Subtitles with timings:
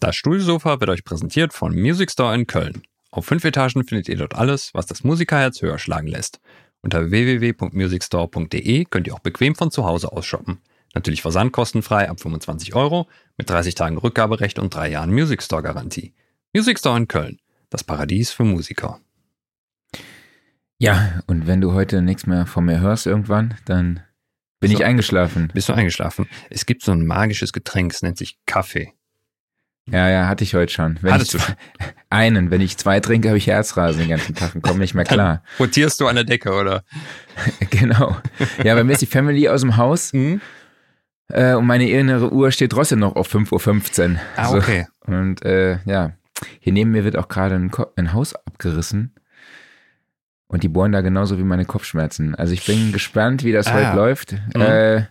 [0.00, 2.82] Das Studiosofa wird euch präsentiert von Music Store in Köln.
[3.10, 6.40] Auf fünf Etagen findet ihr dort alles, was das Musikerherz höher schlagen lässt.
[6.80, 10.62] Unter www.musicstore.de könnt ihr auch bequem von zu Hause aus shoppen.
[10.94, 16.14] Natürlich versandkostenfrei ab 25 Euro mit 30 Tagen Rückgaberecht und drei Jahren Music Store Garantie.
[16.54, 17.38] Music Store in Köln,
[17.68, 19.00] das Paradies für Musiker.
[20.78, 24.00] Ja, und wenn du heute nichts mehr von mir hörst irgendwann, dann
[24.60, 25.50] bin so, ich eingeschlafen.
[25.52, 26.26] Bist du eingeschlafen?
[26.48, 28.94] Es gibt so ein magisches Getränk, es nennt sich Kaffee.
[29.86, 30.98] Ja, ja, hatte ich heute schon.
[31.00, 31.52] Wenn Hattest ich, du?
[32.10, 32.50] Einen.
[32.50, 35.42] Wenn ich zwei trinke, habe ich Herzrasen den ganzen Tag und komme nicht mehr klar.
[35.58, 36.84] Dann rotierst du an der Decke, oder?
[37.70, 38.16] genau.
[38.62, 40.12] Ja, bei mir ist die Family aus dem Haus.
[40.12, 40.40] Mhm.
[41.28, 44.20] Äh, und meine innere Uhr steht trotzdem noch auf 5.15 Uhr.
[44.36, 44.86] Ah, okay.
[45.06, 45.12] So.
[45.12, 46.12] Und äh, ja,
[46.60, 49.14] hier neben mir wird auch gerade ein, ein Haus abgerissen.
[50.48, 52.34] Und die bohren da genauso wie meine Kopfschmerzen.
[52.34, 54.32] Also ich bin gespannt, wie das ah, heute läuft.
[54.54, 54.60] Mhm.
[54.60, 55.02] Äh,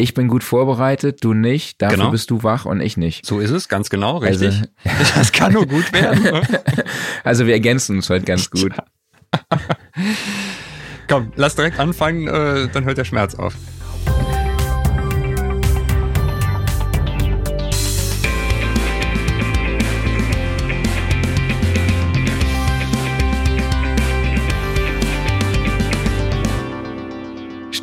[0.00, 1.82] ich bin gut vorbereitet, du nicht.
[1.82, 2.10] Dafür genau.
[2.12, 3.26] bist du wach und ich nicht.
[3.26, 4.62] So ist es, ganz genau, richtig.
[4.84, 6.22] Also, das kann nur gut werden.
[6.22, 6.42] Ne?
[7.24, 8.72] also wir ergänzen uns heute ganz gut.
[11.08, 13.54] Komm, lass direkt anfangen, äh, dann hört der Schmerz auf.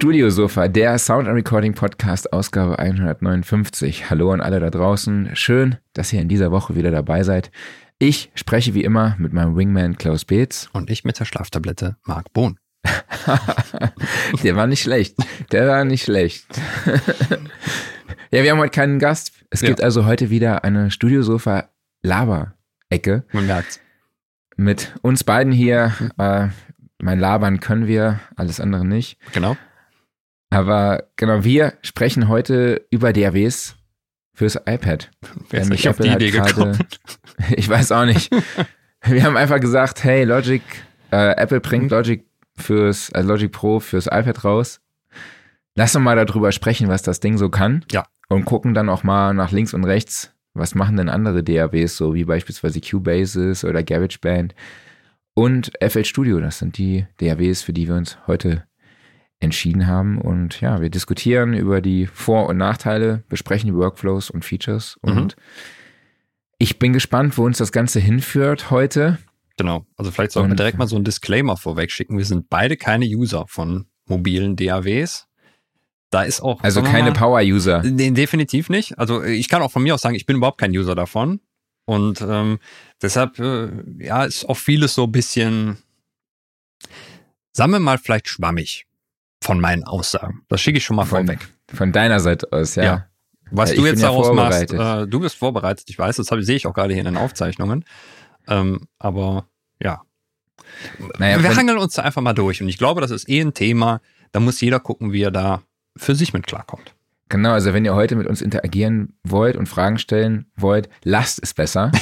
[0.06, 4.08] Studiosofa, der Sound and Recording Podcast, Ausgabe 159.
[4.08, 5.32] Hallo an alle da draußen.
[5.34, 7.50] Schön, dass ihr in dieser Woche wieder dabei seid.
[7.98, 10.70] Ich spreche wie immer mit meinem Wingman Klaus Beetz.
[10.74, 12.60] Und ich mit der Schlaftablette Marc Bohn.
[14.44, 15.18] der war nicht schlecht.
[15.52, 16.46] Der war nicht schlecht.
[18.30, 19.32] ja, wir haben heute keinen Gast.
[19.50, 19.86] Es gibt ja.
[19.86, 21.70] also heute wieder eine Studiosofa
[22.04, 23.24] Laber-Ecke.
[23.32, 23.80] Man merkt's.
[24.56, 25.94] Mit uns beiden hier.
[26.20, 26.50] Äh,
[27.00, 29.18] mein Labern können wir, alles andere nicht.
[29.34, 29.58] Genau.
[30.56, 33.76] Aber genau, wir sprechen heute über DAWs
[34.34, 35.12] fürs iPad.
[35.50, 36.80] Wer ist nicht auf die Idee grade, gekommen?
[37.58, 38.34] Ich weiß auch nicht.
[39.04, 40.62] wir haben einfach gesagt, hey, Logic,
[41.12, 42.26] äh, Apple bringt Logic
[42.56, 44.80] fürs, also Logic Pro fürs iPad raus.
[45.76, 47.84] Lass uns mal darüber sprechen, was das Ding so kann.
[47.92, 48.06] Ja.
[48.30, 52.14] Und gucken dann auch mal nach links und rechts, was machen denn andere DAWs, so
[52.14, 54.56] wie beispielsweise Cubases oder GarageBand
[55.34, 56.40] und FL Studio.
[56.40, 58.64] Das sind die DAWs, für die wir uns heute
[59.46, 60.20] entschieden haben.
[60.20, 65.00] Und ja, wir diskutieren über die Vor- und Nachteile, besprechen die Workflows und Features.
[65.02, 65.12] Mhm.
[65.12, 65.42] Und mhm.
[66.58, 69.20] ich bin gespannt, wo uns das Ganze hinführt heute.
[69.58, 69.86] Genau.
[69.96, 72.18] Also vielleicht sollten wir direkt mal so einen Disclaimer vorweg schicken.
[72.18, 75.28] Wir sind beide keine User von mobilen DAWs.
[76.10, 76.62] Da ist auch.
[76.62, 77.84] Also keine Power-User.
[77.84, 78.98] Nee, definitiv nicht.
[79.00, 81.40] Also ich kann auch von mir aus sagen, ich bin überhaupt kein User davon.
[81.86, 82.60] Und ähm,
[83.02, 83.70] deshalb, äh,
[84.00, 85.78] ja, ist auch vieles so ein bisschen,
[87.52, 88.86] sagen wir mal, vielleicht schwammig
[89.46, 90.42] von meinen Aussagen.
[90.50, 91.48] Das schicke ich schon mal von, vorweg.
[91.72, 92.84] Von deiner Seite aus, ja.
[92.84, 93.06] ja.
[93.52, 96.66] Was ja, du jetzt daraus machst, äh, du bist vorbereitet, ich weiß, das sehe ich
[96.66, 97.86] auch gerade hier in den Aufzeichnungen.
[98.48, 99.46] Ähm, aber
[99.80, 100.02] ja.
[101.20, 102.60] Naja, wir hangeln uns da einfach mal durch.
[102.60, 104.02] Und ich glaube, das ist eh ein Thema,
[104.32, 105.62] da muss jeder gucken, wie er da
[105.96, 106.96] für sich mit klarkommt.
[107.30, 111.54] Genau, also wenn ihr heute mit uns interagieren wollt und Fragen stellen wollt, lasst es
[111.54, 111.92] besser.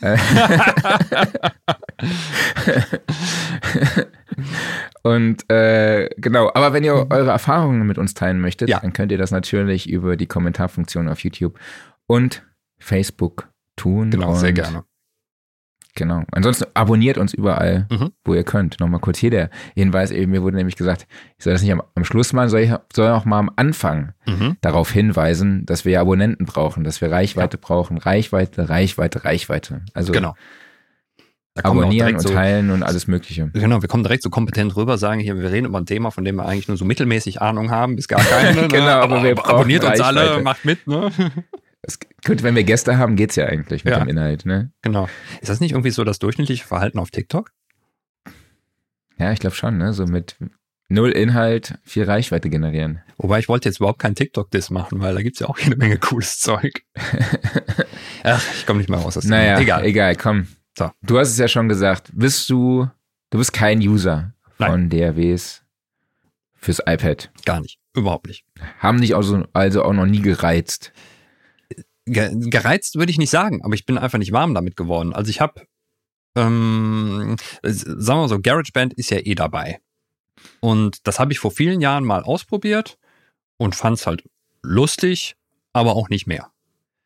[5.04, 8.80] Und äh, genau, aber wenn ihr eure Erfahrungen mit uns teilen möchtet, ja.
[8.80, 11.58] dann könnt ihr das natürlich über die Kommentarfunktion auf YouTube
[12.06, 12.42] und
[12.78, 14.10] Facebook tun.
[14.10, 14.84] Genau, sehr gerne.
[15.94, 16.24] Genau.
[16.32, 18.12] Ansonsten abonniert uns überall, mhm.
[18.24, 18.80] wo ihr könnt.
[18.80, 20.10] Nochmal kurz hier der Hinweis.
[20.10, 22.72] Eben, mir wurde nämlich gesagt, ich soll das nicht am, am Schluss machen, soll ich
[22.92, 24.56] soll auch mal am Anfang mhm.
[24.62, 27.60] darauf hinweisen, dass wir Abonnenten brauchen, dass wir Reichweite ja.
[27.62, 27.98] brauchen.
[27.98, 29.82] Reichweite, Reichweite, Reichweite.
[29.92, 30.34] Also genau.
[31.62, 33.48] Abonnieren und so, teilen und alles Mögliche.
[33.52, 36.24] Genau, wir kommen direkt so kompetent rüber, sagen hier, wir reden über ein Thema, von
[36.24, 38.54] dem wir eigentlich nur so mittelmäßig Ahnung haben, bis gar keine.
[38.62, 38.68] Ne?
[38.68, 41.10] genau, aber, aber wir abonniert uns alle, macht mit, ne?
[41.82, 44.00] Es könnte, wenn wir Gäste haben, geht's ja eigentlich mit ja.
[44.00, 44.72] dem Inhalt, ne?
[44.82, 45.08] Genau.
[45.40, 47.50] Ist das nicht irgendwie so das durchschnittliche Verhalten auf TikTok?
[49.18, 49.92] Ja, ich glaube schon, ne?
[49.92, 50.36] So mit
[50.88, 53.00] null Inhalt, viel Reichweite generieren.
[53.18, 55.98] Wobei ich wollte jetzt überhaupt kein TikTok-Diss machen, weil da gibt's ja auch jede Menge
[55.98, 56.82] cooles Zeug.
[58.24, 59.84] Ach, ich komme nicht mal raus aus dem Naja, egal.
[59.84, 60.46] egal, komm.
[60.76, 60.90] So.
[61.02, 62.10] Du hast es ja schon gesagt.
[62.14, 62.88] Bist du,
[63.30, 64.90] du bist kein User von Nein.
[64.90, 65.62] DAWs
[66.54, 67.30] fürs iPad?
[67.44, 67.78] Gar nicht.
[67.94, 68.44] Überhaupt nicht.
[68.80, 70.92] Haben dich also, also auch noch nie gereizt?
[72.06, 75.14] gereizt würde ich nicht sagen, aber ich bin einfach nicht warm damit geworden.
[75.14, 75.66] Also ich habe,
[76.36, 79.80] ähm, sagen wir mal so, GarageBand ist ja eh dabei.
[80.60, 82.98] Und das habe ich vor vielen Jahren mal ausprobiert
[83.56, 84.28] und fand es halt
[84.62, 85.36] lustig,
[85.72, 86.50] aber auch nicht mehr.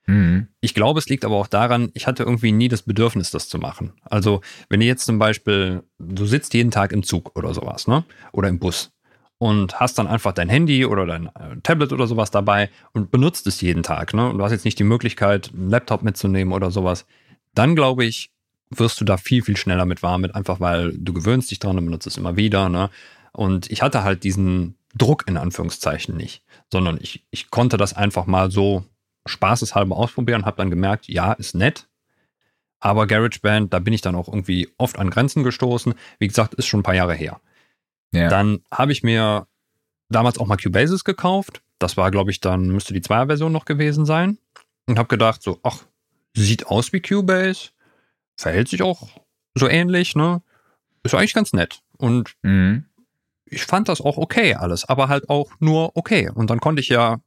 [0.08, 0.48] Mhm.
[0.60, 3.58] Ich glaube, es liegt aber auch daran, ich hatte irgendwie nie das Bedürfnis, das zu
[3.58, 3.92] machen.
[4.04, 4.40] Also,
[4.70, 8.04] wenn ihr jetzt zum Beispiel, du sitzt jeden Tag im Zug oder sowas, ne?
[8.32, 8.90] Oder im Bus
[9.36, 13.46] und hast dann einfach dein Handy oder dein äh, Tablet oder sowas dabei und benutzt
[13.46, 14.30] es jeden Tag, ne?
[14.30, 17.04] Und du hast jetzt nicht die Möglichkeit, einen Laptop mitzunehmen oder sowas,
[17.54, 18.30] dann glaube ich,
[18.70, 21.76] wirst du da viel, viel schneller mit warm mit, einfach weil du gewöhnst dich dran
[21.76, 22.88] und benutzt es immer wieder, ne?
[23.32, 28.24] Und ich hatte halt diesen Druck in Anführungszeichen nicht, sondern ich, ich konnte das einfach
[28.24, 28.84] mal so
[29.28, 31.88] spaßeshalber ausprobieren, habe dann gemerkt, ja, ist nett,
[32.80, 35.94] aber GarageBand, da bin ich dann auch irgendwie oft an Grenzen gestoßen.
[36.18, 37.40] Wie gesagt, ist schon ein paar Jahre her.
[38.12, 38.28] Ja.
[38.28, 39.46] Dann habe ich mir
[40.08, 41.62] damals auch mal Cubasis gekauft.
[41.78, 44.38] Das war, glaube ich, dann müsste die Zweier-Version noch gewesen sein.
[44.86, 45.84] Und habe gedacht, so, ach,
[46.34, 47.70] sieht aus wie Cubase,
[48.36, 49.08] verhält sich auch
[49.54, 50.40] so ähnlich, ne?
[51.02, 51.80] Ist eigentlich ganz nett.
[51.98, 52.86] Und mhm.
[53.44, 56.30] ich fand das auch okay alles, aber halt auch nur okay.
[56.32, 57.18] Und dann konnte ich ja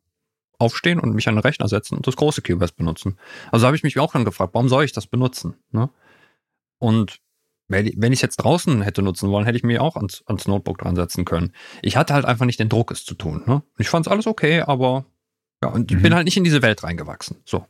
[0.61, 3.17] aufstehen und mich an den Rechner setzen und das große Cubase benutzen.
[3.51, 5.55] Also habe ich mich auch dann gefragt, warum soll ich das benutzen?
[5.71, 5.89] Ne?
[6.79, 7.19] Und
[7.67, 10.77] wenn ich es jetzt draußen hätte nutzen wollen, hätte ich mir auch ans, ans, Notebook
[10.77, 11.53] dran setzen können.
[11.81, 13.43] Ich hatte halt einfach nicht den Druck, es zu tun.
[13.45, 13.63] Ne?
[13.77, 15.05] Ich fand es alles okay, aber
[15.63, 15.97] ja, und mhm.
[15.97, 17.37] ich bin halt nicht in diese Welt reingewachsen.
[17.45, 17.65] So.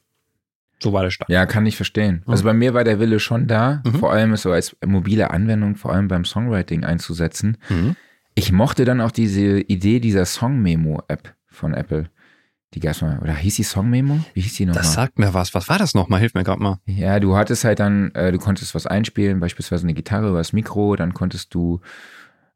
[0.79, 1.29] So war der Stand.
[1.29, 2.23] Ja, kann ich verstehen.
[2.25, 2.31] Mhm.
[2.31, 3.93] Also bei mir war der Wille schon da, mhm.
[3.99, 7.57] vor allem so als mobile Anwendung, vor allem beim Songwriting einzusetzen.
[7.69, 7.95] Mhm.
[8.33, 12.09] Ich mochte dann auch diese Idee dieser Song-Memo-App von Apple.
[12.73, 14.19] Die gab's mal, oder hieß die Song-Memo?
[14.33, 14.83] Wie hieß die nochmal?
[14.83, 15.53] Das sagt mir was.
[15.53, 16.21] Was war das nochmal?
[16.21, 16.79] Hilf mir gerade mal.
[16.85, 20.53] Ja, du hattest halt dann, äh, du konntest was einspielen, beispielsweise eine Gitarre über das
[20.53, 21.81] Mikro, dann konntest du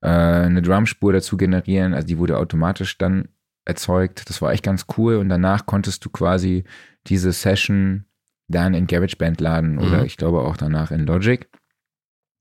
[0.01, 3.27] äh, eine Drumspur dazu generieren, also die wurde automatisch dann
[3.65, 4.29] erzeugt.
[4.29, 6.63] Das war echt ganz cool und danach konntest du quasi
[7.07, 8.05] diese Session
[8.47, 9.79] dann in GarageBand laden mhm.
[9.79, 11.49] oder ich glaube auch danach in Logic.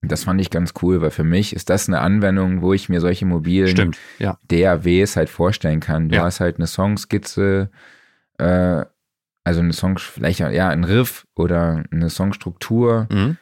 [0.09, 3.01] Das fand ich ganz cool, weil für mich ist das eine Anwendung, wo ich mir
[3.01, 4.39] solche mobilen Stimmt, ja.
[4.49, 6.09] DAWs halt vorstellen kann.
[6.09, 6.25] Du ja.
[6.25, 7.71] hast halt eine Songskizze,
[8.39, 8.85] äh,
[9.45, 13.37] also eine Song, vielleicht ja, ein Riff oder eine Songstruktur, mhm.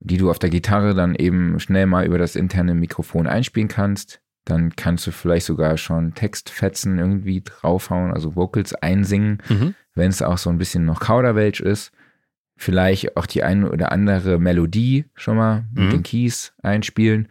[0.00, 4.20] die du auf der Gitarre dann eben schnell mal über das interne Mikrofon einspielen kannst.
[4.44, 9.74] Dann kannst du vielleicht sogar schon Textfetzen irgendwie draufhauen, also Vocals einsingen, mhm.
[9.94, 11.92] wenn es auch so ein bisschen noch Kauderwelsch ist
[12.60, 15.90] vielleicht auch die eine oder andere Melodie schon mal mit mhm.
[15.90, 17.28] den Keys einspielen.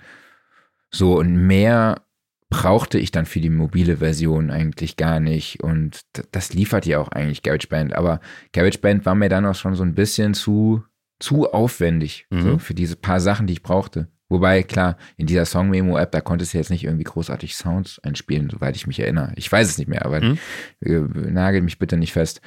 [0.89, 2.01] So und mehr
[2.49, 5.61] brauchte ich dann für die mobile Version eigentlich gar nicht.
[5.61, 7.93] Und das liefert ja auch eigentlich GarageBand.
[7.93, 8.21] Aber
[8.53, 10.83] GarageBand war mir dann auch schon so ein bisschen zu,
[11.19, 12.41] zu aufwendig mhm.
[12.41, 14.07] so für diese paar Sachen, die ich brauchte.
[14.29, 18.75] Wobei, klar, in dieser Song-Memo-App, da konntest du jetzt nicht irgendwie großartig Sounds einspielen, soweit
[18.75, 19.31] ich mich erinnere.
[19.35, 20.39] Ich weiß es nicht mehr, aber mhm.
[20.81, 22.41] Äh, nagel mich bitte nicht fest.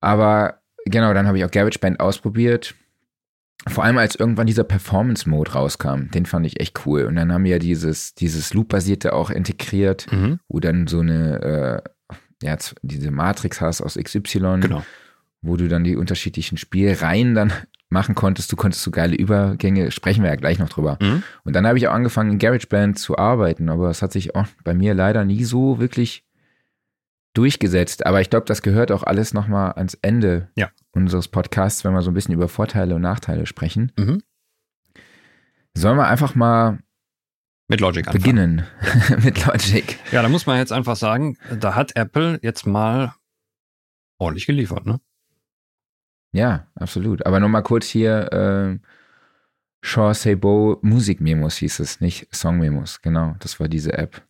[0.00, 2.74] Aber genau, dann habe ich auch GarageBand ausprobiert.
[3.68, 7.02] Vor allem als irgendwann dieser Performance-Mode rauskam, den fand ich echt cool.
[7.02, 10.38] Und dann haben wir ja dieses, dieses Loop-basierte auch integriert, mhm.
[10.48, 12.16] wo dann so eine, äh,
[12.46, 14.84] ja, diese Matrix hast aus XY, genau.
[15.42, 17.52] wo du dann die unterschiedlichen Spielreihen dann
[17.88, 18.52] machen konntest.
[18.52, 20.98] Du konntest so geile Übergänge, sprechen wir ja gleich noch drüber.
[21.00, 21.22] Mhm.
[21.44, 24.46] Und dann habe ich auch angefangen, in GarageBand zu arbeiten, aber es hat sich auch
[24.64, 26.25] bei mir leider nie so wirklich
[27.36, 28.06] durchgesetzt.
[28.06, 30.70] Aber ich glaube, das gehört auch alles nochmal ans Ende ja.
[30.92, 33.92] unseres Podcasts, wenn wir so ein bisschen über Vorteile und Nachteile sprechen.
[33.98, 34.22] Mhm.
[35.74, 36.78] Sollen wir einfach mal
[37.68, 38.22] mit Logic anfangen.
[38.22, 38.66] beginnen?
[39.24, 39.98] mit Logic.
[40.12, 43.14] Ja, da muss man jetzt einfach sagen, da hat Apple jetzt mal
[44.18, 45.00] ordentlich geliefert, ne?
[46.32, 47.24] Ja, absolut.
[47.26, 48.78] Aber nochmal kurz hier, äh,
[49.82, 53.02] Shaw Sebo Musikmemos hieß es, nicht Songmemos.
[53.02, 54.22] Genau, das war diese App.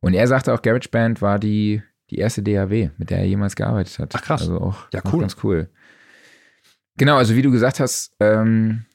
[0.00, 3.98] Und er sagte auch, GarageBand war die die erste DAW, mit der er jemals gearbeitet
[3.98, 4.14] hat.
[4.14, 4.42] Ach krass.
[4.42, 5.20] Also auch, ja, cool.
[5.20, 5.70] ganz cool.
[6.96, 8.86] Genau, also wie du gesagt hast, ähm,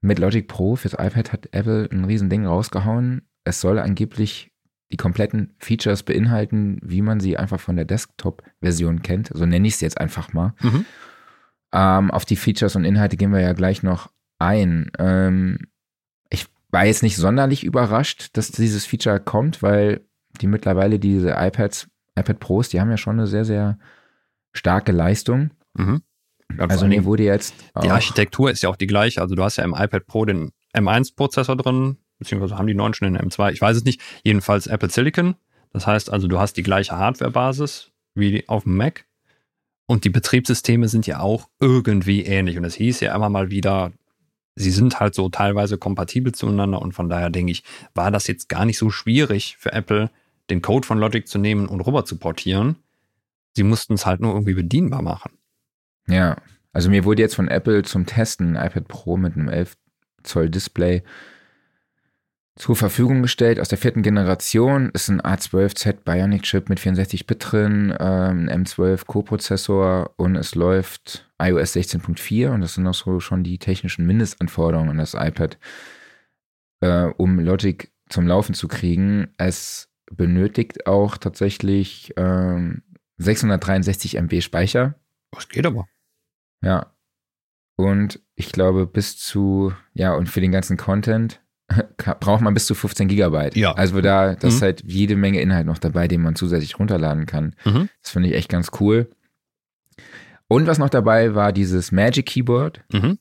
[0.00, 3.28] mit Logic Pro fürs iPad hat Apple ein Riesending rausgehauen.
[3.44, 4.52] Es soll angeblich
[4.92, 9.30] die kompletten Features beinhalten, wie man sie einfach von der Desktop-Version kennt.
[9.34, 10.54] So nenne ich es jetzt einfach mal.
[10.62, 10.84] Mhm.
[11.72, 14.90] Ähm, auf die Features und Inhalte gehen wir ja gleich noch ein.
[14.98, 15.58] Ähm,
[16.30, 20.06] ich war jetzt nicht sonderlich überrascht, dass dieses Feature kommt, weil
[20.38, 21.88] die mittlerweile diese iPads,
[22.18, 23.78] iPad Pros, die haben ja schon eine sehr, sehr
[24.52, 25.50] starke Leistung.
[25.74, 26.02] Mhm.
[26.56, 27.54] Ja, also mir wurde jetzt.
[27.82, 29.20] Die Architektur ist ja auch die gleiche.
[29.20, 33.12] Also du hast ja im iPad Pro den M1-Prozessor drin, beziehungsweise haben die neuen schon
[33.12, 33.52] den M2.
[33.52, 34.00] Ich weiß es nicht.
[34.22, 35.34] Jedenfalls Apple Silicon.
[35.72, 39.06] Das heißt also, du hast die gleiche Hardware-Basis wie auf dem Mac.
[39.86, 42.56] Und die Betriebssysteme sind ja auch irgendwie ähnlich.
[42.56, 43.92] Und es hieß ja immer mal wieder,
[44.54, 46.80] sie sind halt so teilweise kompatibel zueinander.
[46.80, 47.62] Und von daher denke ich,
[47.94, 50.10] war das jetzt gar nicht so schwierig für Apple,
[50.50, 52.76] den Code von Logic zu nehmen und rüber zu portieren.
[53.54, 55.32] Sie mussten es halt nur irgendwie bedienbar machen.
[56.08, 56.36] Ja,
[56.72, 59.76] also mir wurde jetzt von Apple zum Testen ein iPad Pro mit einem 11
[60.22, 61.02] Zoll Display
[62.56, 64.90] zur Verfügung gestellt aus der vierten Generation.
[64.90, 70.54] Ist ein A12Z Bionic Chip mit 64 Bit drin, ähm, ein M12 Co-Prozessor und es
[70.54, 75.58] läuft iOS 16.4 und das sind auch so schon die technischen Mindestanforderungen an das iPad,
[76.80, 79.28] äh, um Logic zum Laufen zu kriegen.
[79.36, 82.82] Es benötigt auch tatsächlich ähm,
[83.18, 84.94] 663 MB Speicher.
[85.32, 85.86] Das geht aber.
[86.62, 86.92] Ja.
[87.76, 91.40] Und ich glaube, bis zu, ja, und für den ganzen Content
[92.20, 93.56] braucht man bis zu 15 Gigabyte.
[93.56, 93.72] Ja.
[93.72, 94.48] Also da, das Mhm.
[94.56, 97.54] ist halt jede Menge Inhalt noch dabei, den man zusätzlich runterladen kann.
[97.64, 97.88] Mhm.
[98.02, 99.10] Das finde ich echt ganz cool.
[100.48, 103.18] Und was noch dabei war, dieses Magic Keyboard Mhm.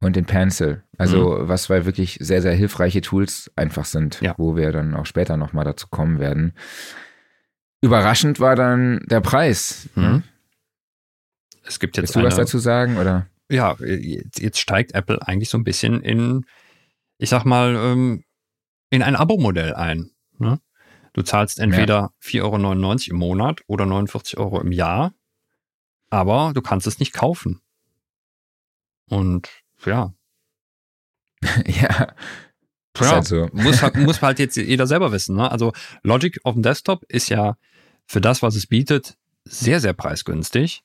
[0.00, 0.82] Und den Pencil.
[0.96, 4.34] Also was zwei wirklich sehr, sehr hilfreiche Tools einfach sind, Ja.
[4.38, 6.52] wo wir dann auch später nochmal dazu kommen werden.
[7.80, 9.88] Überraschend war dann der Preis.
[9.94, 10.22] Mhm.
[11.64, 12.96] Es gibt jetzt Willst du was dazu sagen?
[12.96, 13.26] Oder?
[13.50, 16.44] ja, jetzt, jetzt steigt Apple eigentlich so ein bisschen in,
[17.18, 18.24] ich sag mal, ähm,
[18.90, 20.10] in ein Abo-Modell ein.
[20.38, 20.60] Ne?
[21.12, 22.56] Du zahlst entweder 4,99 Euro
[23.10, 25.12] im Monat oder 49 Euro im Jahr,
[26.10, 27.60] aber du kannst es nicht kaufen.
[29.10, 29.48] Und
[29.86, 30.12] ja,
[31.66, 32.08] ja.
[33.00, 33.48] Ja halt so.
[33.52, 35.36] muss, halt- muss halt jetzt jeder selber wissen.
[35.36, 35.50] Ne?
[35.50, 37.56] Also Logic auf dem Desktop ist ja
[38.06, 40.82] für das, was es bietet, sehr, sehr preisgünstig.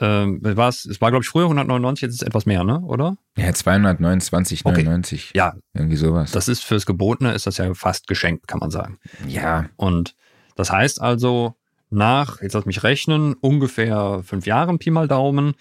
[0.00, 2.78] Ähm, war's, es war, glaube ich, früher 199, jetzt ist es etwas mehr, ne?
[2.82, 3.16] oder?
[3.36, 5.30] Ja, 229,99.
[5.34, 6.30] Ja, Irgendwie sowas.
[6.30, 8.98] das ist fürs Gebotene, ist das ja fast geschenkt, kann man sagen.
[9.26, 9.68] ja.
[9.76, 10.14] Und
[10.54, 11.56] das heißt also,
[11.90, 15.54] nach, jetzt lass mich rechnen, ungefähr fünf Jahren, Pi mal Daumen,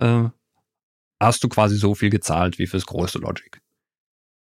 [0.00, 0.24] äh,
[1.24, 3.60] hast du quasi so viel gezahlt wie fürs große Logic.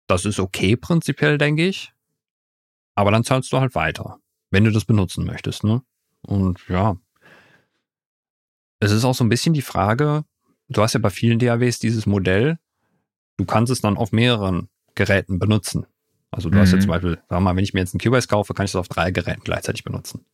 [0.06, 1.92] Das ist okay prinzipiell, denke ich.
[2.94, 4.18] Aber dann zahlst du halt weiter,
[4.50, 5.82] wenn du das benutzen möchtest, ne?
[6.23, 6.97] Und ja.
[8.80, 10.25] Es ist auch so ein bisschen die Frage,
[10.68, 12.58] du hast ja bei vielen DAWs dieses Modell,
[13.37, 15.87] du kannst es dann auf mehreren Geräten benutzen.
[16.30, 16.82] Also du hast ja Mhm.
[16.82, 18.88] zum Beispiel, wir mal, wenn ich mir jetzt einen Cubase kaufe, kann ich das auf
[18.88, 20.25] drei Geräten gleichzeitig benutzen.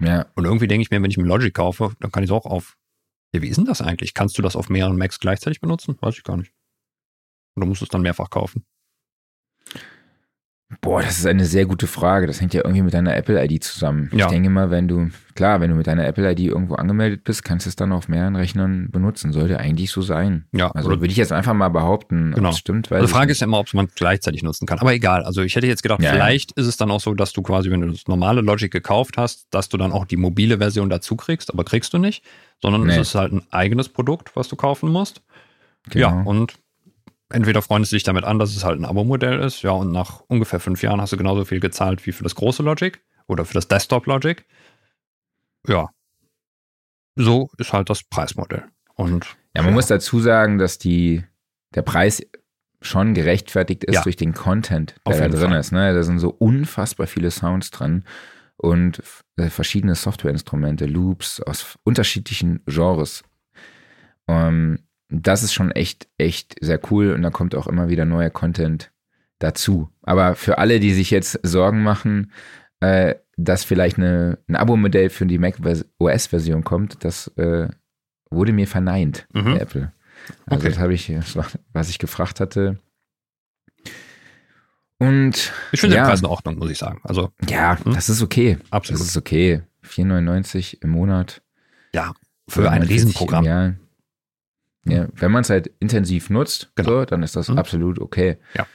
[0.00, 0.26] Ja.
[0.36, 2.46] Und irgendwie denke ich mir, wenn ich mir Logic kaufe, dann kann ich es auch
[2.46, 2.76] auf.
[3.34, 4.14] Ja, wie ist denn das eigentlich?
[4.14, 5.96] Kannst du das auf mehreren Macs gleichzeitig benutzen?
[6.00, 6.52] Weiß ich gar nicht.
[7.56, 8.64] Oder musst du es dann mehrfach kaufen?
[10.82, 12.26] Boah, das ist eine sehr gute Frage.
[12.26, 14.10] Das hängt ja irgendwie mit deiner Apple-ID zusammen.
[14.12, 14.26] Ja.
[14.26, 17.64] Ich denke mal, wenn du, klar, wenn du mit deiner Apple-ID irgendwo angemeldet bist, kannst
[17.64, 19.32] du es dann auf mehreren Rechnern benutzen.
[19.32, 20.44] Sollte eigentlich so sein.
[20.52, 22.48] Ja, Also würde ich jetzt einfach mal behaupten, Genau.
[22.50, 22.90] ob es stimmt.
[22.90, 24.78] Weiß die ich Frage ist ja immer, ob man es gleichzeitig nutzen kann.
[24.78, 25.22] Aber egal.
[25.24, 26.14] Also ich hätte jetzt gedacht, Ja, ja.
[26.14, 29.16] vielleicht ist es dann auch so, dass du quasi, wenn du das normale Logic gekauft
[29.16, 32.22] hast, dass du dann auch die mobile Version dazu kriegst, aber kriegst du nicht,
[32.60, 32.92] sondern Nee.
[32.92, 35.22] es ist halt ein eigenes Produkt, was du kaufen musst.
[35.88, 36.08] Genau.
[36.08, 36.56] Ja, und
[37.30, 40.20] entweder freundest du dich damit an, dass es halt ein Abo-Modell ist, ja, und nach
[40.28, 43.54] ungefähr fünf Jahren hast du genauso viel gezahlt wie für das große Logic oder für
[43.54, 44.44] das Desktop Logic.
[45.66, 45.88] Ja.
[47.16, 48.64] So ist halt das Preismodell.
[48.94, 51.24] Und Ja, man muss dazu sagen, dass die,
[51.74, 52.22] der Preis
[52.80, 54.02] schon gerechtfertigt ist Ja.
[54.02, 55.60] durch den Content, Auf der da drin Fall.
[55.60, 55.72] ist.
[55.72, 55.92] Ne?
[55.94, 58.04] Da sind so unfassbar viele Sounds drin
[58.56, 59.02] und
[59.36, 63.22] äh, verschiedene Softwareinstrumente, Loops aus unterschiedlichen Genres.
[64.28, 68.30] Ähm, das ist schon echt, echt sehr cool und da kommt auch immer wieder neuer
[68.30, 68.90] Content
[69.38, 69.88] dazu.
[70.02, 72.32] Aber für alle, die sich jetzt Sorgen machen,
[72.80, 75.56] äh, dass vielleicht eine, ein Abo-Modell für die Mac
[75.98, 77.68] OS-Version kommt, das äh,
[78.30, 79.44] wurde mir verneint Mhm.
[79.44, 79.92] bei Apple.
[80.46, 80.68] Also Okay.
[80.70, 82.78] das habe ich, das war, was ich gefragt hatte.
[84.98, 86.02] Und ich finde Ja.
[86.02, 87.00] den Preis in Ordnung, muss ich sagen.
[87.04, 87.94] Also ja, Hm?
[87.94, 88.58] das ist okay.
[88.70, 89.00] absolut.
[89.00, 89.62] Das ist okay.
[89.84, 91.40] 4,99 im Monat.
[91.94, 92.12] ja,
[92.48, 93.44] für ein 49 Riesenprogramm.
[94.90, 96.88] Ja, wenn man es halt intensiv nutzt, Genau.
[97.00, 97.58] so, dann ist das Mhm.
[97.58, 98.38] absolut okay.
[98.54, 98.66] Ja.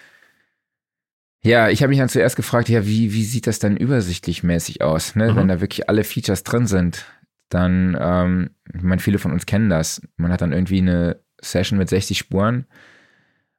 [1.46, 4.82] Ja, ich habe mich dann zuerst gefragt, ja, wie, wie sieht das dann übersichtlich mäßig
[4.82, 5.32] aus, ne?
[5.32, 5.36] Mhm.
[5.36, 7.06] wenn da wirklich alle Features drin sind?
[7.50, 10.02] Dann, ähm, ich meine, viele von uns kennen das.
[10.16, 12.66] Man hat dann irgendwie eine Session mit 60 Spuren,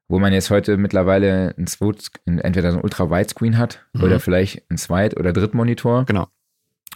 [0.08, 4.02] wo man jetzt heute mittlerweile ein Zweit, entweder so ein Ultra-Widescreen hat Mhm.
[4.02, 6.28] oder vielleicht ein Zweit- oder Drittmonitor Genau.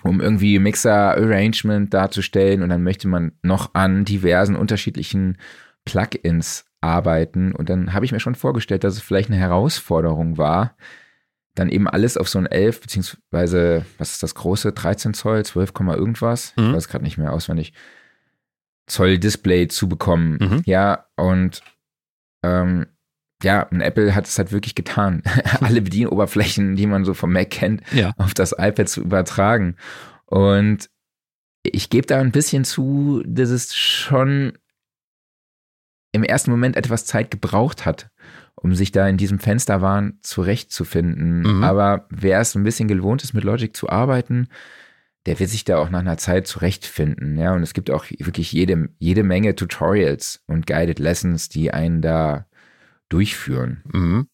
[0.02, 5.38] Um irgendwie Mixer-Arrangement darzustellen und dann möchte man noch an diversen unterschiedlichen
[5.84, 10.76] Plugins arbeiten und dann habe ich mir schon vorgestellt, dass es vielleicht eine Herausforderung war,
[11.56, 15.74] dann eben alles auf so ein 11 beziehungsweise, was ist das große, 13 Zoll, 12,
[15.74, 16.74] Komma irgendwas, ich Mhm.
[16.74, 17.72] weiß gerade nicht mehr auswendig,
[18.86, 20.38] Zoll Display zu bekommen.
[20.40, 20.62] Mhm.
[20.66, 21.62] Ja, und
[22.44, 22.86] ähm,
[23.42, 25.22] ja, und Apple hat es halt wirklich getan.
[25.60, 28.12] Alle Bedienoberflächen, die man so vom Mac kennt, Ja.
[28.18, 29.76] auf das iPad zu übertragen.
[30.26, 30.90] Und
[31.62, 34.52] ich gebe da ein bisschen zu, dass es schon
[36.12, 38.10] im ersten Moment etwas Zeit gebraucht hat,
[38.54, 41.42] um sich da in diesem Fensterwahn zurechtzufinden.
[41.42, 41.64] Mhm.
[41.64, 44.48] Aber wer es ein bisschen gewohnt ist, mit Logic zu arbeiten,
[45.26, 47.38] der wird sich da auch nach einer Zeit zurechtfinden.
[47.38, 52.00] Ja, und es gibt auch wirklich jede, jede Menge Tutorials und Guided Lessons, die einen
[52.00, 52.46] da
[53.08, 53.82] durchführen.
[53.92, 54.28] Mhm.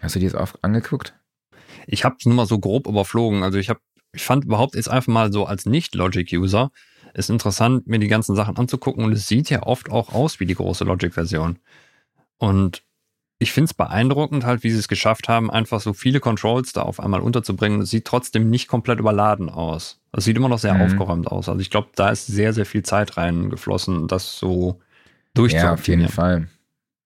[0.00, 1.14] Hast du dir das auch angeguckt?
[1.86, 3.42] Ich habe es nur mal so grob überflogen.
[3.42, 3.80] Also ich habe,
[4.12, 6.70] ich fand überhaupt jetzt einfach mal so als Nicht-Logic-User
[7.14, 10.46] ist interessant, mir die ganzen Sachen anzugucken und es sieht ja oft auch aus wie
[10.46, 11.58] die große Logic-Version.
[12.38, 12.82] Und
[13.38, 16.82] ich finde es beeindruckend halt, wie sie es geschafft haben, einfach so viele Controls da
[16.82, 17.82] auf einmal unterzubringen.
[17.82, 20.00] Es sieht trotzdem nicht komplett überladen aus.
[20.12, 20.82] Es sieht immer noch sehr mhm.
[20.82, 21.48] aufgeräumt aus.
[21.48, 24.80] Also ich glaube, da ist sehr, sehr viel Zeit reingeflossen, das so
[25.34, 25.66] durchzuführen.
[25.66, 26.48] Ja, auf jeden Fall.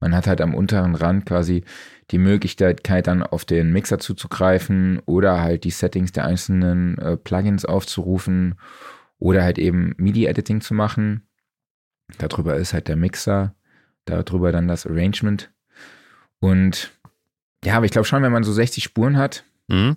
[0.01, 1.65] Man hat halt am unteren Rand quasi
[2.11, 7.65] die Möglichkeit, dann auf den Mixer zuzugreifen oder halt die Settings der einzelnen äh, Plugins
[7.65, 8.57] aufzurufen
[9.19, 11.27] oder halt eben MIDI-Editing zu machen.
[12.19, 13.55] Darüber ist halt der Mixer,
[14.05, 15.51] darüber dann das Arrangement
[16.39, 16.93] und
[17.65, 19.97] ja, aber ich glaube schon, wenn man so 60 Spuren hat, mhm.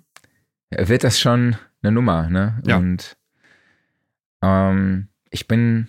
[0.70, 2.60] wird das schon eine Nummer, ne?
[2.66, 2.78] Ja.
[2.78, 3.16] Und
[4.42, 5.88] ähm, ich bin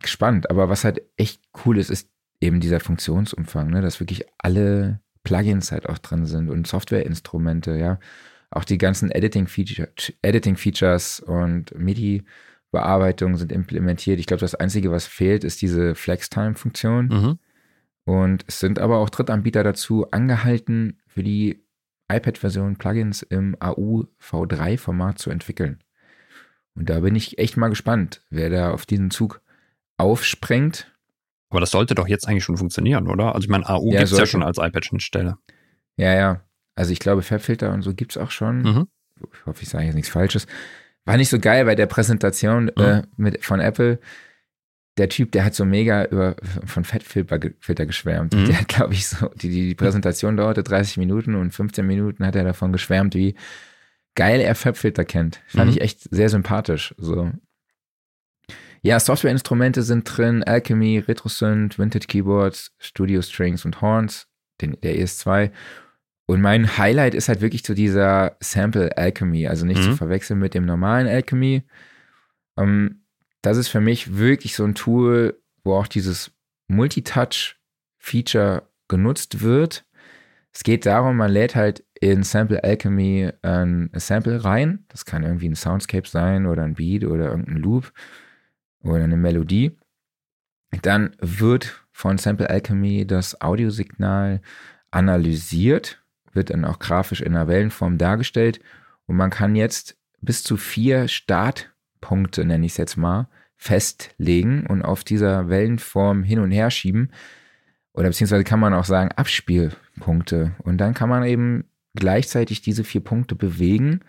[0.00, 2.08] gespannt, aber was halt echt cool ist, ist
[2.40, 3.80] eben dieser Funktionsumfang, ne?
[3.80, 7.98] Dass wirklich alle Plugins halt auch drin sind und Softwareinstrumente, ja.
[8.50, 9.88] Auch die ganzen Editing-Feature,
[10.22, 14.20] Editing-Features und MIDI-Bearbeitung sind implementiert.
[14.20, 17.08] Ich glaube, das Einzige, was fehlt, ist diese Flex-Time-Funktion.
[17.08, 17.38] Mhm.
[18.04, 21.64] Und es sind aber auch Drittanbieter dazu angehalten, für die
[22.08, 25.82] iPad-Version Plugins im AU V3-Format zu entwickeln.
[26.76, 29.40] Und da bin ich echt mal gespannt, wer da auf diesen Zug
[29.96, 30.94] aufspringt.
[31.48, 33.34] Aber das sollte doch jetzt eigentlich schon funktionieren, oder?
[33.34, 35.38] Also ich meine, AU ja, gibt es ja schon als iPad-Schnittstelle.
[35.96, 36.40] Ja, ja.
[36.74, 38.62] Also ich glaube, Fabfilter und so gibt es auch schon.
[38.62, 38.88] Mhm.
[39.32, 40.46] Ich hoffe, ich sage jetzt nichts Falsches.
[41.04, 42.82] War nicht so geil bei der Präsentation mhm.
[42.82, 44.00] äh, mit, von Apple
[44.98, 48.34] der Typ, der hat so mega über, von Fettfilter geschwärmt.
[48.34, 48.46] Mhm.
[48.46, 52.34] Der hat, glaube ich, so, die, die Präsentation dauerte 30 Minuten und 15 Minuten hat
[52.34, 53.34] er davon geschwärmt, wie
[54.14, 55.40] geil er Fettfilter kennt.
[55.46, 55.76] Fand mhm.
[55.76, 56.94] ich echt sehr sympathisch.
[56.96, 57.30] So.
[58.86, 64.28] Ja, Softwareinstrumente sind drin, Alchemy, RetroSynth, Vintage Keyboards, Studio Strings und Horns,
[64.60, 65.50] den, der ES2.
[66.26, 69.90] Und mein Highlight ist halt wirklich so dieser Sample Alchemy, also nicht mhm.
[69.90, 71.64] zu verwechseln mit dem normalen Alchemy.
[72.56, 73.02] Ähm,
[73.42, 76.30] das ist für mich wirklich so ein Tool, wo auch dieses
[76.68, 79.84] Multitouch-Feature genutzt wird.
[80.52, 84.84] Es geht darum, man lädt halt in Sample Alchemy ein Sample rein.
[84.86, 87.92] Das kann irgendwie ein Soundscape sein oder ein Beat oder irgendein Loop
[88.82, 89.76] oder eine Melodie.
[90.82, 94.40] Dann wird von Sample Alchemy das Audiosignal
[94.90, 98.60] analysiert, wird dann auch grafisch in einer Wellenform dargestellt
[99.06, 104.66] und man kann jetzt bis zu vier Start Punkte, nenne ich es jetzt mal, festlegen
[104.66, 107.10] und auf dieser Wellenform hin und her schieben.
[107.92, 110.54] Oder beziehungsweise kann man auch sagen Abspielpunkte.
[110.58, 114.00] Und dann kann man eben gleichzeitig diese vier Punkte bewegen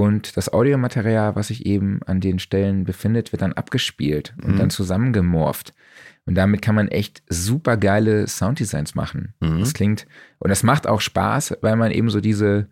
[0.00, 4.56] und das Audiomaterial, was sich eben an den Stellen befindet, wird dann abgespielt und mhm.
[4.56, 5.74] dann zusammengemorpht.
[6.24, 9.34] Und damit kann man echt super geile Sounddesigns machen.
[9.40, 9.60] Mhm.
[9.60, 10.06] Das klingt,
[10.38, 12.68] und das macht auch Spaß, weil man eben so diese,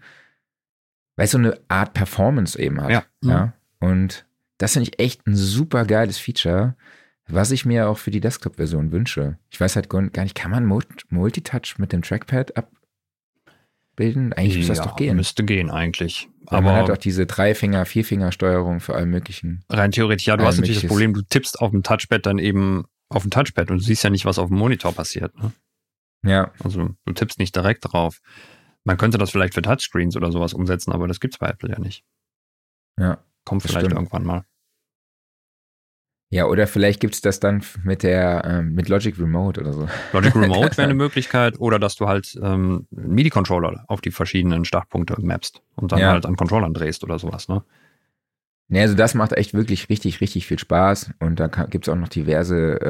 [1.16, 2.90] weißt du, so eine Art Performance eben hat.
[2.90, 3.04] Ja.
[3.20, 3.28] Mhm.
[3.28, 3.52] ja?
[3.78, 4.24] Und
[4.56, 6.76] das finde ich echt ein super geiles Feature,
[7.26, 9.36] was ich mir auch für die Desktop-Version wünsche.
[9.50, 12.56] Ich weiß halt gar nicht, kann man Multitouch mit dem Trackpad
[13.98, 14.32] abbilden?
[14.32, 15.16] Eigentlich ja, müsste das doch gehen.
[15.16, 16.28] Müsste gehen eigentlich.
[16.46, 19.64] Aber man hat auch diese Dreifinger, Vierfinger-Steuerung für alle möglichen.
[19.68, 22.84] Rein theoretisch, ja, du hast natürlich das Problem, du tippst auf dem Touchpad dann eben
[23.10, 25.36] auf dem Touchpad und du siehst ja nicht, was auf dem Monitor passiert.
[25.36, 25.52] Ne?
[26.24, 26.52] Ja.
[26.62, 28.20] Also du tippst nicht direkt drauf.
[28.84, 31.70] Man könnte das vielleicht für Touchscreens oder sowas umsetzen, aber das gibt es bei Apple
[31.70, 32.04] ja nicht.
[32.98, 33.18] Ja.
[33.44, 33.94] Kommt vielleicht stimmt.
[33.94, 34.44] irgendwann mal.
[36.30, 39.88] Ja, oder vielleicht gibt es das dann mit der ähm, mit Logic Remote oder so.
[40.12, 45.16] Logic Remote wäre eine Möglichkeit, oder dass du halt ähm, MIDI-Controller auf die verschiedenen Startpunkte
[45.18, 46.10] mappst und dann ja.
[46.10, 47.62] halt an Controllern drehst oder sowas, ne?
[48.68, 51.12] Ne, also das macht echt wirklich richtig, richtig viel Spaß.
[51.20, 52.80] Und da gibt es auch noch diverse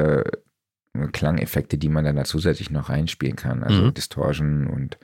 [0.93, 3.63] äh, Klangeffekte, die man dann da zusätzlich noch reinspielen kann.
[3.63, 3.93] Also mhm.
[3.93, 4.97] Distortion und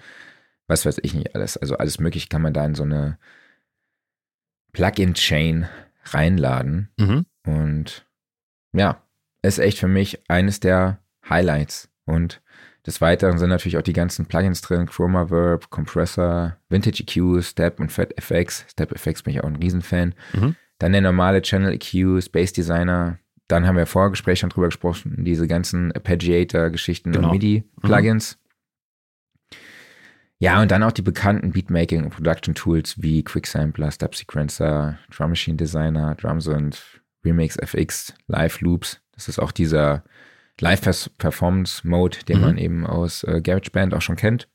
[0.68, 1.56] was weiß ich nicht alles.
[1.56, 3.18] Also alles mögliche kann man da in so eine
[4.74, 5.68] Plugin-Chain
[6.06, 6.90] reinladen.
[6.98, 7.26] Mhm.
[7.46, 8.05] Und
[8.78, 9.02] ja,
[9.42, 11.90] ist echt für mich eines der Highlights.
[12.06, 12.42] Und
[12.86, 17.80] des Weiteren sind natürlich auch die ganzen Plugins drin, Chroma Verb, Compressor, Vintage EQ, Step
[17.80, 18.66] und Fat FX.
[18.70, 20.14] Step FX bin ich auch ein Riesenfan.
[20.34, 20.56] Mhm.
[20.78, 23.18] Dann der normale Channel EQ, Space Designer.
[23.48, 27.30] Dann haben wir vor Gespräch schon drüber gesprochen, diese ganzen Arpeggiator-Geschichten genau.
[27.30, 28.38] und MIDI-Plugins.
[28.38, 28.46] Mhm.
[30.38, 35.58] Ja, und dann auch die bekannten Beatmaking- und Production-Tools wie Quicksampler, Step Sequencer, Drum Machine
[35.58, 39.02] Designer, Drumsynth, Remix FX, Live Loops.
[39.14, 40.04] Das ist auch dieser
[40.60, 42.44] Live-Performance-Mode, den mhm.
[42.44, 44.48] man eben aus äh, GarageBand auch schon kennt.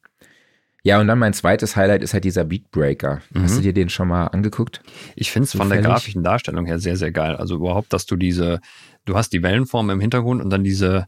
[0.82, 3.20] Ja, und dann mein zweites Highlight ist halt dieser Beatbreaker.
[3.30, 3.42] Mhm.
[3.42, 4.80] Hast du dir den schon mal angeguckt?
[5.14, 7.36] Ich finde es von der grafischen Darstellung her sehr, sehr geil.
[7.36, 8.60] Also überhaupt, dass du diese,
[9.04, 11.06] du hast die Wellenform im Hintergrund und dann diese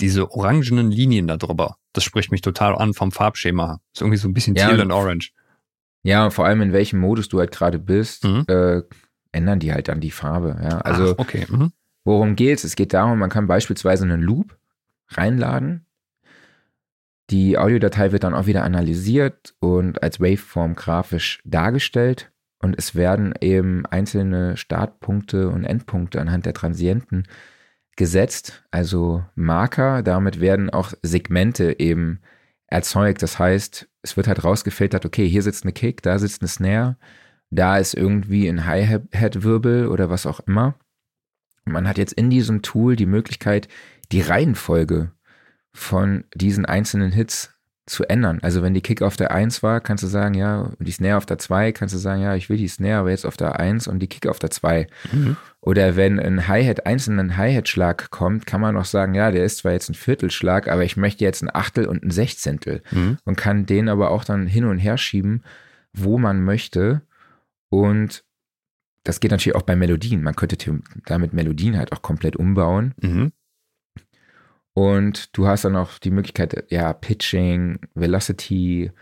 [0.00, 3.80] diese orangenen Linien da drüber, das spricht mich total an vom Farbschema.
[3.92, 5.32] Ist irgendwie so ein bisschen ja, teal und orange.
[6.02, 8.44] Ja, vor allem in welchem Modus du halt gerade bist, mhm.
[8.48, 8.82] äh,
[9.32, 10.58] ändern die halt dann die Farbe.
[10.62, 11.46] Ja, also Ach, okay.
[11.48, 11.72] Mhm.
[12.04, 12.64] worum geht's?
[12.64, 14.56] Es geht darum, man kann beispielsweise einen Loop
[15.08, 15.86] reinladen.
[17.30, 22.32] Die Audiodatei wird dann auch wieder analysiert und als Waveform grafisch dargestellt.
[22.62, 27.24] Und es werden eben einzelne Startpunkte und Endpunkte anhand der Transienten
[27.96, 30.02] gesetzt, also Marker.
[30.02, 32.20] Damit werden auch Segmente eben
[32.66, 33.22] erzeugt.
[33.22, 36.96] Das heißt, es wird halt rausgefiltert, okay, hier sitzt eine Kick, da sitzt eine Snare,
[37.50, 40.74] da ist irgendwie ein Hi-Hat-Wirbel oder was auch immer.
[41.64, 43.68] Man hat jetzt in diesem Tool die Möglichkeit,
[44.12, 45.12] die Reihenfolge
[45.72, 47.54] von diesen einzelnen Hits
[47.86, 48.38] zu ändern.
[48.42, 51.16] Also wenn die Kick auf der 1 war, kannst du sagen, ja, und die Snare
[51.16, 53.58] auf der 2, kannst du sagen, ja, ich will die Snare aber jetzt auf der
[53.58, 54.86] 1 und die Kick auf der 2.
[55.12, 55.36] Mhm.
[55.60, 59.72] Oder wenn ein Hi-Hat, einzelnen Hi-Hat-Schlag kommt, kann man auch sagen, ja, der ist zwar
[59.72, 63.18] jetzt ein Viertelschlag, aber ich möchte jetzt ein Achtel und ein Sechzehntel mhm.
[63.24, 65.42] und kann den aber auch dann hin und her schieben,
[65.92, 67.02] wo man möchte.
[67.70, 68.24] Und
[69.04, 70.22] das geht natürlich auch bei Melodien.
[70.22, 70.58] Man könnte
[71.06, 72.94] damit Melodien halt auch komplett umbauen.
[73.00, 73.32] Mhm.
[74.74, 78.92] Und du hast dann auch die Möglichkeit, ja, Pitching, Velocity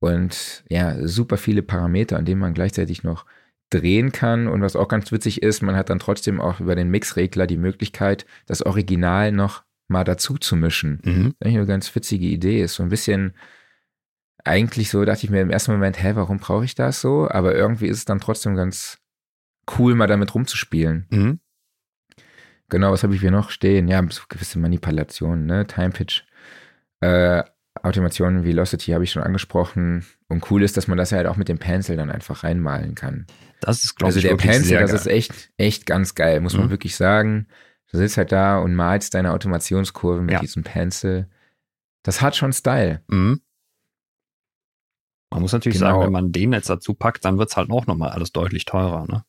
[0.00, 3.24] und ja, super viele Parameter, an denen man gleichzeitig noch
[3.70, 4.48] drehen kann.
[4.48, 7.56] Und was auch ganz witzig ist, man hat dann trotzdem auch über den Mixregler die
[7.56, 11.00] Möglichkeit, das Original noch mal dazu zu mischen.
[11.04, 11.34] Mhm.
[11.38, 12.62] Das ist eine ganz witzige Idee.
[12.62, 13.34] Ist so ein bisschen
[14.44, 17.28] eigentlich so, dachte ich mir im ersten Moment, hä, warum brauche ich das so?
[17.28, 18.98] Aber irgendwie ist es dann trotzdem ganz
[19.78, 21.06] cool, mal damit rumzuspielen.
[21.10, 21.40] Mhm.
[22.68, 23.88] Genau, was habe ich hier noch stehen?
[23.88, 25.66] Ja, so gewisse Manipulationen, ne?
[25.66, 26.22] Time Pitch,
[27.00, 27.42] äh,
[27.82, 30.04] Automation, Velocity habe ich schon angesprochen.
[30.28, 32.94] Und cool ist, dass man das ja halt auch mit dem Pencil dann einfach reinmalen
[32.94, 33.26] kann.
[33.60, 35.00] Das ist, glaube also ich, Also der Pencil, das geil.
[35.00, 36.60] ist echt, echt ganz geil, muss mhm.
[36.60, 37.46] man wirklich sagen.
[37.90, 40.40] Du sitzt halt da und malst deine Automationskurve mit ja.
[40.40, 41.28] diesem Pencil.
[42.02, 43.02] Das hat schon Style.
[43.08, 43.40] Mhm.
[45.34, 45.90] Man muss natürlich genau.
[45.90, 48.66] sagen, wenn man den jetzt dazu packt, dann wird es halt auch nochmal alles deutlich
[48.66, 49.24] teurer, ne?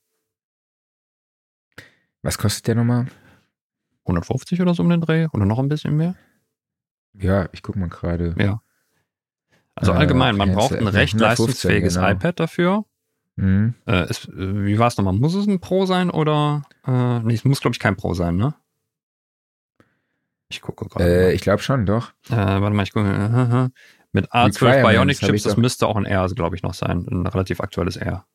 [2.22, 3.08] Was kostet der nochmal?
[4.04, 6.14] 150 oder so um den Dreh oder noch ein bisschen mehr?
[7.14, 8.36] Ja, ich gucke mal gerade.
[8.38, 8.62] Ja.
[9.74, 12.12] Also äh, allgemein, man braucht ein recht leistungsfähiges genau.
[12.12, 12.86] iPad dafür.
[13.38, 13.74] Mhm.
[13.88, 15.14] Äh, ist, wie war es nochmal?
[15.16, 16.62] Muss es ein Pro sein oder?
[16.86, 18.54] Äh, nee, es muss, glaube ich, kein Pro sein, ne?
[20.50, 21.30] Ich gucke gerade.
[21.30, 22.12] Äh, ich glaube schon, doch.
[22.30, 23.72] Äh, warte mal, ich gucke.
[24.16, 27.06] Mit A12 Bionic Chips, das müsste auch ein R, glaube ich, noch sein.
[27.12, 28.26] Ein relativ aktuelles R.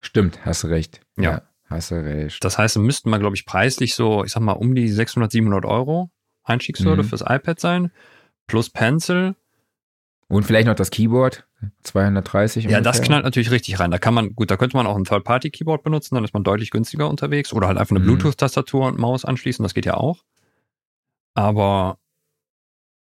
[0.00, 1.00] Stimmt, hast du recht.
[1.16, 1.22] Ja.
[1.22, 1.42] ja.
[1.68, 2.44] Hast du recht.
[2.44, 5.64] Das heißt, müssten wir, glaube ich, preislich so, ich sag mal, um die 600, 700
[5.64, 6.12] Euro
[6.44, 7.08] Einstiegshürde mhm.
[7.08, 7.90] fürs iPad sein.
[8.46, 9.34] Plus Pencil.
[10.28, 11.48] Und vielleicht noch das Keyboard.
[11.82, 12.62] 230.
[12.62, 12.82] Ja, ungefähr.
[12.82, 13.90] das knallt natürlich richtig rein.
[13.90, 16.70] Da kann man, gut, da könnte man auch ein Third-Party-Keyboard benutzen, dann ist man deutlich
[16.70, 17.52] günstiger unterwegs.
[17.52, 18.04] Oder halt einfach eine mhm.
[18.04, 20.22] Bluetooth-Tastatur und Maus anschließen, das geht ja auch.
[21.34, 21.98] Aber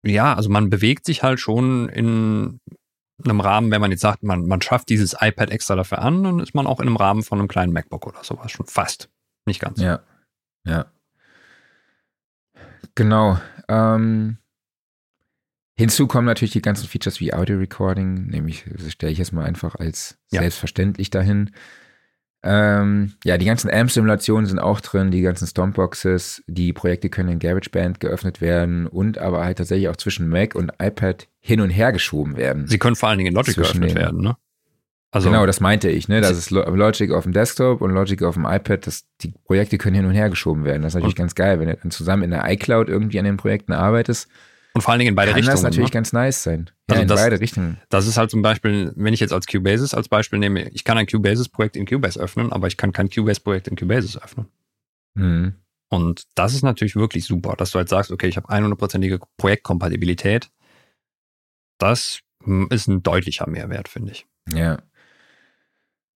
[0.04, 2.60] ja, also man bewegt sich halt schon in
[3.24, 6.40] einem Rahmen, wenn man jetzt sagt, man, man schafft dieses iPad extra dafür an, dann
[6.40, 8.52] ist man auch in einem Rahmen von einem kleinen MacBook oder sowas.
[8.52, 9.10] Schon fast.
[9.46, 9.80] Nicht ganz.
[9.80, 10.00] Ja.
[10.66, 10.86] Ja.
[12.96, 13.40] Genau.
[13.68, 14.38] Ähm,
[15.76, 19.76] hinzu kommen natürlich die ganzen Features wie Audio Recording, nämlich stelle ich jetzt mal einfach
[19.76, 20.42] als ja.
[20.42, 21.52] selbstverständlich dahin.
[22.42, 27.40] Ähm, ja, die ganzen AMP-Simulationen sind auch drin, die ganzen Stompboxes, die Projekte können in
[27.40, 31.92] GarageBand geöffnet werden und aber halt tatsächlich auch zwischen Mac und iPad hin und her
[31.92, 32.68] geschoben werden.
[32.68, 34.38] Sie können vor allen Dingen in Logic geöffnet werden, ne?
[35.12, 36.22] Also, genau, das meinte ich, ne?
[36.22, 39.96] Das ist Logic auf dem Desktop und Logic auf dem iPad, das, die Projekte können
[39.96, 40.84] hin und her geschoben werden.
[40.84, 43.38] Das ist natürlich ganz geil, wenn du dann zusammen in der iCloud irgendwie an den
[43.38, 44.30] Projekten arbeitest
[44.80, 45.56] und vor allen Dingen in beide Kann Richtungen.
[45.58, 45.94] das natürlich ne?
[45.94, 46.70] ganz nice sein.
[46.90, 47.78] Ja, also in das, beide Richtungen.
[47.90, 50.98] Das ist halt zum Beispiel, wenn ich jetzt als Cubasis als Beispiel nehme, ich kann
[50.98, 54.48] ein Cubasis-Projekt in Cubase öffnen, aber ich kann kein Cubase-Projekt in Cubasis öffnen.
[55.16, 55.56] Mhm.
[55.90, 60.50] Und das ist natürlich wirklich super, dass du halt sagst, okay, ich habe 100%ige Projektkompatibilität.
[61.78, 64.28] Das hm, ist ein deutlicher Mehrwert, finde ich.
[64.54, 64.82] Ja.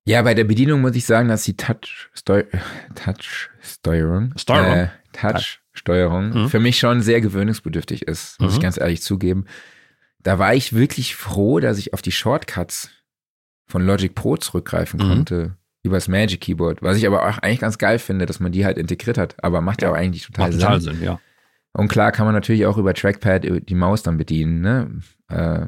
[0.06, 2.50] Ja, bei der Bedienung muss ich sagen, dass die Touch-Steuerung,
[2.96, 6.50] Touch Steuerung, Steuerung, äh, Touch Steuerung mhm.
[6.50, 8.58] für mich schon sehr gewöhnungsbedürftig ist, muss mhm.
[8.58, 9.46] ich ganz ehrlich zugeben.
[10.20, 12.90] Da war ich wirklich froh, dass ich auf die Shortcuts
[13.66, 15.10] von Logic Pro zurückgreifen mhm.
[15.10, 18.54] konnte über das Magic Keyboard, was ich aber auch eigentlich ganz geil finde, dass man
[18.54, 20.62] die halt integriert hat, aber macht ja, auch eigentlich total macht Sinn.
[20.62, 21.20] Total Sinn, ja.
[21.74, 25.02] Und klar kann man natürlich auch über Trackpad die Maus dann bedienen, ne?
[25.28, 25.68] Äh,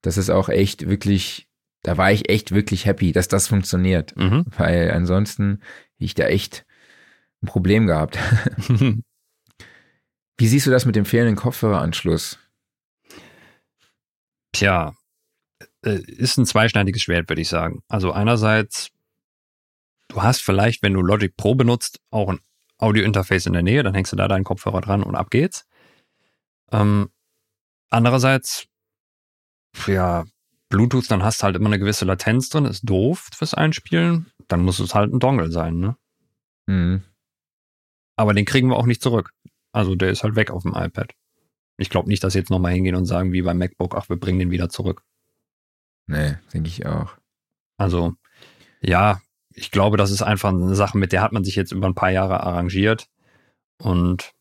[0.00, 1.48] das ist auch echt wirklich,
[1.82, 4.44] da war ich echt wirklich happy, dass das funktioniert, mhm.
[4.56, 5.60] weil ansonsten
[5.98, 6.64] ich da echt
[7.42, 8.18] ein Problem gehabt.
[10.38, 12.38] Wie siehst du das mit dem fehlenden Kopfhöreranschluss?
[14.52, 14.94] Tja,
[15.82, 17.82] äh, ist ein zweischneidiges Schwert, würde ich sagen.
[17.88, 18.90] Also einerseits,
[20.08, 22.40] du hast vielleicht, wenn du Logic Pro benutzt, auch ein
[22.78, 25.66] Audio-Interface in der Nähe, dann hängst du da deinen Kopfhörer dran und ab geht's.
[26.70, 27.10] Ähm,
[27.88, 28.66] andererseits,
[29.86, 30.24] ja,
[30.68, 34.26] Bluetooth, dann hast du halt immer eine gewisse Latenz drin, ist doof fürs Einspielen.
[34.48, 35.96] Dann muss es halt ein Dongle sein, ne?
[36.66, 37.02] Mhm.
[38.16, 39.32] Aber den kriegen wir auch nicht zurück.
[39.76, 41.12] Also der ist halt weg auf dem iPad.
[41.76, 44.18] Ich glaube nicht, dass sie jetzt nochmal hingehen und sagen, wie beim MacBook, ach, wir
[44.18, 45.02] bringen den wieder zurück.
[46.06, 47.18] Nee, denke ich auch.
[47.76, 48.14] Also,
[48.80, 51.86] ja, ich glaube, das ist einfach eine Sache, mit der hat man sich jetzt über
[51.86, 53.10] ein paar Jahre arrangiert.
[53.76, 54.32] Und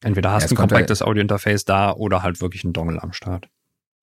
[0.00, 3.12] entweder hast Ja, du es ein kompaktes Audiointerface da oder halt wirklich einen Dongle am
[3.12, 3.50] Start.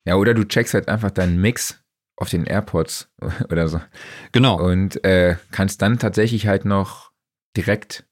[0.06, 1.84] Ja, oder du checkst halt einfach deinen Mix
[2.18, 3.10] auf den AirPods
[3.50, 3.82] oder so.
[4.32, 4.64] Genau.
[4.64, 7.12] Und äh, kannst dann tatsächlich halt noch
[7.58, 8.06] direkt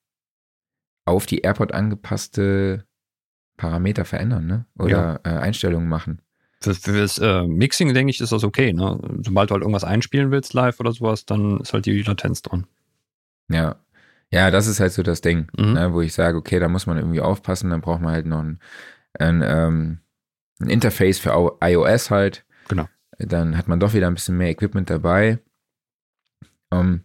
[1.06, 2.86] auf die AirPod angepasste
[3.58, 4.66] Parameter verändern, ne?
[4.78, 6.22] Oder äh, Einstellungen machen.
[6.62, 8.74] Für, fürs äh, Mixing, denke ich, ist das okay.
[8.74, 9.00] Ne?
[9.24, 12.68] Sobald du halt irgendwas einspielen willst live oder sowas, dann ist halt die Latenz drin.
[13.50, 13.78] Ja.
[14.32, 15.74] Ja, das ist halt so das Ding, Mhm.
[15.74, 18.42] ne, wo ich sage, okay, da muss man irgendwie aufpassen, dann braucht man halt noch
[18.44, 18.60] ein,
[19.18, 20.00] ein, ähm,
[20.60, 22.46] ein Interface für iOS halt.
[22.68, 22.88] Genau.
[23.18, 25.40] Dann hat man doch wieder ein bisschen mehr Equipment dabei.
[26.72, 27.04] Ähm,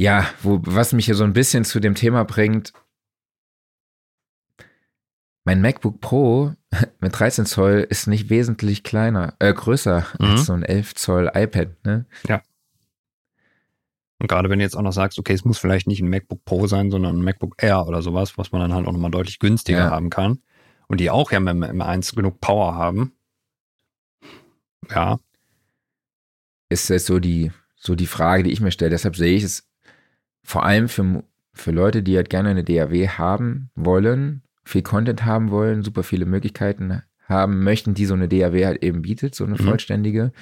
[0.00, 2.72] ja, wo, was mich hier so ein bisschen zu dem Thema bringt,
[5.44, 6.54] mein MacBook Pro
[7.00, 10.24] mit 13 Zoll ist nicht wesentlich kleiner, äh, größer Mhm.
[10.26, 12.06] als so ein 11 Zoll iPad, ne?
[14.22, 16.44] Und gerade wenn du jetzt auch noch sagst, okay, es muss vielleicht nicht ein MacBook
[16.44, 19.38] Pro sein, sondern ein MacBook Air oder sowas, was man dann halt auch nochmal deutlich
[19.38, 19.90] günstiger Ja.
[19.90, 20.42] haben kann.
[20.88, 23.12] Und die auch ja mit dem M1 genug Power haben.
[24.90, 25.18] Ja,
[26.68, 28.90] ist jetzt so die, so die Frage, die ich mir stelle.
[28.90, 29.69] Deshalb sehe ich es
[30.50, 35.50] vor allem für, für Leute, die halt gerne eine DAW haben wollen, viel Content haben
[35.50, 39.54] wollen, super viele Möglichkeiten haben möchten, die so eine DAW halt eben bietet, so eine
[39.54, 39.64] Mhm.
[39.64, 40.32] vollständige,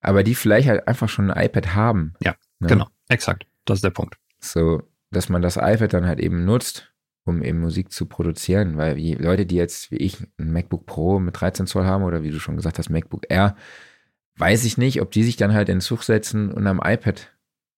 [0.00, 2.14] aber die vielleicht halt einfach schon ein iPad haben.
[2.22, 2.68] Ja, ne?
[2.68, 2.86] genau.
[3.08, 3.44] Exakt.
[3.64, 4.16] Das ist der Punkt.
[4.38, 6.92] So, dass man das iPad dann halt eben nutzt,
[7.24, 11.18] um eben Musik zu produzieren, weil die Leute, die jetzt wie ich ein MacBook Pro
[11.18, 13.56] mit 13 Zoll haben oder wie du schon gesagt hast, MacBook Air,
[14.36, 17.32] weiß ich nicht, ob die sich dann halt in den Zug setzen und am iPad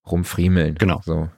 [0.06, 0.74] rumfriemeln.
[0.74, 1.00] Genau.
[1.04, 1.30] So.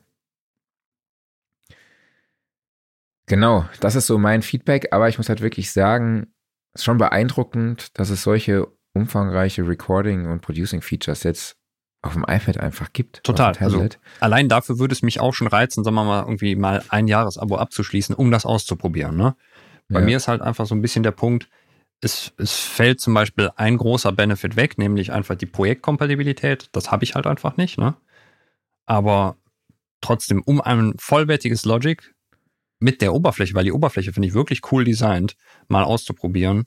[3.27, 6.27] Genau, das ist so mein Feedback, aber ich muss halt wirklich sagen,
[6.75, 11.57] es ist schon beeindruckend, dass es solche umfangreiche Recording- und Producing-Features jetzt
[12.03, 13.25] auf dem iPad einfach gibt.
[13.25, 13.57] Total.
[13.59, 13.89] Also.
[14.21, 17.57] Allein dafür würde es mich auch schon reizen, sagen wir mal, irgendwie mal ein Jahresabo
[17.57, 19.17] abzuschließen, um das auszuprobieren.
[19.17, 19.35] Ne?
[19.89, 20.05] Bei Ja.
[20.05, 21.49] mir ist halt einfach so ein bisschen der Punkt,
[22.03, 26.69] es, es fällt zum Beispiel ein großer Benefit weg, nämlich einfach die Projektkompatibilität.
[26.73, 27.79] Das habe ich halt einfach nicht.
[27.79, 27.95] Ne?
[28.85, 29.37] Aber
[30.03, 32.14] trotzdem, um ein vollwertiges Logic
[32.81, 35.37] mit der Oberfläche, weil die Oberfläche finde ich wirklich cool designt,
[35.69, 36.65] mal auszuprobieren,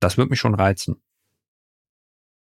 [0.00, 1.00] das wird mich schon reizen.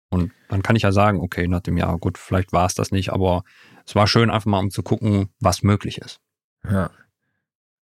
[0.10, 2.92] Und dann kann ich ja sagen, okay, nach dem Jahr, gut, vielleicht war es das
[2.92, 3.44] nicht, aber
[3.86, 6.20] es war schön, einfach mal um zu gucken, was möglich ist.
[6.70, 6.92] Ja.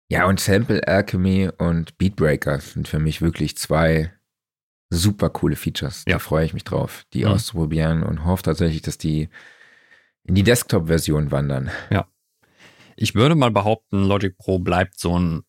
[0.09, 4.13] Ja, und Sample Alchemy und Beatbreaker sind für mich wirklich zwei
[4.91, 6.05] super coole Features.
[6.07, 6.15] Ja.
[6.15, 7.33] Da freue ich mich drauf, die Mhm.
[7.33, 9.31] auszuprobieren und hoffe tatsächlich, dass die
[10.25, 11.71] in die Desktop-Version wandern.
[13.03, 15.43] Ich würde mal behaupten, Logic Pro bleibt so ein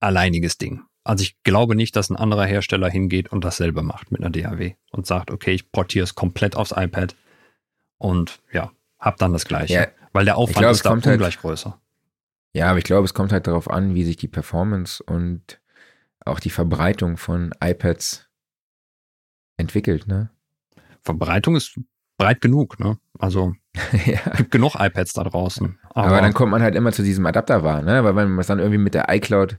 [0.00, 0.82] alleiniges Ding.
[1.04, 4.74] Also ich glaube nicht, dass ein anderer Hersteller hingeht und dasselbe macht mit einer DAW
[4.90, 7.16] und sagt, okay, ich portiere es komplett aufs iPad
[7.96, 9.72] und ja, hab dann das gleiche.
[9.72, 11.80] Ja, weil der Aufwand glaube, es ist da halt- ungleich größer.
[12.52, 15.62] Ja, aber ich glaube, es kommt halt darauf an, wie sich die Performance und
[16.26, 18.28] auch die Verbreitung von iPads
[19.56, 20.28] entwickelt, ne?
[21.00, 21.80] Verbreitung ist
[22.18, 22.98] breit genug, ne?
[23.18, 23.54] Also
[24.04, 24.20] ja.
[24.36, 25.78] gibt genug iPads da draußen.
[25.94, 28.02] Aber, Aber, dann kommt man halt immer zu diesem Adapter war, ne?
[28.02, 29.58] Weil wenn man es dann irgendwie mit der iCloud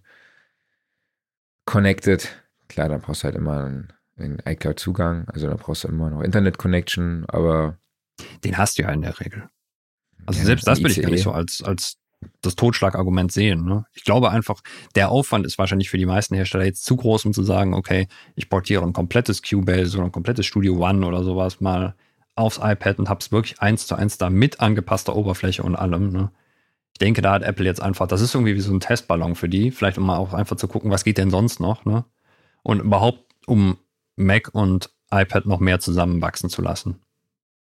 [1.65, 2.27] connected,
[2.67, 6.21] klar, dann brauchst du halt immer einen, einen iCloud-Zugang, also da brauchst du immer noch
[6.21, 7.77] Internet-Connection, aber
[8.43, 9.47] den hast du ja in der Regel.
[10.25, 11.97] Also Ja, selbst das würde ich gar nicht so als, als
[12.41, 13.65] das Totschlagargument sehen.
[13.65, 13.85] Ne?
[13.93, 14.61] Ich glaube einfach,
[14.95, 18.07] der Aufwand ist wahrscheinlich für die meisten Hersteller jetzt zu groß, um zu sagen, okay,
[18.35, 21.95] ich portiere ein komplettes Cubase oder ein komplettes Studio One oder sowas mal
[22.35, 26.11] aufs iPad und habe es wirklich eins zu eins da mit angepasster Oberfläche und allem.
[26.11, 26.31] Ne?
[26.93, 29.49] Ich denke, da hat Apple jetzt einfach, das ist irgendwie wie so ein Testballon für
[29.49, 32.05] die, vielleicht um mal auch einfach zu gucken, was geht denn sonst noch, ne?
[32.63, 33.77] Und überhaupt, um
[34.15, 37.01] Mac und iPad noch mehr zusammenwachsen zu lassen.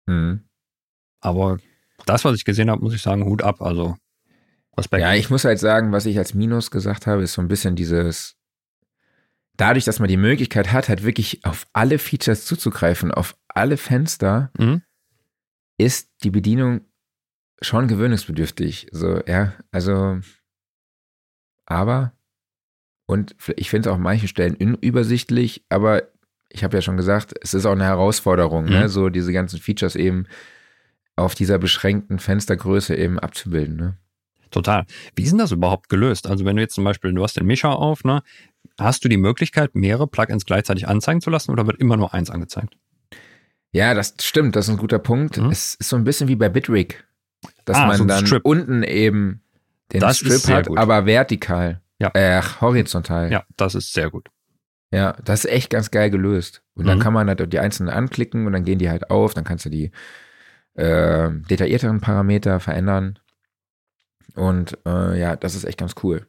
[0.06, 0.44] mhm.
[1.20, 1.58] Aber
[2.06, 3.60] das, was ich gesehen habe, muss ich sagen, Hut ab.
[3.60, 3.96] Also
[4.76, 5.02] Respekt.
[5.02, 7.74] ja, ich muss halt sagen, was ich als Minus gesagt habe, ist so ein bisschen
[7.74, 8.36] dieses,
[9.56, 14.50] dadurch, dass man die Möglichkeit hat, halt wirklich auf alle Features zuzugreifen, auf alle Fenster,
[14.58, 14.82] Mhm.
[15.78, 16.80] ist die Bedienung
[17.60, 18.88] schon gewöhnungsbedürftig.
[18.92, 20.20] So, ja, also,
[21.66, 22.12] aber,
[23.06, 26.02] und ich finde es auch an manchen Stellen unübersichtlich, aber
[26.50, 28.70] ich habe ja schon gesagt, es ist auch eine Herausforderung, Mhm.
[28.70, 30.26] ne, so diese ganzen Features eben
[31.16, 33.96] auf dieser beschränkten Fenstergröße eben abzubilden, ne?
[34.50, 34.86] Total.
[35.14, 36.26] Wie ist denn das überhaupt gelöst?
[36.26, 38.22] Also wenn du jetzt zum Beispiel, du hast den Mischer auf, ne?
[38.78, 42.30] Hast du die Möglichkeit, mehrere Plugins gleichzeitig anzeigen zu lassen oder wird immer nur eins
[42.30, 42.78] angezeigt?
[43.72, 45.36] Ja, das stimmt, das ist ein guter Punkt.
[45.36, 45.50] Mhm.
[45.50, 47.04] Es ist so ein bisschen wie bei Bitrig,
[47.64, 48.44] dass Ah, man so dann Strip.
[48.44, 49.42] unten eben
[49.92, 50.78] den Das Strip hat, gut.
[50.78, 51.80] aber vertikal.
[51.98, 52.10] Ja.
[52.14, 53.30] Äh, horizontal.
[53.32, 54.28] Ja, das ist sehr gut.
[54.90, 56.62] Ja, das ist echt ganz geil gelöst.
[56.74, 57.02] Und dann Mhm.
[57.02, 59.34] kann man halt die einzelnen anklicken und dann gehen die halt auf.
[59.34, 59.90] Dann kannst du die
[60.74, 63.18] äh, detaillierteren Parameter verändern.
[64.34, 66.26] Und äh, ja, das ist echt ganz cool.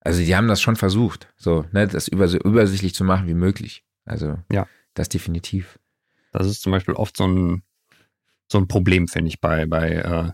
[0.00, 3.84] Also die haben das schon versucht, so, ne, das so übersichtlich zu machen wie möglich.
[4.06, 4.66] Also Ja.
[4.94, 5.78] das definitiv.
[6.32, 7.62] Das ist zum Beispiel oft so ein,
[8.48, 10.32] so ein Problem, finde ich, bei, bei, äh,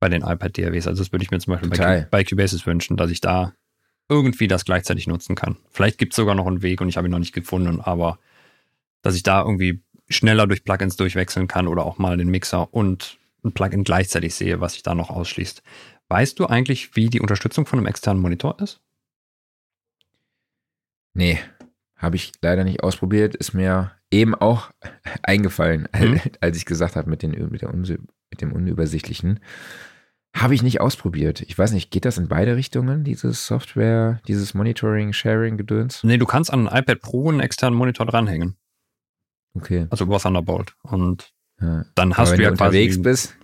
[0.00, 0.86] bei den iPad-DAWs.
[0.86, 3.54] Also das würde ich mir zum Beispiel bei, bei Cubasis wünschen, dass ich da
[4.08, 5.56] irgendwie das gleichzeitig nutzen kann.
[5.70, 8.18] Vielleicht gibt es sogar noch einen Weg und ich habe ihn noch nicht gefunden, aber
[9.02, 13.18] dass ich da irgendwie schneller durch Plugins durchwechseln kann oder auch mal den Mixer und
[13.44, 15.62] ein Plugin gleichzeitig sehe, was sich da noch ausschließt.
[16.08, 18.80] Weißt du eigentlich, wie die Unterstützung von einem externen Monitor ist?
[21.12, 21.38] Nee,
[21.96, 23.34] habe ich leider nicht ausprobiert.
[23.34, 24.70] Ist mir eben auch
[25.22, 26.20] eingefallen, Mhm.
[26.40, 29.40] als ich gesagt habe mit, den, mit, der mit dem Unübersichtlichen.
[30.36, 31.40] Habe ich nicht ausprobiert.
[31.40, 36.04] Ich weiß nicht, geht das in beide Richtungen, dieses Software, dieses Monitoring, Sharing, Gedöns?
[36.04, 38.56] Nee, du kannst an ein iPad Pro einen externen Monitor dranhängen,
[39.54, 39.86] Okay.
[39.90, 40.74] also über Thunderbolt.
[40.82, 41.86] Und Ja.
[41.94, 43.36] dann Aber hast wenn du ja du unterwegs quasi bist,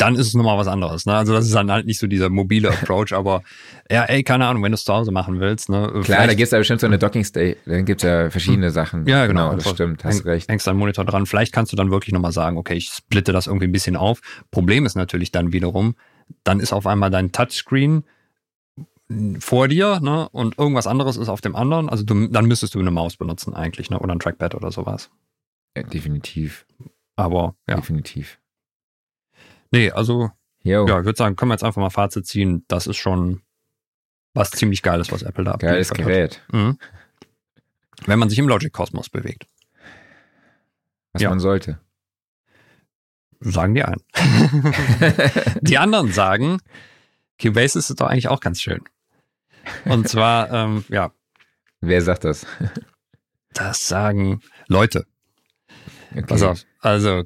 [0.00, 1.06] dann ist es nochmal was anderes.
[1.06, 1.14] Ne?
[1.14, 3.42] Also das ist dann halt nicht so dieser mobile Approach, aber
[3.90, 5.68] ja, ey, keine Ahnung, wenn du es zu Hause machen willst.
[5.68, 6.00] Ne?
[6.04, 8.70] klar, da gibt es ja bestimmt so eine Docking Station, dann gibt es ja verschiedene
[8.70, 9.06] Sachen.
[9.06, 9.46] Ja, genau.
[9.54, 10.48] das Einfach stimmt, hast häng- recht.
[10.48, 11.26] hängst deinen Monitor dran.
[11.26, 14.20] Vielleicht kannst du dann wirklich nochmal sagen, okay, ich splitte das irgendwie ein bisschen auf.
[14.50, 15.94] Problem ist natürlich dann wiederum,
[16.44, 18.04] dann ist auf einmal dein Touchscreen
[19.40, 20.28] vor dir ne?
[20.30, 21.88] und irgendwas anderes ist auf dem anderen.
[21.88, 23.98] Also du, dann müsstest du eine Maus benutzen eigentlich ne?
[23.98, 25.10] oder ein Trackpad oder sowas.
[25.76, 26.66] Ja, definitiv,
[27.16, 28.38] Aber ja, definitiv.
[29.70, 30.30] Nee, also
[30.62, 32.64] Jo, ja, ich würde sagen, können wir jetzt einfach mal Fazit ziehen.
[32.68, 33.40] Das ist schon
[34.34, 35.90] was ziemlich Geiles, was Apple da geiles.
[35.90, 36.78] Gerät, Mhm.
[38.06, 39.46] Wenn man sich im Logic-Kosmos bewegt,
[41.12, 41.30] was Ja.
[41.30, 41.80] man sollte.
[43.40, 44.02] sagen die einen.
[45.62, 46.60] die anderen sagen,
[47.40, 48.82] Cubasis ist doch eigentlich auch ganz schön.
[49.86, 51.12] Und zwar, ähm, ja,
[51.80, 52.46] Wer sagt das?
[53.54, 55.06] das sagen Leute.
[56.10, 56.22] Okay.
[56.26, 56.64] Pass auf.
[56.80, 57.24] Also,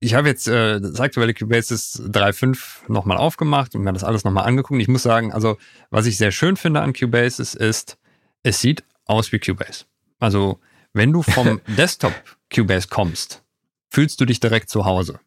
[0.00, 4.44] ich habe jetzt äh, das aktuelle Cubasis 3.5 nochmal aufgemacht und mir das alles nochmal
[4.44, 4.80] angeguckt.
[4.80, 5.56] Ich muss sagen, also,
[5.90, 7.98] was ich sehr schön finde an Cubasis ist,
[8.42, 9.84] es sieht aus wie Cubase.
[10.18, 10.60] Also,
[10.92, 12.12] wenn du vom Desktop
[12.54, 13.42] Cubase kommst,
[13.88, 15.20] fühlst du dich direkt zu Hause.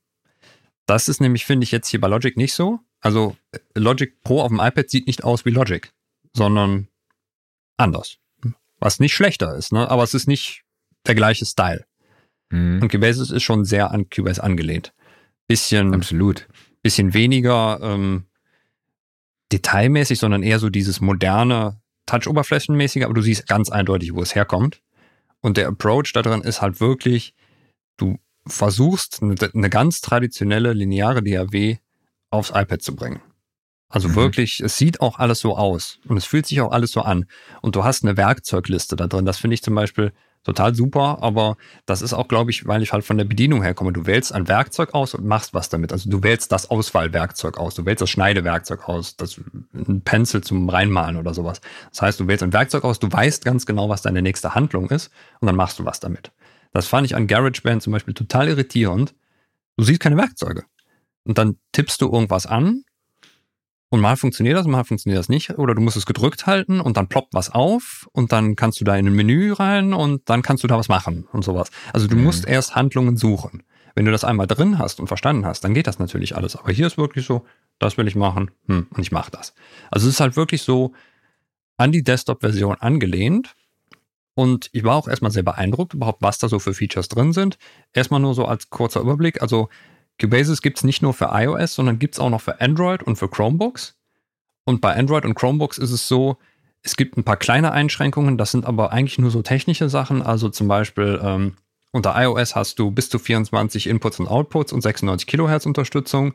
[0.86, 2.80] Das ist nämlich, finde ich, jetzt hier bei Logic nicht so.
[3.02, 3.36] Also,
[3.76, 5.92] Logic Pro auf dem iPad sieht nicht aus wie Logic,
[6.34, 6.88] sondern
[7.78, 8.18] anders.
[8.80, 9.90] Was nicht schlechter ist, ne?
[9.90, 10.64] aber es ist nicht
[11.06, 11.86] der gleiche Style.
[12.50, 12.82] Mhm.
[12.82, 14.94] Und Cubasis ist schon sehr an Cubase angelehnt.
[15.48, 16.48] Bisschen, Absolut.
[16.82, 18.26] bisschen weniger ähm,
[19.52, 24.82] detailmäßig, sondern eher so dieses moderne Touch-Oberflächenmäßige, aber du siehst ganz eindeutig, wo es herkommt.
[25.42, 27.34] Und der Approach da drin ist halt wirklich,
[27.98, 31.78] du versuchst eine, eine ganz traditionelle lineare DAW
[32.30, 33.22] aufs iPad zu bringen.
[33.90, 34.16] Also Mhm.
[34.16, 37.26] wirklich, es sieht auch alles so aus und es fühlt sich auch alles so an.
[37.62, 39.26] Und du hast eine Werkzeugliste da drin.
[39.26, 40.12] Das finde ich zum Beispiel
[40.44, 43.94] total super, aber das ist auch, glaube ich, weil ich halt von der Bedienung herkomme.
[43.94, 45.92] Du wählst ein Werkzeug aus und machst was damit.
[45.92, 49.40] Also du wählst das Auswahlwerkzeug aus, du wählst das Schneidewerkzeug aus, das
[49.74, 51.62] ein Pencil zum Reinmalen oder sowas.
[51.92, 54.90] Das heißt, du wählst ein Werkzeug aus, du weißt ganz genau, was deine nächste Handlung
[54.90, 56.32] ist und dann machst du was damit.
[56.72, 59.16] Das fand ich an GarageBand zum Beispiel total irritierend.
[59.78, 60.64] Du siehst keine Werkzeuge.
[61.24, 62.84] Und dann tippst du irgendwas an
[63.90, 65.58] und mal funktioniert das, mal funktioniert das nicht.
[65.58, 68.86] Oder du musst es gedrückt halten und dann ploppt was auf und dann kannst du
[68.86, 71.72] da in ein Menü rein und dann kannst du da was machen und sowas.
[71.94, 72.24] Also du Mhm.
[72.24, 73.64] musst erst Handlungen suchen.
[73.96, 76.56] Wenn du das einmal drin hast und verstanden hast, dann geht das natürlich alles.
[76.56, 77.46] Aber hier ist wirklich so,
[77.80, 79.54] das will ich machen, hm, und ich mache das.
[79.92, 80.94] Also es ist halt wirklich so
[81.78, 83.56] an die Desktop-Version angelehnt.
[84.36, 87.58] Und ich war auch erstmal sehr beeindruckt, überhaupt, was da so für Features drin sind.
[87.92, 89.42] Erstmal nur so als kurzer Überblick.
[89.42, 89.68] Also
[90.20, 93.96] Cubasis gibt's nicht nur für iOS, sondern gibt's auch noch für Android und für Chromebooks.
[94.66, 96.38] Und bei Android und Chromebooks ist es so,
[96.82, 100.22] es gibt ein paar kleine Einschränkungen, das sind aber eigentlich nur so technische Sachen.
[100.22, 101.54] Also zum Beispiel ähm,
[101.92, 106.34] unter iOS hast du bis zu 24 Inputs und Outputs und 96 Kilohertz Unterstützung.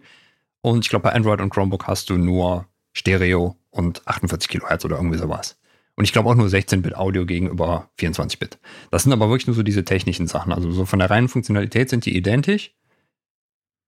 [0.60, 4.96] Und ich glaube, bei Android und Chromebook hast du nur Stereo und 48 Kilohertz oder
[4.96, 5.56] irgendwie sowas.
[5.96, 8.58] Und ich glaube auch nur 16-Bit Audio gegenüber 24-Bit.
[8.90, 10.52] Das sind aber wirklich nur so diese technischen Sachen.
[10.52, 12.72] Also so von der reinen Funktionalität sind die identisch.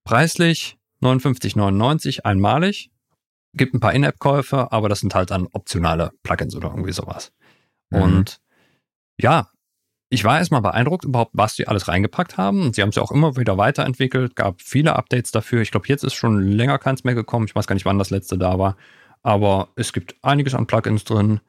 [0.06, 2.90] Preislich 59,99 einmalig.
[3.54, 7.32] Gibt ein paar In-App-Käufe, aber das sind halt dann optionale Plugins oder irgendwie sowas.
[7.90, 8.02] Mhm.
[8.02, 8.40] Und
[9.20, 9.50] ja,
[10.08, 12.62] ich war erstmal beeindruckt überhaupt, was die alles reingepackt haben.
[12.62, 15.60] Und sie haben es ja auch immer wieder weiterentwickelt, gab viele Updates dafür.
[15.60, 17.46] Ich glaube, jetzt ist schon länger keins mehr gekommen.
[17.48, 18.76] Ich weiß gar nicht, wann das letzte da war.
[19.24, 21.40] Aber es gibt einiges an Plugins drin.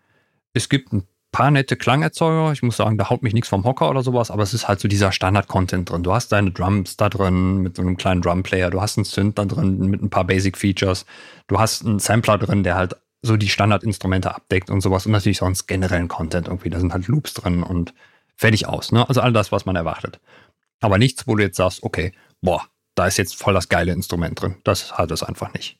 [0.54, 2.52] Es gibt ein paar nette Klangerzeuger.
[2.52, 4.80] Ich muss sagen, da haut mich nichts vom Hocker oder sowas, aber es ist halt
[4.80, 6.02] so dieser Standard-Content drin.
[6.02, 8.72] Du hast deine Drums da drin mit so einem kleinen Drumplayer.
[8.72, 11.06] Du hast einen Synth da drin mit ein paar Basic-Features.
[11.46, 15.38] Du hast einen Sampler drin, der halt so die Standardinstrumente abdeckt und sowas und natürlich
[15.38, 16.72] sonst generellen Content irgendwie.
[16.72, 17.94] Da sind halt Loops drin und
[18.36, 18.92] fertig aus.
[18.92, 19.08] Ne?
[19.08, 20.20] Also all das, was man erwartet.
[20.82, 22.64] Aber nichts, wo du jetzt sagst, okay, boah,
[22.96, 24.56] da ist jetzt voll das geile Instrument drin.
[24.64, 25.78] Das hat es einfach nicht.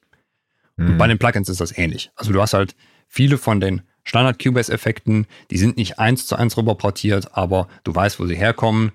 [0.76, 0.92] Mhm.
[0.92, 2.12] Und bei den Plugins ist das ähnlich.
[2.16, 2.76] Also du hast halt
[3.08, 7.94] viele von den Standard Cubase-Effekten, die sind nicht eins zu eins rüber portiert, aber du
[7.94, 8.94] weißt, wo sie herkommen.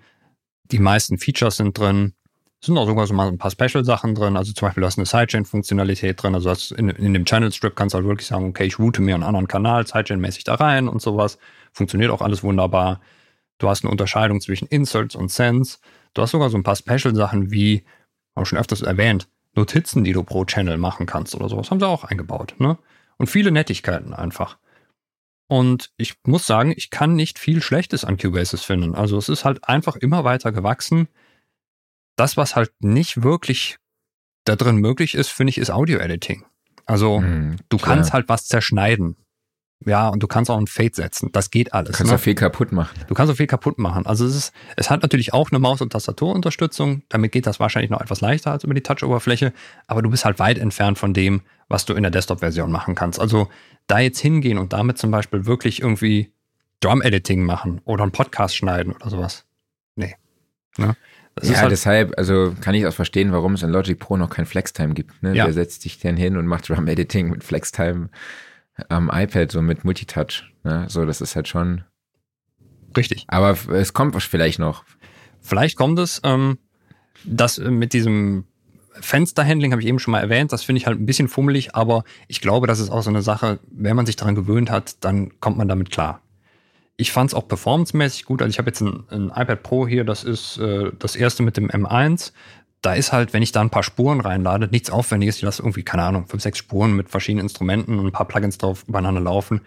[0.71, 2.15] Die meisten Features sind drin.
[2.61, 4.39] Es sind auch sogar so mal ein paar Special-Sachen drin.
[4.39, 6.35] Also zum Beispiel, du hast eine Sidechain-Funktionalität drin.
[6.35, 9.15] Also hast in, in dem Channel-Strip kannst du halt wirklich sagen, okay, ich route mir
[9.15, 11.37] einen anderen Kanal Sidechain-mäßig da rein und sowas.
[11.73, 13.03] Funktioniert auch alles wunderbar.
[13.59, 15.79] Du hast eine Unterscheidung zwischen Inserts und Sends.
[16.15, 17.85] Du hast sogar so ein paar Special-Sachen wie,
[18.35, 21.71] wir schon öfters erwähnt, Notizen, die du pro Channel machen kannst oder sowas.
[21.71, 22.55] Haben sie auch eingebaut.
[22.57, 22.79] Ne?
[23.19, 24.57] Und viele Nettigkeiten einfach.
[25.53, 28.95] Und ich muss sagen, ich kann nicht viel Schlechtes an Cubases finden.
[28.95, 31.09] Also es ist halt einfach immer weiter gewachsen.
[32.17, 33.77] Das, was halt nicht wirklich
[34.47, 36.47] da drin möglich ist, finde ich, ist Audio-Editing.
[36.87, 37.97] Also mhm, du klar.
[37.97, 39.17] kannst halt was zerschneiden.
[39.87, 41.31] Ja, und du kannst auch ein Fade setzen.
[41.33, 41.93] Das geht alles.
[41.93, 42.17] Du kannst ne?
[42.17, 42.99] auch viel kaputt machen.
[43.09, 44.07] Du kannst auch viel kaputt machen.
[44.07, 47.03] Also es ist, es hat natürlich auch eine Maus- und Tastaturunterstützung.
[47.09, 49.53] Damit geht das wahrscheinlich noch etwas leichter als über die Touch-Oberfläche.
[49.87, 53.21] Aber du bist halt weit entfernt von dem, was du in der Desktop-Version machen kannst.
[53.21, 53.49] Also
[53.87, 56.33] da jetzt hingehen und damit zum Beispiel wirklich irgendwie
[56.81, 59.45] Drum-Editing machen oder einen Podcast schneiden oder sowas.
[59.97, 60.15] Nee.
[60.77, 60.97] Ne?
[61.43, 64.47] ja, halt deshalb, also kann ich auch verstehen, warum es in Logic Pro noch kein
[64.47, 65.23] Flextime gibt.
[65.23, 65.35] Ne?
[65.35, 65.45] Ja.
[65.45, 68.11] Der setzt sich dann hin und macht Drum-Editing mit Flextime
[68.89, 70.45] am iPad, so mit Multitouch.
[70.65, 70.87] Ne?
[70.89, 71.85] So, das ist halt schon.
[72.97, 73.25] Richtig.
[73.29, 74.85] Aber es kommt vielleicht noch.
[75.41, 76.21] Vielleicht kommt es.
[76.25, 76.59] Ähm,
[77.25, 78.45] das mit diesem
[79.01, 80.53] Fensterhandling habe ich eben schon mal erwähnt.
[80.53, 83.23] Das finde ich halt ein bisschen fummelig, aber ich glaube, das ist auch so eine
[83.23, 86.21] Sache, wenn man sich daran gewöhnt hat, dann kommt man damit klar.
[86.97, 88.43] Ich fand es auch performancemäßig gut.
[88.43, 91.57] Also ich habe jetzt ein, ein, iPad Pro hier, das ist äh, das erste mit
[91.57, 92.33] dem M1
[92.83, 95.37] da ist halt, wenn ich da ein paar Spuren reinlade, nichts Aufwendiges.
[95.37, 98.59] Ich lasse irgendwie, keine Ahnung, fünf, sechs Spuren mit verschiedenen Instrumenten und ein paar Plugins
[98.59, 99.61] drauf übereinander laufen.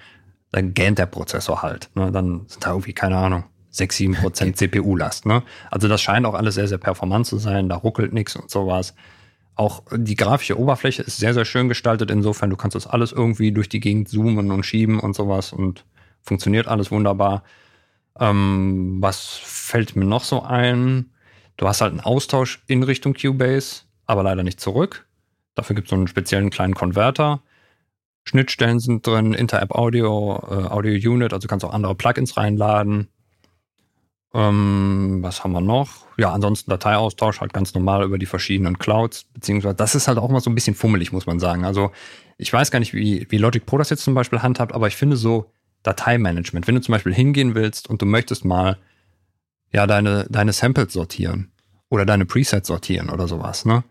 [0.51, 1.89] Dann gähnt der Prozessor halt.
[1.95, 2.11] Ne?
[2.11, 5.25] Dann sind da irgendwie, keine Ahnung, sechs, sieben Prozent CPU-Last.
[5.25, 5.43] Ne?
[5.71, 7.69] Also das scheint auch alles sehr, sehr performant zu sein.
[7.69, 8.93] Da ruckelt nichts und sowas.
[9.55, 12.11] Auch die grafische Oberfläche ist sehr, sehr schön gestaltet.
[12.11, 15.85] Insofern, du kannst das alles irgendwie durch die Gegend zoomen und schieben und sowas und
[16.21, 17.43] funktioniert alles wunderbar.
[18.19, 21.11] Ähm, was fällt mir noch so ein?
[21.57, 25.07] Du hast halt einen Austausch in Richtung Cubase, aber leider nicht zurück.
[25.55, 27.41] Dafür gibt es so einen speziellen kleinen Konverter.
[28.27, 33.07] Schnittstellen sind drin, Inter-App Audio, äh, Audio Unit, also kannst auch andere Plugins reinladen.
[34.33, 36.05] Ähm, was haben wir noch?
[36.17, 40.29] Ja, ansonsten Dateiaustausch halt ganz normal über die verschiedenen Clouds, beziehungsweise das ist halt auch
[40.29, 41.63] mal so ein bisschen fummelig, muss man sagen.
[41.63, 41.91] Also
[42.37, 44.97] ich weiß gar nicht, wie, wie Logic Pro das jetzt zum Beispiel handhabt, aber ich
[44.97, 45.51] finde so
[45.83, 48.77] Dateimanagement, wenn du zum Beispiel hingehen willst und du möchtest mal
[49.75, 51.51] ja deine, deine Samples sortieren
[51.89, 53.83] oder deine Presets sortieren oder sowas, ne?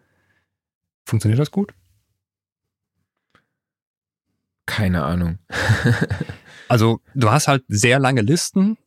[1.05, 1.75] Funktioniert das gut?
[4.65, 5.39] Keine Ahnung.
[6.69, 8.79] also, du hast halt sehr lange Listen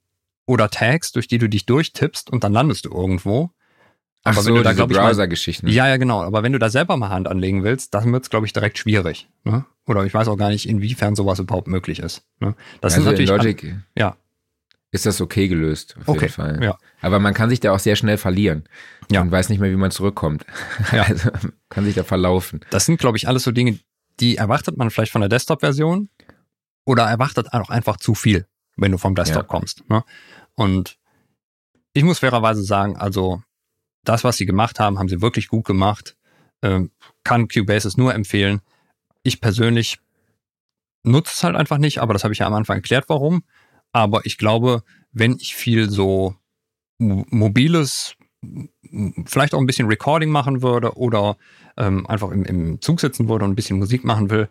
[0.48, 3.52] oder Tags, durch die du dich durchtippst und dann landest du irgendwo.
[4.24, 5.68] Ach aber so, wenn du da, diese Browser-Geschichten.
[5.68, 6.24] Ja, ja, genau.
[6.24, 8.80] Aber wenn du da selber mal Hand anlegen willst, dann wird es, glaube ich, direkt
[8.80, 9.30] schwierig.
[9.44, 9.66] Ne?
[9.86, 12.24] Oder ich weiß auch gar nicht, inwiefern sowas überhaupt möglich ist.
[12.40, 12.56] Ne?
[12.82, 13.30] Das also sind natürlich.
[13.30, 14.18] Logic, ja
[14.92, 16.64] ist das okay gelöst, auf okay, jeden Fall.
[16.64, 16.78] Ja.
[17.02, 18.64] Aber man kann sich da auch sehr schnell verlieren.
[19.12, 19.22] Ja.
[19.22, 20.46] Und weiß nicht mehr, wie man zurückkommt.
[20.92, 21.04] Ja.
[21.04, 21.30] Also
[21.70, 22.62] kann sich da verlaufen.
[22.70, 23.80] Das sind, glaube ich, alles so Dinge,
[24.20, 26.10] die erwartet man vielleicht von der Desktop-Version
[26.86, 29.48] oder erwartet auch einfach zu viel, wenn du vom Desktop ja.
[29.48, 29.90] kommst.
[29.90, 30.04] Ne?
[30.56, 30.98] Und
[31.94, 33.42] ich muss fairerweise sagen, also
[34.04, 36.16] das, was sie gemacht haben, haben sie wirklich gut gemacht.
[36.62, 36.92] Ähm,
[37.24, 38.62] kann Cubasis nur empfehlen.
[39.24, 40.00] Ich persönlich
[41.04, 43.44] nutze es halt einfach nicht, aber das habe ich ja am Anfang erklärt, warum.
[43.98, 46.36] Aber ich glaube, wenn ich viel so
[47.00, 48.16] mobiles,
[49.26, 51.36] vielleicht auch ein bisschen Recording machen würde oder
[51.78, 54.50] ähm, einfach im, im Zug sitzen würde und ein bisschen Musik machen will,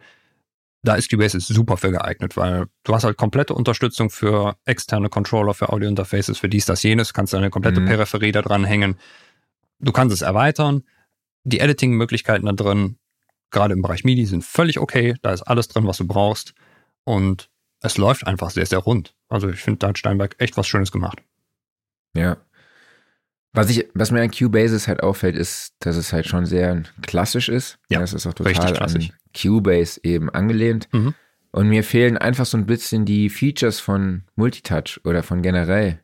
[0.82, 5.54] da ist Cubase super für geeignet, weil du hast halt komplette Unterstützung für externe Controller,
[5.54, 7.86] für Audio-Interfaces, für dies, das, jenes, kannst deine komplette mhm.
[7.86, 8.96] Peripherie da dran hängen.
[9.78, 10.82] Du kannst es erweitern.
[11.44, 12.98] Die Editing-Möglichkeiten da drin,
[13.52, 15.14] gerade im Bereich MIDI, sind völlig okay.
[15.22, 16.52] Da ist alles drin, was du brauchst.
[17.04, 17.48] Und
[17.80, 19.14] es läuft einfach sehr, sehr rund.
[19.28, 21.22] Also ich finde, da hat Steinberg echt was Schönes gemacht.
[22.14, 22.38] Ja.
[23.52, 27.48] Was, ich, was mir an Cubase halt auffällt, ist, dass es halt schon sehr klassisch
[27.48, 27.78] ist.
[27.88, 30.88] Ja, das ist auch total an Cubase eben angelehnt.
[30.92, 31.14] Mhm.
[31.52, 36.00] Und mir fehlen einfach so ein bisschen die Features von Multitouch oder von generell.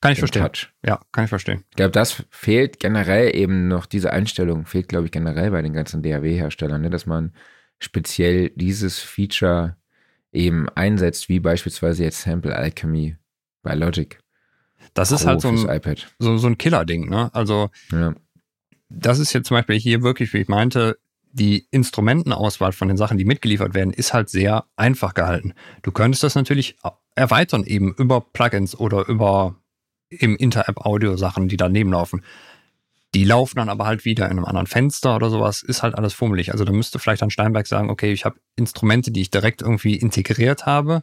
[0.00, 0.42] Kann ich verstehen.
[0.42, 0.72] Touch.
[0.84, 1.64] Ja, kann ich verstehen.
[1.70, 5.72] Ich glaube, das fehlt generell eben noch, diese Einstellung fehlt, glaube ich, generell bei den
[5.72, 6.90] ganzen DAW-Herstellern, ne?
[6.90, 7.32] dass man
[7.78, 9.76] speziell dieses Feature
[10.36, 13.16] eben einsetzt, wie beispielsweise jetzt Sample Alchemy
[13.62, 14.18] bei Logic.
[14.94, 15.80] Das ist halt so ein,
[16.18, 17.30] so, so ein Killer-Ding, ne?
[17.34, 18.14] Also, ja.
[18.88, 20.98] das ist jetzt zum Beispiel hier wirklich, wie ich meinte,
[21.32, 25.52] die Instrumentenauswahl von den Sachen, die mitgeliefert werden, ist halt sehr einfach gehalten.
[25.82, 26.76] Du könntest das natürlich
[27.14, 29.56] erweitern eben über Plugins oder über
[30.08, 32.22] im Inter-App-Audio-Sachen, die daneben laufen.
[33.16, 36.12] Die laufen dann aber halt wieder in einem anderen Fenster oder sowas, ist halt alles
[36.12, 36.52] fummelig.
[36.52, 39.96] Also da müsste vielleicht dann Steinberg sagen, okay, ich habe Instrumente, die ich direkt irgendwie
[39.96, 41.02] integriert habe.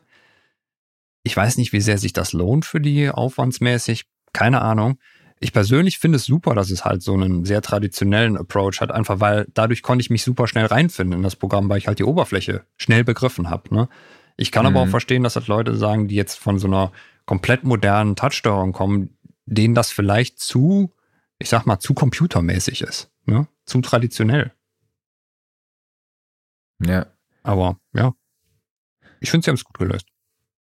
[1.24, 5.00] Ich weiß nicht, wie sehr sich das lohnt für die aufwandsmäßig, keine Ahnung.
[5.40, 9.20] Ich persönlich finde es super, dass es halt so einen sehr traditionellen Approach hat, einfach
[9.20, 12.04] weil dadurch konnte ich mich super schnell reinfinden in das Programm, weil ich halt die
[12.04, 13.74] Oberfläche schnell begriffen habe.
[13.74, 13.90] Ne?
[14.38, 14.68] Ich kann mhm.
[14.68, 14.92] aber auch mhm.
[14.92, 16.92] verstehen, dass halt Leute sagen, die jetzt von so einer
[17.26, 20.92] komplett modernen Touchsteuerung kommen, denen das vielleicht zu
[21.44, 23.12] ich sag mal, zu computermäßig ist.
[23.26, 23.48] Ne?
[23.66, 24.54] Zu traditionell.
[26.80, 27.08] Ja.
[27.44, 28.14] Aber ja.
[29.20, 30.08] Ich finde, sie haben es gut gelöst.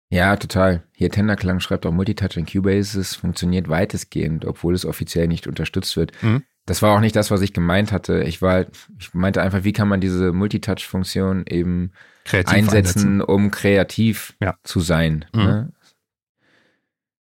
[0.09, 0.83] Ja, total.
[0.91, 6.11] Hier Tenderklang schreibt auch Multitouch in Cubases funktioniert weitestgehend, obwohl es offiziell nicht unterstützt wird.
[6.21, 6.43] Mhm.
[6.65, 8.23] Das war auch nicht das, was ich gemeint hatte.
[8.23, 8.65] Ich war,
[8.99, 11.93] ich meinte einfach, wie kann man diese Multitouch-Funktion eben
[12.25, 14.57] kreativ einsetzen, einsetzen, um kreativ ja.
[14.63, 15.25] zu sein.
[15.33, 15.43] Mhm.
[15.43, 15.73] Ne?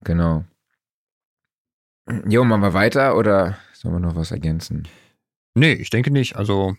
[0.06, 0.46] Genau.
[2.28, 4.88] Jo, machen wir weiter oder sollen wir noch was ergänzen?
[5.56, 6.36] Nee, ich denke nicht.
[6.38, 6.76] Also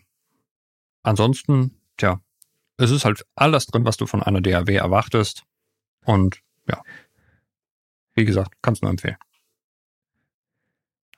[1.03, 2.21] ansonsten, tja,
[2.79, 5.45] es ist halt alles drin, was du von einer DAW erwartest.
[6.05, 6.83] Und ja,
[8.15, 9.17] wie gesagt, kannst nur empfehlen.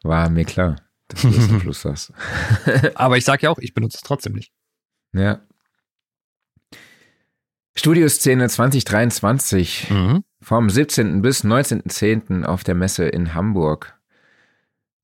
[0.03, 0.77] War mir klar,
[1.09, 2.13] dass du das am Schluss sagst.
[2.95, 4.53] Aber ich sage ja auch, ich benutze es trotzdem nicht.
[5.13, 5.41] Ja.
[7.77, 10.25] Studioszene 2023 mhm.
[10.41, 11.23] vom 17.
[11.23, 12.45] bis 19.10.
[12.45, 13.99] auf der Messe in Hamburg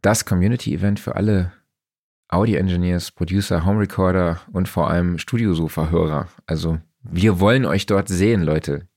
[0.03, 1.53] das Community-Event für alle
[2.29, 6.29] Audio-Engineers, Producer, Home Recorder und vor allem Studiosofa-Hörer.
[6.47, 8.89] Also wir wollen euch dort sehen, Leute.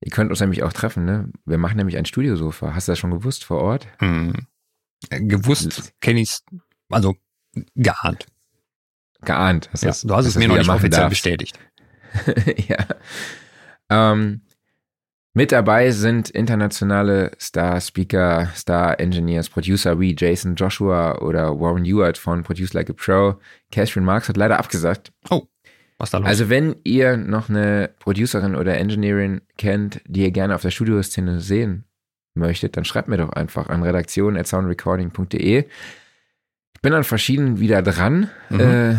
[0.00, 1.30] Ihr könnt uns nämlich auch treffen, ne?
[1.44, 2.74] Wir machen nämlich ein Studiosofa.
[2.74, 3.86] Hast du das schon gewusst vor Ort?
[3.98, 4.32] Hm.
[5.10, 6.44] Gewusst kenne ich es,
[6.90, 7.14] also
[7.74, 8.26] geahnt.
[9.20, 9.70] Geahnt.
[9.72, 11.10] Hast ja, das, du hast es mir noch nicht offiziell darfst.
[11.10, 11.58] bestätigt.
[12.68, 12.86] ja.
[13.88, 14.42] Ähm,
[15.34, 22.74] mit dabei sind internationale Star-Speaker, Star-Engineers, Producer wie Jason Joshua oder Warren Ewart von Produce
[22.74, 23.40] Like a Pro.
[23.70, 25.12] Catherine Marks hat leider abgesagt.
[25.30, 25.46] Oh,
[25.98, 26.28] was da los?
[26.28, 31.40] Also wenn ihr noch eine Producerin oder Engineerin kennt, die ihr gerne auf der Studioszene
[31.40, 31.84] sehen
[32.34, 35.64] möchtet, dann schreibt mir doch einfach an redaktion.soundrecording.de.
[36.74, 38.60] Ich bin an verschiedenen wieder dran, mhm.
[38.60, 38.96] äh,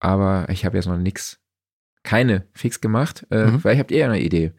[0.00, 1.41] aber ich habe jetzt noch nichts
[2.02, 3.26] keine fix gemacht.
[3.30, 3.60] Äh, mhm.
[3.60, 4.52] Vielleicht habt ihr ja eine Idee.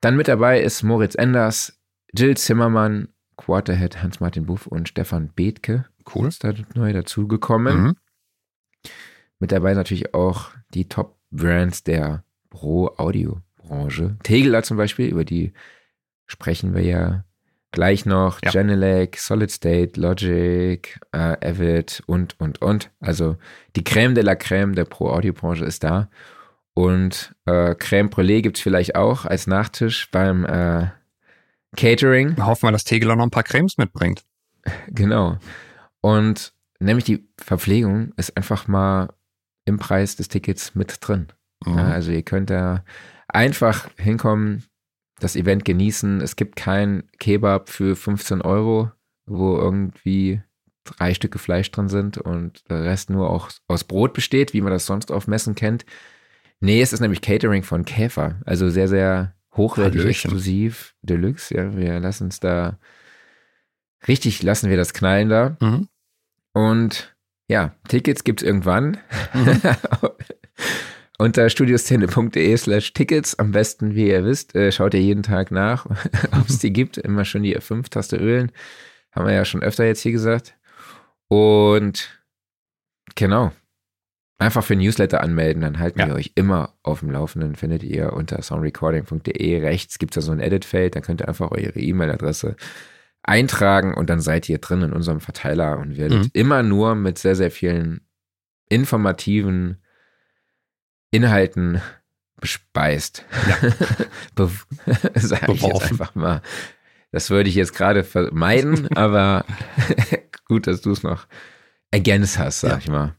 [0.00, 1.78] Dann mit dabei ist Moritz Enders,
[2.14, 5.86] Jill Zimmermann, Quarterhead Hans-Martin Buff und Stefan Bethke.
[6.14, 6.28] Cool.
[6.28, 7.82] Ist da neu dazugekommen.
[7.82, 7.96] Mhm.
[9.38, 14.16] Mit dabei natürlich auch die Top-Brands der Pro-Audio-Branche.
[14.22, 15.52] Tegeler zum Beispiel, über die
[16.26, 17.24] sprechen wir ja
[17.70, 18.40] gleich noch.
[18.42, 18.50] Ja.
[18.50, 22.90] Genelec, Solid State, Logic, äh, Avid und, und, und.
[23.00, 23.36] Also
[23.76, 26.10] die Crème de la Crème der Pro-Audio-Branche ist da.
[26.78, 30.86] Und äh, Crème Brûlée gibt es vielleicht auch als Nachtisch beim äh,
[31.76, 32.36] Catering.
[32.36, 34.24] Wir hoffen wir, dass Tegeler noch ein paar Cremes mitbringt.
[34.88, 35.38] Genau.
[36.02, 39.08] Und nämlich die Verpflegung ist einfach mal
[39.64, 41.28] im Preis des Tickets mit drin.
[41.66, 41.78] Mhm.
[41.78, 42.84] Also ihr könnt da
[43.26, 44.64] einfach hinkommen,
[45.18, 46.20] das Event genießen.
[46.20, 48.92] Es gibt kein Kebab für 15 Euro,
[49.26, 50.42] wo irgendwie
[50.84, 54.72] drei Stücke Fleisch drin sind und der Rest nur auch aus Brot besteht, wie man
[54.72, 55.84] das sonst auf Messen kennt.
[56.60, 58.40] Nee, es ist nämlich Catering von Käfer.
[58.44, 60.30] Also sehr, sehr hochwertig, Hallöchen.
[60.30, 61.54] exklusiv, Deluxe.
[61.54, 62.78] Ja, wir lassen uns da
[64.06, 65.56] richtig, lassen wir das knallen da.
[65.60, 65.88] Mhm.
[66.52, 67.16] Und
[67.48, 68.98] ja, Tickets gibt es irgendwann.
[69.34, 69.60] Mhm.
[71.18, 75.86] Unter studioszene.de slash Tickets, am besten, wie ihr wisst, äh, schaut ihr jeden Tag nach,
[76.32, 76.96] ob es die gibt.
[76.96, 78.52] Immer schon die F5-Taste ölen.
[79.12, 80.56] Haben wir ja schon öfter jetzt hier gesagt.
[81.28, 82.22] Und
[83.16, 83.52] genau,
[84.40, 86.06] Einfach für Newsletter anmelden, dann halten ja.
[86.06, 87.56] wir euch immer auf dem Laufenden.
[87.56, 89.60] Findet ihr unter soundrecording.de.
[89.60, 92.54] Rechts gibt es da so ein Edit-Feld, da könnt ihr einfach eure E-Mail-Adresse
[93.22, 96.30] eintragen und dann seid ihr drin in unserem Verteiler und werdet mhm.
[96.32, 98.00] immer nur mit sehr, sehr vielen
[98.68, 99.78] informativen
[101.10, 101.80] Inhalten
[102.40, 103.24] bespeist.
[103.48, 103.70] Ja.
[104.34, 104.50] Be
[105.14, 106.42] Sag ich jetzt einfach mal.
[107.10, 109.44] Das würde ich jetzt gerade vermeiden, aber
[110.46, 111.26] gut, dass du es noch
[111.90, 112.78] ergänzt hast, sag ja.
[112.78, 113.14] ich mal.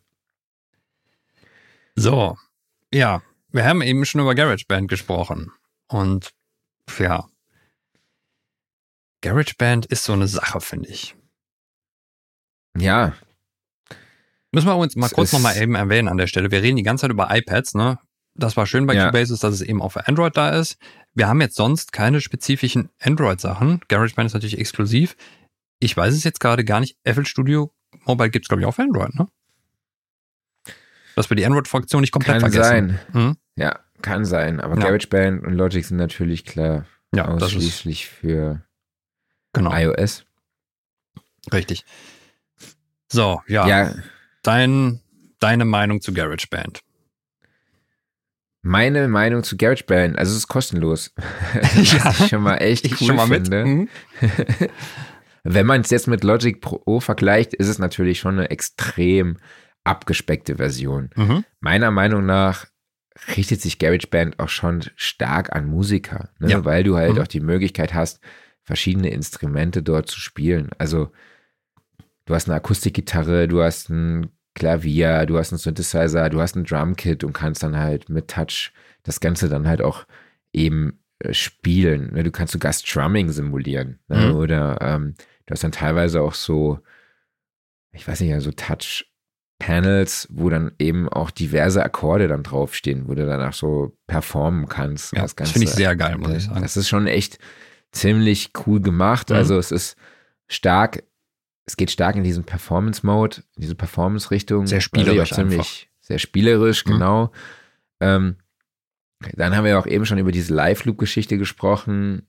[1.99, 2.37] So,
[2.93, 3.21] ja,
[3.51, 5.51] wir haben eben schon über GarageBand gesprochen.
[5.87, 6.29] Und
[6.97, 7.27] ja,
[9.21, 11.15] GarageBand ist so eine Sache, finde ich.
[12.77, 13.13] Ja.
[14.51, 16.51] Müssen wir uns mal es kurz nochmal eben erwähnen an der Stelle.
[16.51, 17.99] Wir reden die ganze Zeit über iPads, ne?
[18.33, 19.07] Das war schön bei ja.
[19.07, 20.77] Cubase, dass es eben auch für Android da ist.
[21.13, 23.81] Wir haben jetzt sonst keine spezifischen Android-Sachen.
[23.89, 25.17] GarageBand ist natürlich exklusiv.
[25.79, 26.97] Ich weiß es jetzt gerade gar nicht.
[27.03, 27.73] FL Studio
[28.05, 29.27] Mobile gibt es, glaube ich, auch für Android, ne?
[31.15, 32.99] Dass wir die Android-Fraktion nicht komplett Kann vergessen.
[33.13, 33.21] sein.
[33.27, 33.37] Mhm.
[33.55, 34.59] Ja, kann sein.
[34.59, 34.81] Aber Ja.
[34.85, 38.61] GarageBand und Logic sind natürlich klar Ja, ausschließlich für
[39.53, 40.25] genau iOS.
[41.51, 41.85] richtig.
[43.11, 43.93] So, ja, ja,
[44.43, 45.01] Dein,
[45.39, 46.81] deine Meinung zu GarageBand.
[48.61, 51.13] meine Meinung zu GarageBand, also es ist kostenlos.
[51.75, 52.05] Ja.
[52.05, 53.65] Was ich schon mal echt Ich cool schon mal finde.
[53.65, 53.89] mit.
[54.21, 54.69] Mhm.
[55.43, 59.37] Wenn man es jetzt mit Logic Pro vergleicht, ist es natürlich schon eine extrem
[59.83, 61.09] abgespeckte Version.
[61.15, 61.43] Mhm.
[61.59, 62.65] Meiner Meinung nach
[63.35, 66.49] richtet sich GarageBand auch schon stark an Musiker, ne?
[66.51, 66.65] Ja.
[66.65, 67.21] weil du halt Mhm.
[67.21, 68.21] auch die Möglichkeit hast,
[68.63, 70.69] verschiedene Instrumente dort zu spielen.
[70.77, 71.11] Also
[72.25, 76.63] du hast eine Akustikgitarre, du hast ein Klavier, du hast einen Synthesizer, du hast ein
[76.65, 78.71] Drumkit und kannst dann halt mit Touch
[79.03, 80.05] das Ganze dann halt auch
[80.53, 82.13] eben äh, spielen.
[82.13, 82.23] Ne?
[82.23, 83.99] Du kannst sogar Strumming simulieren.
[84.07, 84.27] Ne?
[84.27, 84.35] Mhm.
[84.35, 85.15] Oder ähm,
[85.45, 86.79] du hast dann teilweise auch so,
[87.91, 88.51] ich weiß nicht, so
[89.59, 95.13] Touch-Panels, wo dann eben auch diverse Akkorde dann draufstehen, wo du danach so performen kannst.
[95.13, 96.61] Ja, das finde ich sehr geil, muss ich sagen.
[96.61, 97.37] Das ist schon echt
[97.91, 99.29] ziemlich cool gemacht.
[99.29, 99.35] Mhm.
[99.35, 99.95] Also es ist
[100.47, 101.03] stark,
[101.65, 104.65] es geht stark in diesen Performance-Mode, in diese Performance-Richtung.
[104.67, 106.91] Sehr ich spielerisch auch ziemlich, sehr spielerisch, Mhm.
[106.91, 107.31] genau.
[107.99, 108.37] Ähm,
[109.35, 112.27] dann haben wir auch eben schon über diese Live-Loop-Geschichte gesprochen,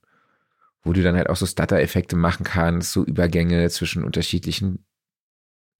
[0.82, 4.84] wo du dann halt auch so Stutter-Effekte machen kannst, so Übergänge zwischen unterschiedlichen,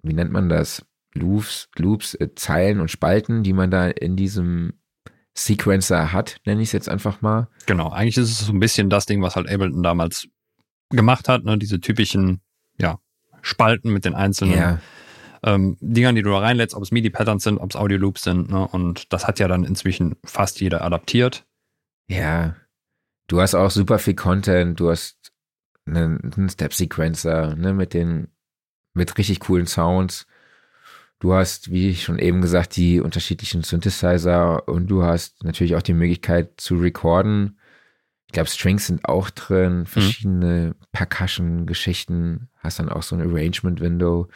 [0.03, 0.87] wie nennt man das?
[1.15, 4.75] Loops, Loops, äh, Zeilen und Spalten, die man da in diesem
[5.35, 7.49] Sequencer hat, nenne ich es jetzt einfach mal.
[7.67, 10.29] Genau, eigentlich ist es so ein bisschen das Ding, was halt Ableton damals
[10.91, 11.57] gemacht hat, ne?
[11.57, 12.41] diese typischen
[12.79, 12.99] ja,
[13.43, 14.81] Spalten mit den einzelnen Ja,
[15.43, 18.51] ähm, Dingern, die du da reinlädst, ob es MIDI-Patterns sind, ob es Audio-Loops sind.
[18.51, 18.67] Ne?
[18.67, 21.47] Und das hat ja dann inzwischen fast jeder adaptiert.
[22.09, 22.57] ja.
[23.29, 25.31] Du hast auch super viel Content, du hast
[25.87, 28.27] einen, einen Step-Sequencer, ne, mit den,
[28.93, 30.27] mit richtig coolen Sounds.
[31.21, 35.93] Du hast, wie schon eben gesagt, die unterschiedlichen Synthesizer und du hast natürlich auch die
[35.93, 37.59] Möglichkeit zu recorden.
[38.27, 42.49] Ich glaube, Strings sind auch drin, verschiedene Percussion-Geschichten.
[42.57, 44.29] Hast dann auch so ein Arrangement-Window.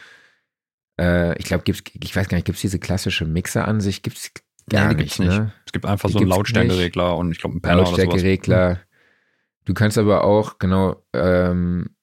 [0.99, 4.03] Äh, ich glaube, gibt's, ich weiß gar nicht, gibt es diese klassische Mixer-Ansicht?
[4.03, 4.31] Gibt es
[4.69, 5.29] gar die nicht, nicht.
[5.29, 5.53] ne?
[5.65, 7.83] Es gibt einfach Die so einen Lautstärkeregler und ich glaube einen Panel.
[7.83, 8.79] Lautstärkeregler.
[9.63, 11.94] Du kannst aber auch, genau, ähm,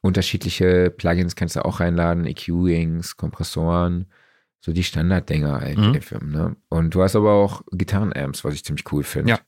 [0.00, 4.06] unterschiedliche Plugins kannst du auch reinladen, EQings, Kompressoren,
[4.60, 5.94] so die Standarddinger halt, Mhm.
[6.00, 6.56] FM, ne?
[6.68, 9.30] Und du hast aber auch Gitarrenamps, was ich ziemlich cool finde.
[9.30, 9.40] Ja.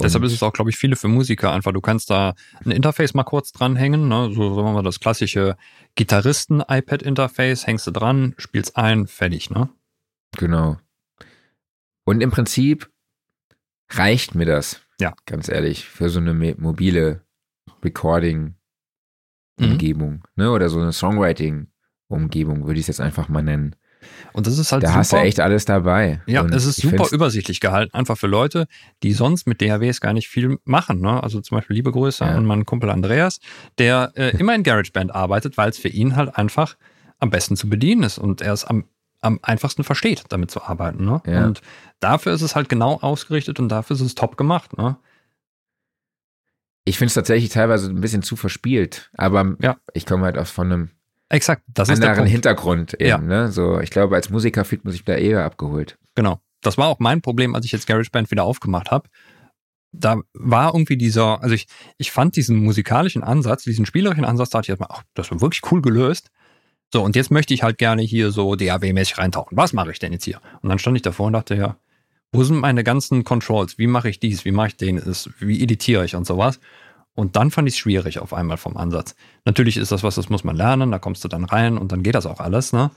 [0.00, 1.72] Deshalb ist es auch, glaube ich, viele für Musiker einfach.
[1.72, 2.34] Du kannst da
[2.64, 4.32] ein Interface mal kurz dranhängen, ne?
[4.34, 5.56] so sagen wir mal das klassische
[5.94, 9.68] Gitarristen-iPad-Interface, hängst du dran, spielst ein, fertig, ne?
[10.36, 10.78] Genau.
[12.04, 12.90] Und im Prinzip
[13.90, 14.80] reicht mir das.
[15.00, 15.14] Ja.
[15.26, 17.24] Ganz ehrlich, für so eine mobile
[19.58, 20.20] Recording-Umgebung, Mhm.
[20.36, 20.50] ne?
[20.50, 23.76] Oder so eine Songwriting-Umgebung, würde ich es jetzt einfach mal nennen.
[24.34, 24.98] Und das ist halt Da super.
[24.98, 26.20] hast du echt alles dabei.
[26.26, 28.66] Ja, Und es ist super übersichtlich gehalten, einfach für Leute,
[29.02, 31.00] die sonst mit DAWs gar nicht viel machen.
[31.00, 31.22] Ne?
[31.22, 32.32] Also zum Beispiel liebe Grüße Ja.
[32.32, 33.40] an meinen Kumpel Andreas,
[33.78, 36.76] der äh, immer in GarageBand arbeitet, weil es für ihn halt einfach
[37.18, 38.84] am besten zu bedienen ist und er es am,
[39.22, 41.06] am einfachsten versteht, damit zu arbeiten.
[41.06, 41.22] Ne?
[41.26, 41.46] Ja.
[41.46, 41.62] Und
[42.00, 44.76] dafür ist es halt genau ausgerichtet und dafür ist es top gemacht.
[44.76, 44.98] Ne?
[46.84, 49.76] Ich finde es tatsächlich teilweise ein bisschen zu verspielt, aber Ja.
[49.94, 50.90] ich komme halt aus von einem
[51.30, 52.32] Exakt, das ist der anderen Punkt.
[52.32, 53.08] Hintergrund eben.
[53.08, 53.18] Ja.
[53.18, 53.50] Ne?
[53.50, 55.98] So, ich glaube, als Musiker fühlt man sich da eher abgeholt.
[56.14, 56.40] Genau.
[56.60, 59.08] Das war auch mein Problem, als ich jetzt GarageBand wieder aufgemacht habe.
[59.92, 61.66] Da war irgendwie dieser, also ich,
[61.98, 65.40] ich fand diesen musikalischen Ansatz, diesen spielerischen Ansatz, da dachte ich erstmal, ach, das war
[65.40, 66.30] wirklich cool gelöst.
[66.92, 69.56] So, und jetzt möchte ich halt gerne hier so DAW-mäßig reintauchen.
[69.56, 70.40] Was mache ich denn jetzt hier?
[70.62, 71.76] Und dann stand ich davor und dachte, ja,
[72.34, 73.78] wo sind meine ganzen Controls?
[73.78, 74.44] Wie mache ich dies?
[74.44, 75.00] Wie mache ich den?
[75.38, 76.60] Wie editiere ich und sowas?
[77.14, 79.14] Und dann fand ich es schwierig auf einmal vom Ansatz.
[79.44, 82.02] Natürlich ist das was, das muss man lernen, da kommst du dann rein und dann
[82.02, 82.90] geht das auch alles, ne?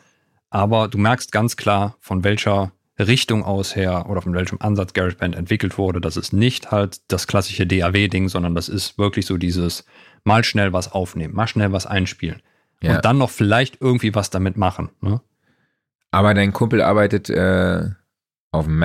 [0.50, 5.36] Aber du merkst ganz klar, von welcher Richtung aus her oder von welchem Ansatz GarageBand
[5.36, 6.02] entwickelt wurde.
[6.02, 9.86] Das ist nicht halt das klassische DAW-Ding, sondern das ist wirklich so dieses
[10.24, 12.42] mal schnell was aufnehmen, mal schnell was einspielen.
[12.82, 12.96] Ja.
[12.96, 14.90] Und dann noch vielleicht irgendwie was damit machen.
[15.02, 15.22] Ne?
[16.12, 17.90] Aber dein Kumpel arbeitet äh,
[18.52, 18.80] auf dem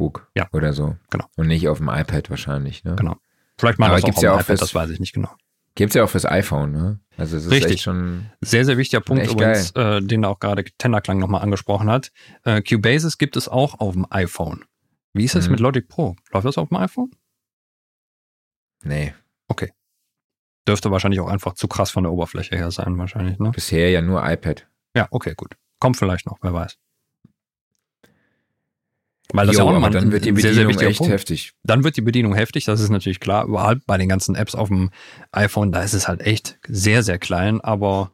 [0.00, 0.48] MacBook Ja.
[0.52, 0.96] oder so.
[1.10, 1.26] Genau.
[1.36, 2.84] Und nicht auf dem iPad wahrscheinlich.
[2.84, 2.96] Ne?
[2.96, 3.16] Genau.
[3.58, 5.30] Vielleicht mal das auch auf ja iPad, fürs- das weiß ich nicht genau.
[5.76, 7.00] Gibt's ja auch fürs iPhone, ne?
[7.16, 7.72] Also es ist Richtig.
[7.74, 8.26] echt schon.
[8.40, 12.10] Sehr, sehr wichtiger Punkt übrigens, äh, den auch gerade Tenderklang nochmal angesprochen hat.
[12.44, 14.64] Äh, Cubasis gibt es auch auf dem iPhone.
[15.12, 15.52] Wie ist das Mhm.
[15.52, 16.16] mit Logic Pro?
[16.32, 17.10] Läuft das auf dem iPhone?
[18.82, 19.14] Nee,
[20.68, 23.50] Dürfte wahrscheinlich auch einfach zu krass von der Oberfläche her sein, wahrscheinlich, ne?
[23.50, 24.68] bisher ja nur iPad.
[24.94, 25.56] Ja, okay, gut.
[25.80, 26.76] Kommt vielleicht noch, wer weiß.
[29.32, 31.12] Weil das Jo, ja auch nochmal dann wird die sehr, sehr Bedienung wichtiger echt Punkt.
[31.12, 31.52] heftig.
[31.62, 33.44] Dann wird die Bedienung heftig, das ist natürlich klar.
[33.46, 34.90] Überhaupt bei den ganzen Apps auf dem
[35.32, 37.60] iPhone, da ist es halt echt sehr, sehr klein.
[37.60, 38.10] Aber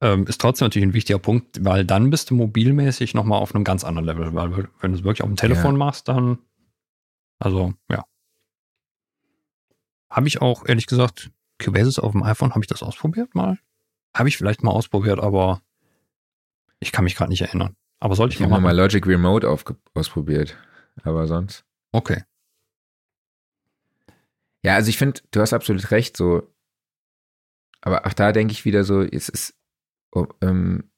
[0.00, 3.64] ähm, ist trotzdem natürlich ein wichtiger Punkt, weil dann bist du mobilmäßig nochmal auf einem
[3.64, 4.34] ganz anderen Level.
[4.34, 5.78] Weil wenn du es wirklich auf dem Telefon ja.
[5.78, 6.38] machst, dann,
[7.38, 8.04] also ja.
[10.10, 13.58] Habe ich auch, ehrlich gesagt, Cubasis auf dem iPhone, habe ich das ausprobiert mal?
[14.14, 15.60] Habe ich vielleicht mal ausprobiert, aber
[16.78, 17.74] ich kann mich gerade nicht erinnern.
[18.00, 19.48] Aber sollte ich, ich mal mal Logic Remote
[19.94, 20.56] ausprobiert,
[21.02, 21.64] aber sonst.
[21.92, 22.24] Okay.
[24.62, 26.50] Ja, also ich finde, du hast absolut recht, so.
[27.82, 29.54] Aber auch da denke ich wieder so, es ist,
[30.10, 30.90] oh, ähm,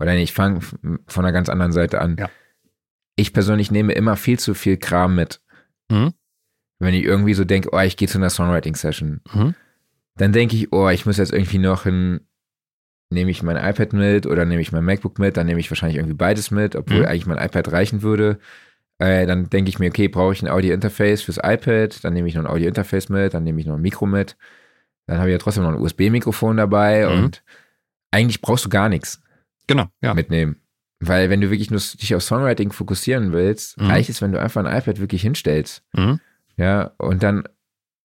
[0.00, 2.16] oder nee, ich fange von einer ganz anderen Seite an.
[2.18, 2.30] Ja.
[3.16, 5.40] Ich persönlich nehme immer viel zu viel Kram mit.
[5.88, 6.12] Mhm.
[6.78, 9.54] Wenn ich irgendwie so denke, oh, ich gehe zu einer Songwriting-Session, mhm.
[10.16, 12.20] dann denke ich, oh, ich muss jetzt irgendwie noch ein,
[13.10, 15.96] nehme ich mein iPad mit oder nehme ich mein MacBook mit, dann nehme ich wahrscheinlich
[15.96, 17.06] irgendwie beides mit, obwohl mhm.
[17.06, 18.38] eigentlich mein iPad reichen würde.
[18.98, 22.34] Äh, dann denke ich mir, okay, brauche ich ein Audio-Interface fürs iPad, dann nehme ich
[22.34, 24.36] noch ein Audio-Interface mit, dann nehme ich noch ein Mikro mit.
[25.06, 27.24] Dann habe ich ja trotzdem noch ein USB-Mikrofon dabei mhm.
[27.24, 27.42] und
[28.10, 29.22] eigentlich brauchst du gar nichts
[29.66, 30.14] genau, ja.
[30.14, 30.56] mitnehmen.
[31.00, 33.86] Weil wenn du wirklich nur dich auf Songwriting fokussieren willst, mhm.
[33.86, 35.84] reicht es, wenn du einfach ein iPad wirklich hinstellst.
[35.92, 36.20] Mhm.
[36.56, 37.44] Ja, und dann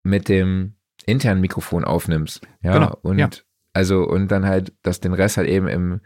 [0.03, 0.75] mit dem
[1.05, 2.41] internen Mikrofon aufnimmst.
[2.61, 3.29] Ja, genau, und ja.
[3.73, 6.01] Also, und dann halt, dass den Rest halt eben im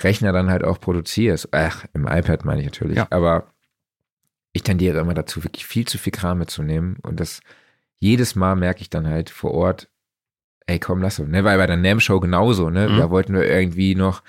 [0.00, 1.48] Rechner dann halt auch produzierst.
[1.52, 2.98] Ach, im iPad meine ich natürlich.
[2.98, 3.06] Ja.
[3.10, 3.52] Aber
[4.52, 6.98] ich tendiere immer dazu, wirklich viel zu viel Kram mitzunehmen.
[7.02, 7.40] Und das
[7.98, 9.88] jedes Mal merke ich dann halt vor Ort,
[10.66, 11.30] ey, komm, lass uns.
[11.30, 11.44] Ne?
[11.44, 12.88] Weil bei der NAM-Show genauso, ne?
[12.88, 12.98] Mhm.
[12.98, 14.22] Da wollten wir irgendwie noch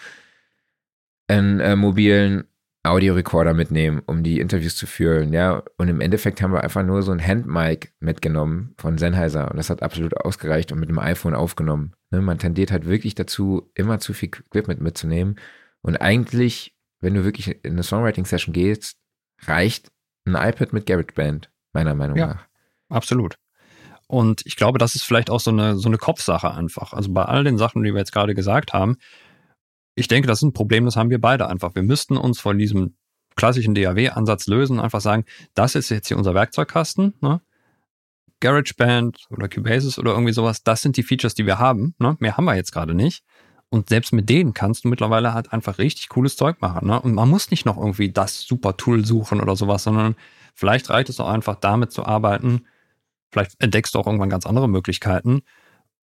[1.28, 2.46] einen äh, mobilen
[2.90, 5.64] Audiorekorder mitnehmen, um die Interviews zu führen, ja.
[5.78, 9.70] Und im Endeffekt haben wir einfach nur so ein Handmic mitgenommen von Sennheiser und das
[9.70, 11.94] hat absolut ausgereicht und mit dem iPhone aufgenommen.
[12.12, 12.22] Ne?
[12.22, 15.40] Man tendiert halt wirklich dazu, immer zu viel Equipment mitzunehmen.
[15.82, 18.98] Und eigentlich, wenn du wirklich in eine Songwriting-Session gehst,
[19.46, 19.92] reicht
[20.26, 22.48] ein iPad mit GarageBand, meiner Meinung ja, nach.
[22.90, 23.36] Absolut.
[24.08, 26.94] Und ich glaube, das ist vielleicht auch so eine, so eine Kopfsache einfach.
[26.94, 28.98] Also bei all den Sachen, die wir jetzt gerade gesagt haben,
[29.98, 31.74] ich denke, das ist ein Problem, das haben wir beide einfach.
[31.74, 32.96] Wir müssten uns von diesem
[33.36, 35.26] klassischen DAW-Ansatz lösen, einfach sagen,
[35.56, 37.42] das ist jetzt hier unser Werkzeugkasten, ne?
[38.40, 41.96] GarageBand oder Cubasis oder irgendwie sowas, das sind die Features, die wir haben.
[41.98, 42.16] Ne?
[42.20, 43.24] Mehr haben wir jetzt gerade nicht.
[43.70, 46.88] Und selbst mit denen kannst du mittlerweile halt einfach richtig cooles Zeug machen.
[46.88, 47.02] Ne?
[47.02, 50.16] Und man muss nicht noch irgendwie das super Tool suchen oder sowas, sondern
[50.54, 52.68] vielleicht reicht es auch einfach damit zu arbeiten.
[53.32, 55.42] Vielleicht entdeckst du auch irgendwann ganz andere Möglichkeiten.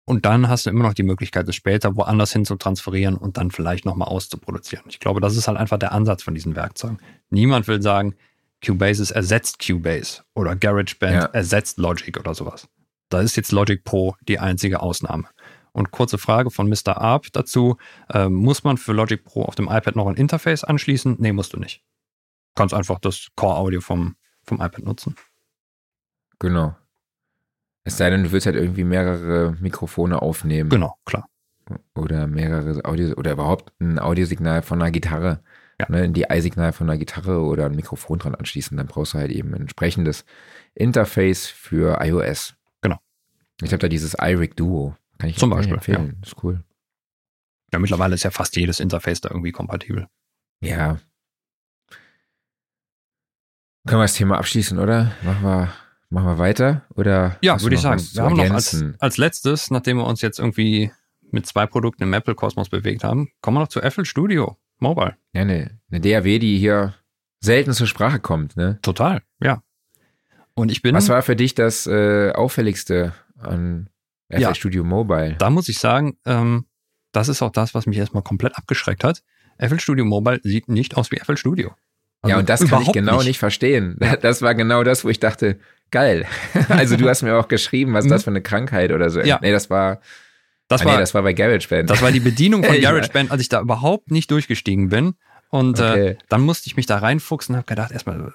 [0.08, 3.36] Und dann hast du immer noch die Möglichkeit, es später woanders hin zu transferieren und
[3.36, 4.86] dann vielleicht nochmal auszuproduzieren.
[4.88, 6.98] Ich glaube, das ist halt einfach der Ansatz von diesen Werkzeugen.
[7.28, 8.14] Niemand will sagen,
[8.64, 11.24] Cubase ersetzt Cubase oder GarageBand ja.
[11.26, 12.68] ersetzt Logic oder sowas.
[13.10, 15.24] Da ist jetzt Logic Pro die einzige Ausnahme.
[15.72, 16.96] Und kurze Frage von Mr.
[16.96, 17.76] Arp dazu.
[18.08, 21.16] Äh, muss man für Logic Pro auf dem iPad noch ein Interface anschließen?
[21.18, 21.82] Nee, musst du nicht.
[22.54, 25.16] Du kannst einfach das Core-Audio vom, vom iPad nutzen.
[26.38, 26.74] Genau.
[27.88, 30.68] Es sei denn, du willst halt irgendwie mehrere Mikrofone aufnehmen.
[30.68, 31.26] Genau, klar.
[31.94, 35.42] Oder mehrere Audio oder überhaupt ein Audiosignal von einer Gitarre.
[35.80, 35.86] Ja.
[35.88, 38.76] Ne, ein DI-Signal von einer Gitarre oder ein Mikrofon dran anschließen.
[38.76, 40.26] Dann brauchst du halt eben ein entsprechendes
[40.74, 42.56] Interface für iOS.
[42.82, 42.98] Genau.
[43.62, 44.94] Ich habe da dieses iRig Duo.
[45.16, 46.18] Kann ich Zum Beispiel empfehlen.
[46.20, 46.26] Ja.
[46.26, 46.62] Ist cool.
[47.72, 50.08] Ja, mittlerweile ist ja fast jedes Interface da irgendwie kompatibel.
[50.60, 50.98] Ja.
[53.86, 55.12] Können wir das Thema abschließen, oder?
[55.22, 55.72] Machen wir,
[56.10, 56.82] machen wir weiter?
[56.94, 58.02] Oder ja, würde ich sagen.
[58.12, 60.90] Wir haben noch als, als letztes, nachdem wir uns jetzt irgendwie
[61.30, 65.16] mit zwei Produkten im Apple-Kosmos bewegt haben, kommen wir noch zu Apple Studio Mobile.
[65.32, 66.94] Ja, eine, eine DAW, die hier
[67.40, 68.78] selten zur Sprache kommt, ne?
[68.82, 69.62] Total, ja.
[70.54, 70.94] Und ich bin.
[70.94, 73.90] Was war für dich das äh, auffälligste an
[74.30, 75.36] FL ja, Studio Mobile.
[75.38, 76.66] Da muss ich sagen, ähm,
[77.12, 79.22] das ist auch das, was mich erstmal komplett abgeschreckt hat.
[79.58, 81.74] FL Studio Mobile sieht nicht aus wie FL Studio.
[82.20, 83.26] Also ja, und das kann ich genau nicht.
[83.26, 83.38] nicht.
[83.38, 83.98] verstehen.
[84.20, 85.58] Das war genau das, wo ich dachte,
[85.90, 86.26] geil.
[86.68, 88.24] also du hast mir auch geschrieben, was das mhm.
[88.24, 89.20] für eine Krankheit oder so.
[89.20, 89.38] Ja.
[89.42, 90.00] Nee, das war.
[90.68, 91.88] Das, ah, war, nee, das war bei GarageBand.
[91.88, 95.14] Das war die Bedienung von GarageBand, als ich da überhaupt nicht durchgestiegen bin.
[95.50, 96.06] Und äh, okay.
[96.08, 98.34] äh, dann musste ich mich da reinfuchsen und habe gedacht, erstmal,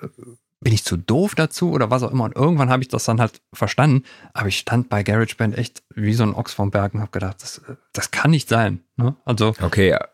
[0.60, 2.24] bin ich zu doof dazu oder was auch immer.
[2.24, 4.04] Und irgendwann habe ich das dann halt verstanden.
[4.34, 7.44] Aber ich stand bei GarageBand echt wie so ein Ochs vom Berg und habe gedacht,
[7.44, 8.82] das, das kann nicht sein.
[8.96, 9.16] Ne?
[9.26, 9.54] Also.
[9.62, 10.08] Okay, ja.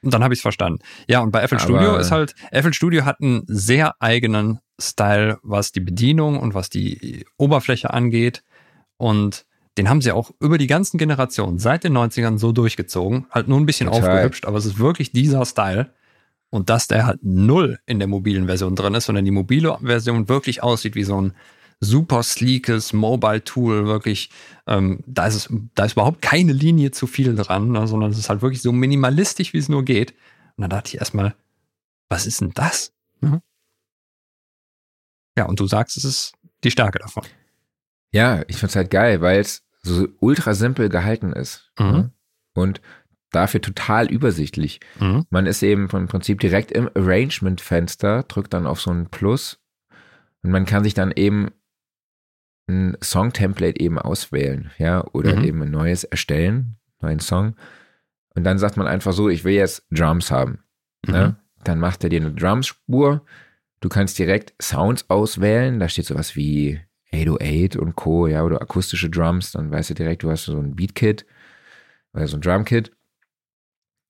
[0.00, 0.78] Und dann habe ich es verstanden.
[1.08, 5.72] Ja, und bei FL Studio ist halt, FL Studio hat einen sehr eigenen Style, was
[5.72, 8.42] die Bedienung und was die Oberfläche angeht.
[8.96, 13.26] Und den haben sie auch über die ganzen Generationen seit den 90ern so durchgezogen.
[13.30, 14.10] Halt nur ein bisschen Total.
[14.10, 15.90] aufgehübscht, aber es ist wirklich dieser Style.
[16.50, 20.28] Und dass der halt null in der mobilen Version drin ist, sondern die mobile Version
[20.28, 21.34] wirklich aussieht wie so ein
[21.80, 24.30] super sleekes Mobile-Tool, wirklich,
[24.66, 28.18] ähm, da ist es, da ist überhaupt keine Linie zu viel dran, ne, sondern es
[28.18, 30.12] ist halt wirklich so minimalistisch, wie es nur geht.
[30.56, 31.34] Und dann dachte ich erstmal,
[32.08, 32.92] was ist denn das?
[33.20, 33.40] Mhm.
[35.38, 36.32] Ja, und du sagst, es ist
[36.64, 37.22] die Stärke davon.
[38.10, 41.70] Ja, ich finde es halt geil, weil es so ultra simpel gehalten ist.
[41.78, 41.90] Mhm.
[41.92, 42.12] Ne?
[42.54, 42.80] Und
[43.30, 44.80] dafür total übersichtlich.
[44.98, 45.26] Mhm.
[45.30, 49.60] Man ist eben vom Prinzip direkt im Arrangement-Fenster, drückt dann auf so ein Plus
[50.42, 51.52] und man kann sich dann eben
[52.68, 55.44] ein Song-Template eben auswählen, ja, oder mhm.
[55.44, 57.54] eben ein neues erstellen, neuen Song.
[58.34, 60.64] Und dann sagt man einfach so, ich will jetzt Drums haben.
[61.06, 61.12] Ne?
[61.12, 61.12] Mhm.
[61.12, 61.36] Ne?
[61.62, 63.24] Dann macht er dir eine Drumspur.
[63.80, 65.78] Du kannst direkt Sounds auswählen.
[65.78, 66.80] Da steht sowas wie
[67.12, 69.52] 808 und Co., ja, oder akustische Drums.
[69.52, 71.26] Dann weißt du direkt, du hast so ein Beat-Kit
[72.12, 72.92] oder so ein Drum-Kit.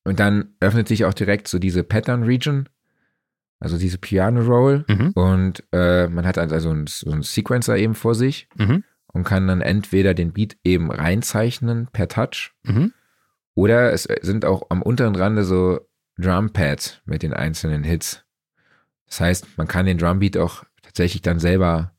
[0.05, 2.69] Und dann öffnet sich auch direkt so diese Pattern-Region,
[3.61, 4.85] also diese Piano-Roll.
[4.89, 5.11] Mhm.
[5.11, 8.85] Und äh, man hat also einen, so einen Sequencer eben vor sich mhm.
[9.13, 12.95] und kann dann entweder den Beat eben reinzeichnen per Touch mhm.
[13.55, 15.81] oder es sind auch am unteren Rande so
[16.17, 18.25] Drumpads mit den einzelnen Hits.
[19.09, 21.93] Das heißt, man kann den Drumbeat auch tatsächlich dann selber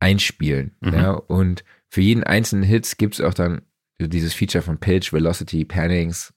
[0.00, 0.74] einspielen.
[0.80, 0.92] Mhm.
[0.92, 1.10] Ja?
[1.12, 3.62] Und für jeden einzelnen Hits gibt es auch dann
[3.98, 6.34] dieses Feature von Pitch, Velocity, Pannings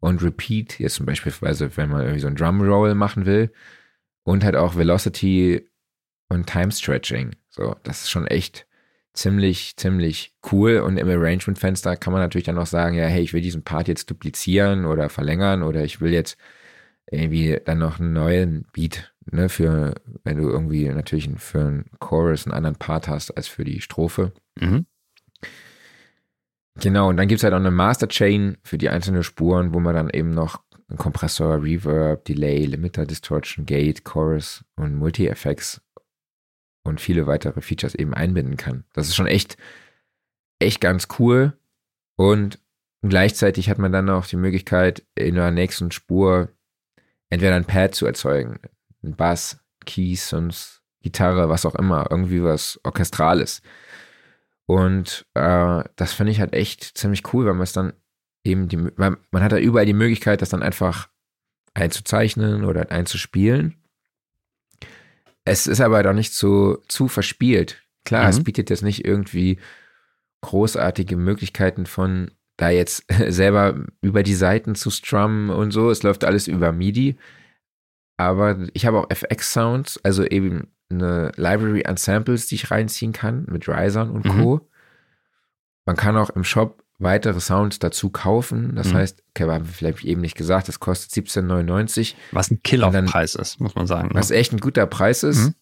[0.00, 3.52] und Repeat, jetzt zum Beispiel, wenn man irgendwie so ein Drum Roll machen will
[4.22, 5.68] und halt auch Velocity
[6.28, 7.36] und Time Stretching.
[7.50, 8.66] So, das ist schon echt
[9.12, 10.78] ziemlich, ziemlich cool.
[10.78, 13.88] Und im Arrangement-Fenster kann man natürlich dann auch sagen, ja, hey, ich will diesen Part
[13.88, 16.36] jetzt duplizieren oder verlängern oder ich will jetzt
[17.10, 19.94] irgendwie dann noch einen neuen Beat, ne, für,
[20.24, 24.32] wenn du irgendwie natürlich für einen Chorus einen anderen Part hast als für die Strophe.
[24.60, 24.86] Mhm.
[26.80, 29.80] Genau, und dann gibt es halt auch eine Master Chain für die einzelnen Spuren, wo
[29.80, 35.80] man dann eben noch einen Kompressor, Reverb, Delay, Limiter, Distortion, Gate, Chorus und Multi-Effects
[36.82, 38.84] und viele weitere Features eben einbinden kann.
[38.92, 39.56] Das ist schon echt,
[40.58, 41.56] echt ganz cool.
[42.16, 42.58] Und
[43.02, 46.50] gleichzeitig hat man dann auch die Möglichkeit, in der nächsten Spur
[47.30, 48.60] entweder ein Pad zu erzeugen,
[49.04, 53.62] ein Bass, Keys, und Gitarre, was auch immer, irgendwie was Orchestrales.
[54.66, 57.92] Und äh, das finde ich halt echt ziemlich cool, weil man es dann
[58.44, 61.08] eben die, man, man hat da überall die Möglichkeit, das dann einfach
[61.74, 63.76] einzuzeichnen oder einzuspielen.
[65.44, 67.82] Es ist aber doch nicht so zu verspielt.
[68.04, 68.30] Klar, mhm.
[68.30, 69.58] es bietet jetzt nicht irgendwie
[70.40, 75.90] großartige Möglichkeiten von da jetzt selber über die Seiten zu strummen und so.
[75.90, 77.16] Es läuft alles über MIDI.
[78.16, 83.46] Aber ich habe auch FX-Sounds, also eben eine Library an Samples, die ich reinziehen kann
[83.48, 84.56] mit Risern und Co.
[84.56, 84.60] Mhm.
[85.86, 88.76] Man kann auch im Shop weitere Sounds dazu kaufen.
[88.76, 88.94] Das mhm.
[88.94, 92.14] heißt, okay, haben wir vielleicht eben nicht gesagt, das kostet 17,99.
[92.32, 94.08] Was ein Killer-Preis ist, muss man sagen.
[94.08, 94.14] Ne?
[94.14, 95.38] Was echt ein guter Preis ist.
[95.38, 95.54] Mhm.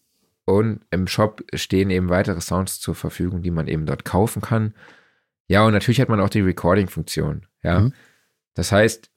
[0.45, 4.73] Und im Shop stehen eben weitere Sounds zur Verfügung, die man eben dort kaufen kann.
[5.47, 7.45] Ja, und natürlich hat man auch die Recording-Funktion.
[7.63, 7.81] Ja.
[7.81, 7.93] Mhm.
[8.53, 9.09] Das heißt,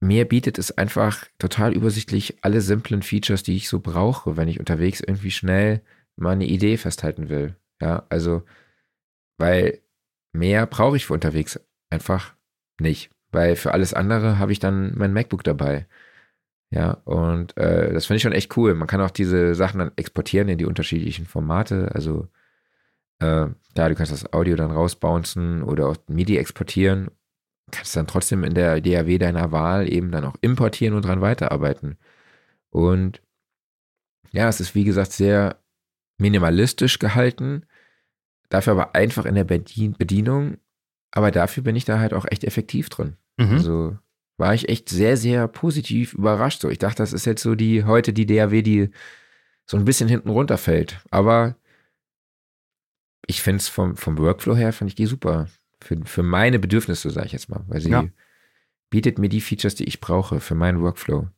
[0.00, 4.58] mir bietet es einfach total übersichtlich alle simplen Features, die ich so brauche, wenn ich
[4.58, 5.82] unterwegs irgendwie schnell
[6.16, 7.56] mal eine Idee festhalten will.
[7.80, 8.42] Ja, also,
[9.38, 9.80] weil
[10.32, 12.34] mehr brauche ich für unterwegs einfach
[12.80, 15.86] nicht, weil für alles andere habe ich dann mein MacBook dabei.
[16.72, 18.74] Ja, und äh, das finde ich schon echt cool.
[18.74, 21.90] Man kann auch diese Sachen dann exportieren in die unterschiedlichen Formate.
[21.94, 22.28] Also,
[23.20, 27.10] äh, ja, du kannst das Audio dann rausbouncen oder auch MIDI exportieren
[27.70, 31.98] kannst dann trotzdem in der DAW deiner Wahl eben dann auch importieren und dran weiterarbeiten.
[32.70, 33.22] Und
[34.32, 35.60] ja, es ist wie gesagt sehr
[36.18, 37.64] minimalistisch gehalten,
[38.48, 40.58] dafür aber einfach in der Bedien Bedienung,
[41.10, 43.16] aber dafür bin ich da halt auch echt effektiv drin.
[43.38, 43.52] Mhm.
[43.52, 43.98] Also
[44.36, 46.62] war ich echt sehr, sehr positiv überrascht.
[46.62, 48.90] So, ich dachte, das ist jetzt so die heute die DAW, die
[49.66, 51.00] so ein bisschen hinten runterfällt.
[51.10, 51.56] Aber
[53.26, 55.48] ich finde es vom, vom Workflow her, fand ich die super
[55.82, 58.04] für, für meine Bedürfnisse, sage ich jetzt mal, weil sie ja.
[58.90, 61.28] bietet mir die Features, die ich brauche für meinen Workflow.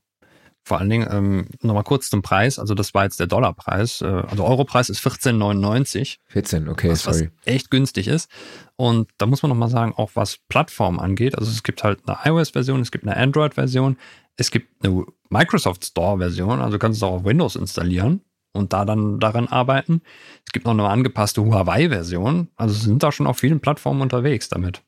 [0.65, 2.61] Vor allen Dingen ähm, nochmal kurz zum Preis.
[2.61, 4.01] Also das war jetzt der Dollarpreis.
[4.01, 6.19] Äh, also Europreis ist 14,99.
[6.27, 7.31] 14, okay, was, sorry.
[7.45, 8.31] Was echt günstig ist.
[8.77, 11.37] Und da muss man nochmal sagen, auch was Plattform angeht.
[11.37, 13.97] Also es gibt halt eine iOS-Version, es gibt eine Android-Version,
[14.37, 16.61] es gibt eine Microsoft Store-Version.
[16.61, 18.21] Also du kannst es auch auf Windows installieren
[18.53, 20.03] und da dann daran arbeiten.
[20.47, 22.49] Es gibt noch eine angepasste Huawei-Version.
[22.57, 24.83] Also sind da schon auf vielen Plattformen unterwegs damit.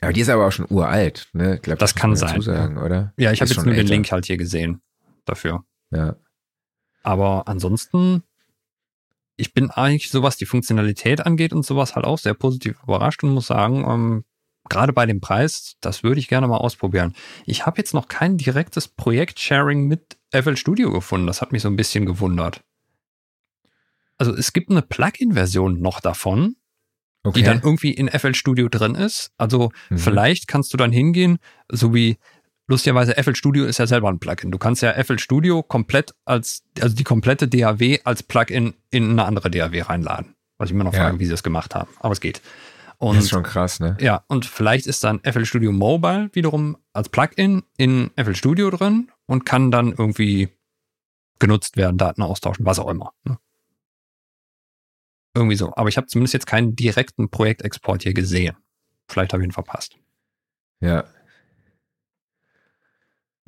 [0.00, 1.58] Aber die ist aber auch schon uralt, ne?
[1.58, 2.42] Glaub, das, das kann sein.
[2.42, 3.14] Sagen, oder?
[3.16, 3.84] Ja, ich habe jetzt nur älter.
[3.84, 4.82] den Link halt hier gesehen
[5.24, 5.64] dafür.
[5.90, 6.16] Ja.
[7.02, 8.22] Aber ansonsten,
[9.36, 13.24] ich bin eigentlich so, was die Funktionalität angeht und sowas halt auch sehr positiv überrascht
[13.24, 14.24] und muss sagen, ähm,
[14.68, 17.14] gerade bei dem Preis, das würde ich gerne mal ausprobieren.
[17.44, 21.26] Ich habe jetzt noch kein direktes Projekt-Sharing mit FL Studio gefunden.
[21.26, 22.62] Das hat mich so ein bisschen gewundert.
[24.18, 26.56] Also es gibt eine Plugin-Version noch davon,
[27.22, 27.40] okay.
[27.40, 29.30] die dann irgendwie in FL Studio drin ist.
[29.36, 29.98] Also mhm.
[29.98, 31.38] vielleicht kannst du dann hingehen,
[31.70, 32.18] so wie
[32.66, 34.50] lustigerweise FL Studio ist ja selber ein Plugin.
[34.50, 39.24] Du kannst ja FL Studio komplett als, also die komplette DAW als Plugin in eine
[39.24, 40.34] andere DAW reinladen.
[40.58, 41.00] Was ich immer noch ja.
[41.00, 41.90] fragen, wie sie das gemacht haben.
[42.00, 42.40] Aber es geht.
[42.98, 43.96] Und das ist schon krass, ne?
[44.00, 49.10] ja, und vielleicht ist dann FL Studio Mobile wiederum als Plugin in FL Studio drin
[49.26, 50.48] und kann dann irgendwie
[51.38, 53.12] genutzt werden, Daten austauschen, was auch immer.
[53.24, 53.38] Ne?
[55.34, 55.74] Irgendwie so.
[55.76, 58.56] Aber ich habe zumindest jetzt keinen direkten Projektexport hier gesehen.
[59.08, 59.98] Vielleicht habe ich ihn verpasst.
[60.80, 61.04] Ja.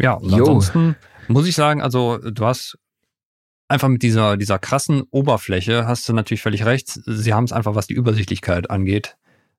[0.00, 0.38] Ja, und Jo.
[0.38, 0.96] ansonsten
[1.28, 2.78] muss ich sagen, also du hast
[3.68, 6.88] einfach mit dieser, dieser krassen Oberfläche, hast du natürlich völlig recht.
[7.06, 9.16] Sie haben es einfach, was die Übersichtlichkeit angeht,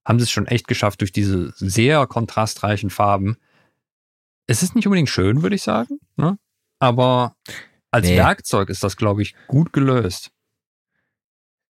[0.09, 3.37] haben sie es schon echt geschafft durch diese sehr kontrastreichen Farben.
[4.47, 6.39] Es ist nicht unbedingt schön, würde ich sagen, ne?
[6.79, 7.35] aber
[7.91, 8.17] als Nee.
[8.17, 10.31] Werkzeug ist das, glaube ich, gut gelöst.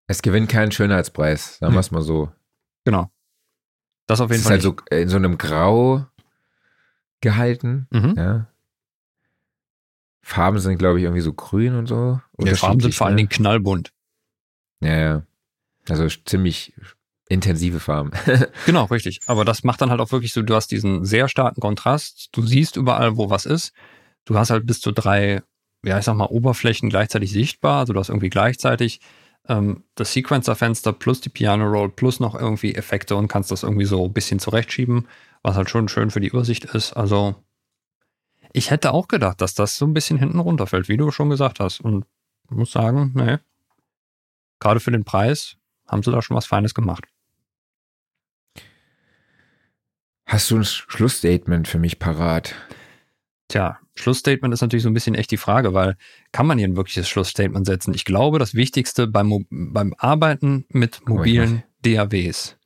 [0.07, 1.75] Es gewinnt keinen Schönheitspreis, sagen Hm.
[1.75, 2.31] wir es mal so.
[2.85, 3.11] Genau.
[4.07, 4.51] Das auf Es jeden ist Fall.
[4.53, 6.05] halt so äh, in so einem Grau
[7.21, 8.13] gehalten, mhm.
[8.15, 8.47] ja.
[10.21, 12.21] Farben sind, glaube ich, irgendwie so grün und so.
[12.39, 13.21] Die Farben sind vor allen ne?
[13.23, 13.91] Dingen knallbunt.
[14.79, 15.23] Ja, ja.
[15.89, 16.73] Also ziemlich
[17.29, 18.11] intensive Farben.
[18.65, 19.21] Genau, richtig.
[19.27, 22.29] Aber das macht dann halt auch wirklich so, du hast diesen sehr starken Kontrast.
[22.33, 23.71] Du siehst überall, wo was ist.
[24.25, 25.41] Du hast halt bis zu drei,
[25.83, 27.79] ja, ich sag mal, Oberflächen gleichzeitig sichtbar.
[27.79, 28.99] Also du hast irgendwie gleichzeitig
[29.47, 34.05] ähm, das Sequencer-Fenster plus die Piano-Roll plus noch irgendwie Effekte und kannst das irgendwie so
[34.05, 35.07] ein bisschen zurechtschieben,
[35.41, 36.93] was halt schon schön für die Übersicht ist.
[36.93, 37.35] Also
[38.51, 41.59] ich hätte auch gedacht, dass das so ein bisschen hinten runterfällt, wie du schon gesagt
[41.59, 41.79] hast.
[41.79, 42.05] Und
[42.49, 43.37] muss sagen, nee.
[44.59, 45.55] Gerade für den Preis
[45.87, 47.05] haben sie da schon was Feines gemacht.
[50.29, 52.53] Hast du ein Schlussstatement für mich parat?
[53.47, 55.97] Tja, Schlussstatement ist natürlich so ein bisschen echt die Frage, weil
[56.31, 57.95] kann man hier ein wirkliches Schlussstatement setzen?
[57.95, 62.57] Ich glaube, das Wichtigste beim, beim Arbeiten mit mobilen DAWs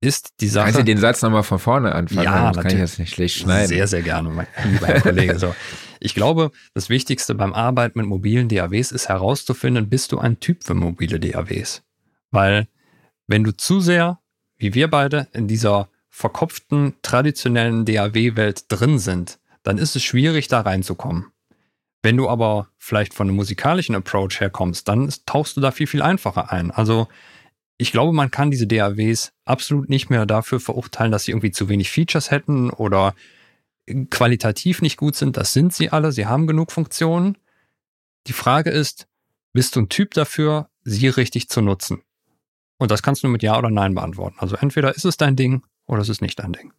[0.00, 0.64] ist die Sache.
[0.64, 2.24] Kannst du den Satz nochmal von vorne anfangen?
[2.24, 2.80] Ja, sonst kann ich natürlich.
[2.80, 3.68] das nicht schlecht schneiden.
[3.68, 5.38] Sehr, sehr gerne, mein lieber Kollege.
[5.38, 5.54] So.
[6.00, 10.64] Ich glaube, das Wichtigste beim Arbeiten mit mobilen DAWs ist herauszufinden, bist du ein Typ
[10.64, 11.82] für mobile DAWs?
[12.30, 12.66] Weil
[13.26, 14.20] wenn du zu sehr,
[14.56, 20.60] wie wir beide, in dieser verkopften, traditionellen DAW-Welt drin sind, dann ist es schwierig, da
[20.60, 21.26] reinzukommen.
[22.02, 26.02] Wenn du aber vielleicht von einem musikalischen Approach herkommst, dann tauchst du da viel, viel
[26.02, 26.70] einfacher ein.
[26.70, 27.08] Also
[27.76, 31.68] ich glaube, man kann diese DAWs absolut nicht mehr dafür verurteilen, dass sie irgendwie zu
[31.68, 33.14] wenig Features hätten oder
[34.10, 35.36] qualitativ nicht gut sind.
[35.36, 36.12] Das sind sie alle.
[36.12, 37.38] Sie haben genug Funktionen.
[38.26, 39.08] Die Frage ist,
[39.52, 42.02] bist du ein Typ dafür, sie richtig zu nutzen?
[42.78, 44.36] Und das kannst du mit Ja oder Nein beantworten.
[44.38, 46.72] Also entweder ist es dein Ding oder es ist nicht dein Ding.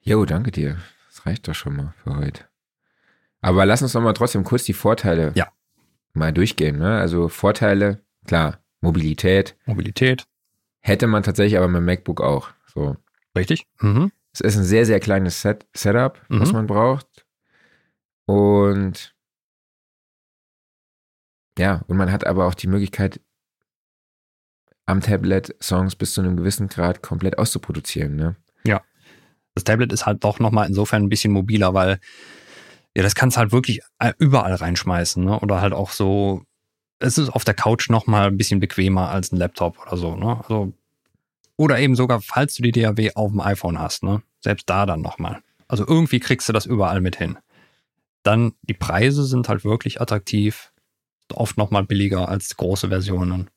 [0.00, 0.78] Jo, danke dir.
[1.08, 2.44] Das reicht doch schon mal für heute.
[3.40, 5.52] Aber lass uns doch mal trotzdem kurz die Vorteile Ja.
[6.12, 6.78] mal durchgehen.
[6.78, 6.98] Ne?
[6.98, 10.26] Also Vorteile, klar, Mobilität Mobilität,
[10.80, 12.50] hätte man tatsächlich aber mit MacBook auch.
[12.66, 12.96] So.
[13.36, 13.66] richtig?
[13.80, 14.10] Mhm.
[14.32, 16.54] Es ist ein sehr, sehr kleines Set Setup, was Mhm.
[16.54, 17.26] man braucht.
[18.26, 19.14] Und
[21.58, 23.20] ja, und man hat aber auch die Möglichkeit,
[24.86, 28.16] am Tablet Songs bis zu einem gewissen Grad komplett auszuproduzieren.
[28.16, 28.36] Ne?
[29.54, 32.00] Das Tablet ist halt doch nochmal insofern ein bisschen mobiler, weil
[32.94, 33.80] ja, das kannst halt wirklich
[34.18, 35.40] überall reinschmeißen, ne?
[35.40, 36.42] Oder halt auch so,
[36.98, 40.38] es ist auf der Couch nochmal ein bisschen bequemer als ein Laptop oder so, ne?
[40.42, 40.72] Also,
[41.56, 44.22] oder eben sogar, falls du die DAW auf dem iPhone hast, ne?
[44.40, 45.42] Selbst da dann nochmal.
[45.68, 47.38] Also irgendwie kriegst du das überall mit hin.
[48.24, 50.72] Dann die Preise sind halt wirklich attraktiv,
[51.32, 53.48] oft nochmal billiger als große Versionen.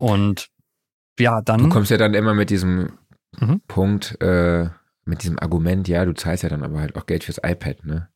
[0.00, 0.48] Und
[1.18, 1.60] ja, dann.
[1.60, 2.98] Du kommst ja dann immer mit diesem
[3.38, 3.60] Mhm.
[3.68, 4.68] Punkt, äh,
[5.04, 8.08] mit diesem Argument, ja, du zahlst ja dann aber halt auch Geld fürs iPad, ne?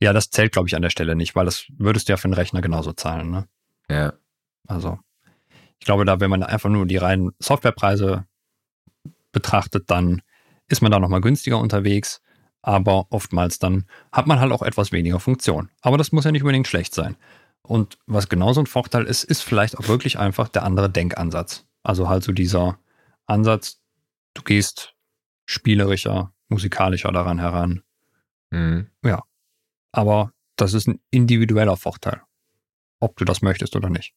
[0.00, 2.24] Ja, das zählt, glaube ich, an der Stelle nicht, weil das würdest du ja für
[2.24, 3.30] einen Rechner genauso zahlen.
[3.30, 3.48] Ne?
[3.88, 4.12] Ja.
[4.66, 4.98] Also,
[5.78, 8.26] ich glaube, da, wenn man einfach nur die reinen Softwarepreise
[9.32, 10.20] betrachtet, dann
[10.68, 12.20] ist man da nochmal günstiger unterwegs.
[12.60, 15.70] Aber oftmals dann hat man halt auch etwas weniger Funktion.
[15.80, 17.16] Aber das muss ja nicht unbedingt schlecht sein.
[17.66, 21.66] Und was genauso ein Vorteil ist, ist vielleicht auch wirklich einfach der andere Denkansatz.
[21.82, 22.78] Also halt so dieser
[23.26, 23.80] Ansatz,
[24.34, 24.94] du gehst
[25.46, 27.82] spielerischer, musikalischer daran heran.
[28.50, 28.90] Mhm.
[29.92, 32.22] Aber das ist ein individueller Vorteil.
[33.00, 34.14] Ob du das möchtest oder nicht.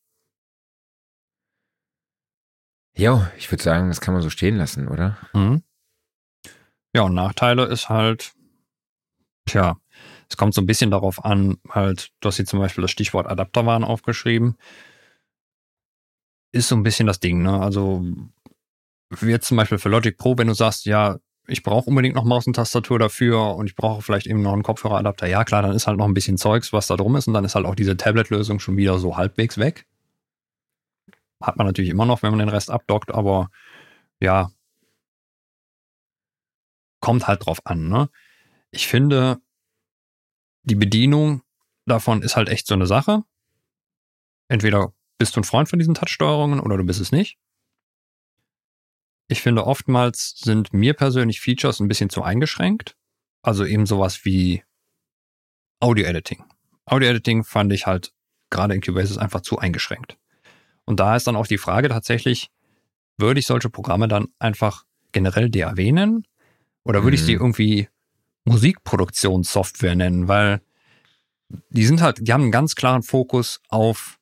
[2.95, 5.17] Jo, ich würde sagen, das kann man so stehen lassen, oder?
[5.33, 5.63] Mhm.
[6.93, 8.33] Ja, und Nachteile ist halt,
[9.45, 9.79] tja,
[10.29, 13.27] es kommt so ein bisschen darauf an, halt, du hast hier zum Beispiel das Stichwort
[13.27, 14.57] Adapterwaren aufgeschrieben.
[16.51, 17.59] Ist so ein bisschen das Ding, ne?
[17.59, 18.03] Also,
[19.21, 21.17] jetzt zum Beispiel für Logic Pro, wenn du sagst, ja,
[21.47, 24.63] ich brauche unbedingt noch Maus und Tastatur dafür und ich brauche vielleicht eben noch einen
[24.63, 27.33] Kopfhöreradapter, ja klar, dann ist halt noch ein bisschen Zeugs, was da drum ist und
[27.33, 29.87] dann ist halt auch diese Tablet-Lösung schon wieder so halbwegs weg.
[31.41, 33.49] Hat man natürlich immer noch, wenn man den Rest abdockt, aber
[34.19, 34.51] ja,
[36.99, 38.09] kommt halt drauf an, ne?
[38.71, 39.41] Ich finde,
[40.63, 41.41] die Bedienung
[41.85, 43.23] davon ist halt echt so eine Sache.
[44.47, 47.37] Entweder bist du ein Freund von diesen Touch-Steuerungen oder du bist es nicht.
[49.27, 52.95] Ich finde, oftmals sind mir persönlich Features ein bisschen zu eingeschränkt.
[53.41, 54.63] Also eben sowas wie
[55.79, 56.43] Audio-Editing.
[56.85, 58.11] Audio-Editing fand ich halt
[58.49, 60.17] gerade in Cubase einfach zu eingeschränkt.
[60.85, 62.49] Und da ist dann auch die Frage tatsächlich,
[63.17, 65.49] würde ich solche Programme dann einfach generell
[65.91, 66.25] nennen?
[66.83, 67.21] Oder würde mhm.
[67.21, 67.41] ich mhm.
[67.41, 67.89] irgendwie
[68.45, 70.27] Musikproduktionssoftware nennen?
[70.27, 70.61] Weil
[71.69, 74.19] die sind halt, die haben einen ganz klaren Fokus auf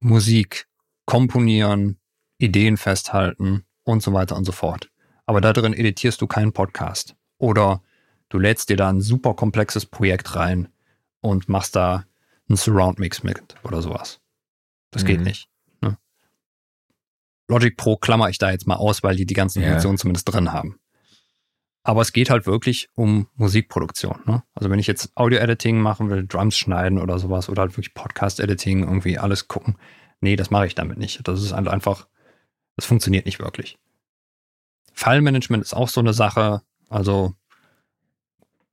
[0.00, 0.66] Musik,
[1.06, 1.98] komponieren,
[2.38, 4.90] Ideen festhalten und so weiter und so fort.
[5.26, 7.16] Aber da drin editierst du keinen Podcast.
[7.38, 7.82] Oder
[8.28, 10.68] du lädst dir da ein super komplexes Projekt rein
[11.20, 12.04] und machst da
[12.48, 14.20] einen Surround Mix mit oder sowas.
[14.90, 15.06] Das mhm.
[15.06, 15.48] geht nicht.
[15.80, 15.98] Ne?
[17.48, 19.62] Logic Pro klammer ich da jetzt mal aus, weil die die ganzen.
[19.62, 20.78] Funktionen zumindest drin haben.
[21.88, 24.20] Aber es geht halt wirklich um Musikproduktion.
[24.26, 24.42] Ne?
[24.54, 28.80] Also wenn ich jetzt Audio-Editing machen will, Drums schneiden oder sowas oder halt wirklich Podcast-Editing,
[28.80, 29.78] irgendwie alles gucken.
[30.20, 31.26] Nee, das mache ich damit nicht.
[31.26, 32.06] Das ist halt einfach,
[32.76, 33.78] das funktioniert nicht wirklich.
[34.92, 36.60] File-Management ist auch so eine Sache.
[36.90, 37.32] Also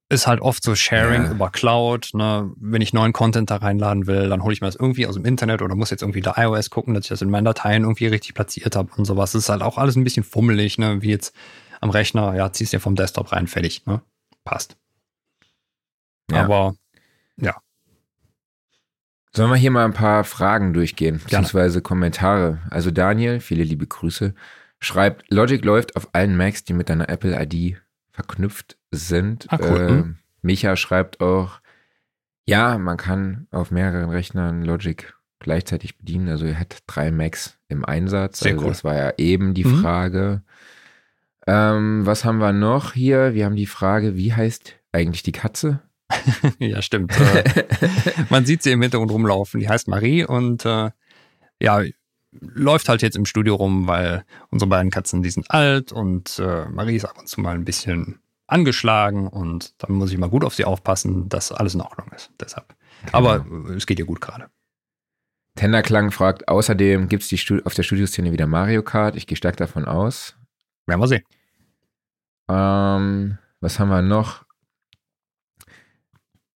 [0.10, 1.32] ist halt oft so Sharing ja.
[1.32, 2.10] über Cloud.
[2.16, 2.52] Ne?
[2.58, 5.24] Wenn ich neuen Content da reinladen will, dann hole ich mir das irgendwie aus dem
[5.24, 8.08] Internet oder muss jetzt irgendwie da iOS gucken, dass ich das in meinen Dateien irgendwie
[8.08, 9.32] richtig platziert habe und sowas.
[9.32, 11.02] Das ist halt auch alles ein bisschen fummelig, ne?
[11.02, 11.34] wie jetzt
[11.86, 12.36] am Rechner.
[12.36, 13.86] Ja, ziehst dir vom Desktop rein, fertig.
[13.86, 14.02] Ne?
[14.44, 14.76] Passt.
[16.30, 16.44] Ja.
[16.44, 16.76] Aber
[17.38, 17.56] ja.
[19.34, 22.62] Sollen wir hier mal ein paar Fragen durchgehen, beziehungsweise Kommentare?
[22.70, 24.34] Also Daniel, viele liebe Grüße,
[24.80, 27.78] schreibt, Logic läuft auf allen Macs, die mit deiner Apple ID
[28.12, 29.46] verknüpft sind.
[29.50, 30.16] Ah, cool.
[30.16, 31.60] äh, Micha schreibt auch,
[32.48, 36.30] ja, man kann auf mehreren Rechnern Logic gleichzeitig bedienen.
[36.30, 38.40] Also er hat drei Macs im Einsatz.
[38.40, 38.70] Sehr also cool.
[38.70, 39.82] das war ja eben die mhm.
[39.82, 40.44] Frage.
[41.48, 43.34] Ähm, was haben wir noch hier?
[43.34, 45.82] Wir haben die Frage, wie heißt eigentlich die Katze?
[46.60, 47.20] ja, stimmt.
[47.20, 47.66] Äh,
[48.30, 49.60] man sieht sie im Hintergrund rumlaufen.
[49.60, 50.92] Die heißt Marie und äh,
[51.62, 51.82] ja,
[52.32, 56.66] läuft halt jetzt im Studio rum, weil unsere beiden Katzen, die sind alt und äh,
[56.66, 60.44] Marie ist ab und zu mal ein bisschen angeschlagen und dann muss ich mal gut
[60.44, 62.32] auf sie aufpassen, dass alles in Ordnung ist.
[62.40, 62.76] Deshalb.
[63.06, 63.18] Genau.
[63.18, 64.48] Aber es geht ihr gut gerade.
[65.56, 69.16] Tenderklang fragt außerdem, gibt es auf der Studioszene wieder Mario Kart?
[69.16, 70.36] Ich gehe stark davon aus.
[70.88, 71.24] Werden wir sehen.
[72.50, 74.46] Ähm, was haben wir noch?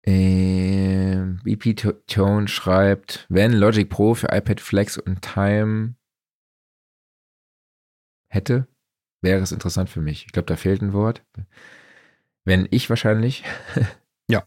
[0.03, 1.75] Äh, BP
[2.07, 5.95] Tone schreibt, wenn Logic Pro für iPad Flex und Time
[8.27, 8.67] hätte,
[9.21, 10.25] wäre es interessant für mich.
[10.25, 11.23] Ich glaube, da fehlt ein Wort.
[12.45, 13.43] Wenn ich wahrscheinlich.
[14.29, 14.43] ja.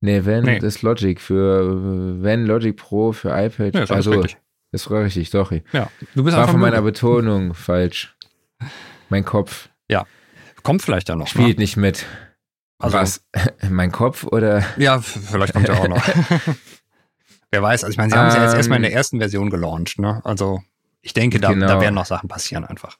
[0.00, 0.58] Nee, wenn nee.
[0.58, 3.74] das Logic für wenn Logic Pro für iPad.
[3.74, 4.38] Ja, das also richtig.
[4.72, 5.62] das war richtig, sorry.
[5.72, 8.16] Ja, du bist war von meiner Betonung falsch.
[9.10, 9.68] Mein Kopf.
[9.88, 10.06] Ja.
[10.62, 11.26] Kommt vielleicht ja noch.
[11.26, 11.62] Spielt ne?
[11.62, 12.06] nicht mit.
[12.78, 13.24] Also, Was?
[13.70, 14.64] mein Kopf oder?
[14.76, 16.02] Ja, vielleicht kommt er auch noch.
[17.52, 18.96] Wer weiß, also ich meine, sie haben es ja jetzt erstmal in der ähm.
[18.96, 20.20] ersten Version gelauncht, ne?
[20.24, 20.62] Also
[21.02, 21.66] ich denke, da, genau.
[21.66, 22.96] da werden noch Sachen passieren einfach.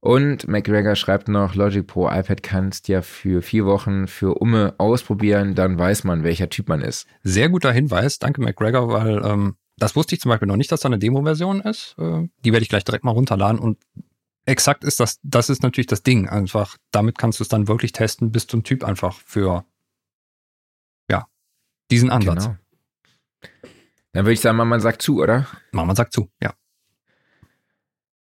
[0.00, 5.54] Und McGregor schreibt noch, Logic Pro iPad kannst ja für vier Wochen für Umme ausprobieren,
[5.54, 7.06] dann weiß man, welcher Typ man ist.
[7.22, 10.80] Sehr guter Hinweis, danke McGregor, weil ähm, das wusste ich zum Beispiel noch nicht, dass
[10.80, 11.94] da eine Demo-Version ist.
[11.98, 13.78] Äh, die werde ich gleich direkt mal runterladen und
[14.44, 16.28] exakt ist das, das ist natürlich das Ding.
[16.28, 19.64] Einfach, damit kannst du es dann wirklich testen, bist du ein Typ einfach für,
[21.10, 21.26] ja,
[21.90, 22.44] diesen Ansatz.
[22.44, 22.56] Genau.
[24.12, 25.46] Dann würde ich sagen, man sagt zu, oder?
[25.72, 26.54] Man sagt zu, ja.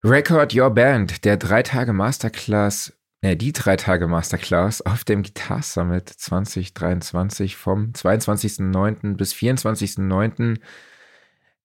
[0.03, 5.63] Record Your Band, der drei Tage Masterclass, äh, die drei Tage Masterclass auf dem Guitar
[5.63, 9.17] Summit 2023 vom 22.09.
[9.17, 10.59] bis 24.09.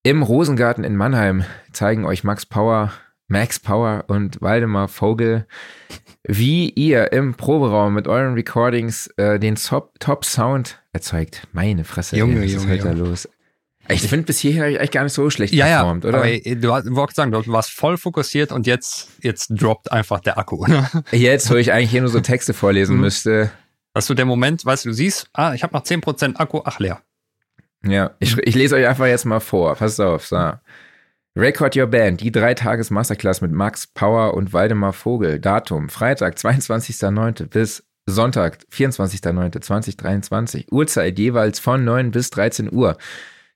[0.03, 2.92] im Rosengarten in Mannheim zeigen euch Max Power,
[3.30, 5.46] Max Power und Waldemar Vogel,
[6.24, 11.46] wie ihr im Proberaum mit euren Recordings äh, den Top, Top Sound erzeugt.
[11.52, 13.02] Meine Fresse, Junge, ey, was Junge, ist heute Junge.
[13.02, 13.28] da los?
[13.88, 16.18] Ich finde, bis hierhin habe ich eigentlich gar nicht so schlecht ja, performt, ja, oder?
[16.18, 20.66] Aber du wolltest sagen, du warst voll fokussiert und jetzt, jetzt droppt einfach der Akku.
[20.66, 20.88] Ne?
[21.12, 23.02] Jetzt, wo ich eigentlich hier nur so Texte vorlesen mhm.
[23.02, 23.52] müsste.
[23.94, 26.80] Hast du der Moment, weißt du, du siehst, ah, ich habe noch 10% Akku, ach
[26.80, 27.00] leer.
[27.84, 29.76] Ja, ich, ich lese euch einfach jetzt mal vor.
[29.76, 30.52] Passt auf, so.
[31.36, 35.38] Record Your Band, die Dreitages Masterclass mit Max Power und Waldemar Vogel.
[35.38, 37.46] Datum Freitag, 22.09.
[37.46, 40.72] bis Sonntag, 24.09.2023.
[40.72, 42.98] Uhrzeit jeweils von 9 bis 13 Uhr.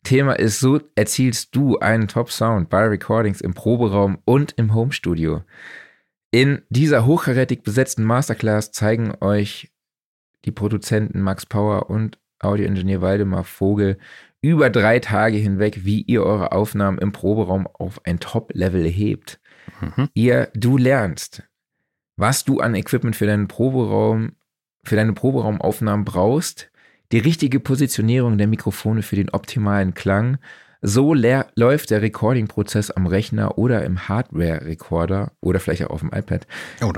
[0.04, 5.42] Thema ist, so erzielst du einen Top-Sound bei Recordings im Proberaum und im Homestudio.
[6.30, 9.72] In dieser hochkarätig besetzten Masterclass zeigen euch
[10.44, 13.98] die Produzenten Max Power und Audioingenieur Waldemar Vogel,
[14.44, 19.40] über drei Tage hinweg, wie ihr eure Aufnahmen im Proberaum auf ein Top-Level hebt.
[19.80, 20.10] Mhm.
[20.12, 21.44] Ihr, du lernst,
[22.16, 24.32] was du an Equipment für deinen Proberaum,
[24.84, 26.70] für deine Proberaumaufnahmen brauchst,
[27.10, 30.36] die richtige Positionierung der Mikrofone für den optimalen Klang,
[30.82, 36.46] So läuft der Recording-Prozess am Rechner oder im Hardware-Recorder oder vielleicht auch auf dem iPad.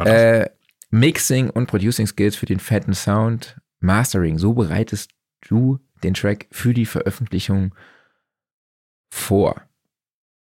[0.04, 0.50] Äh,
[0.90, 3.56] Mixing und Producing Skills für den fetten Sound.
[3.78, 4.38] Mastering.
[4.38, 5.12] So bereitest
[5.48, 7.74] du den Track für die Veröffentlichung
[9.10, 9.62] vor.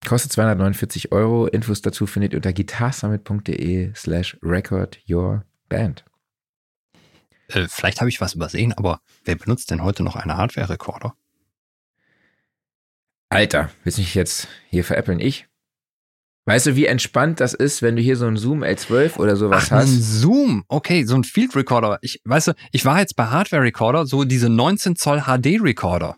[0.06, 1.48] Kostet 249 Euro.
[1.48, 6.06] Infos dazu findet ihr unter guitarsummit.de slash record your band.
[7.49, 11.16] Äh, vielleicht habe ich was übersehen, aber wer benutzt denn heute noch einen Hardware-Recorder?
[13.30, 15.20] Alter, willst du mich jetzt hier veräppeln?
[15.20, 15.48] Ich?
[16.49, 19.65] Weißt du, wie entspannt das ist, wenn du hier so einen Zoom L12 oder sowas
[19.67, 19.89] Ach, hast?
[19.89, 21.99] Ein Zoom, okay, so ein Field Recorder.
[22.01, 26.15] Ich, weißt du, ich war jetzt bei Hardware Recorder, so diese 19 Zoll HD Recorder.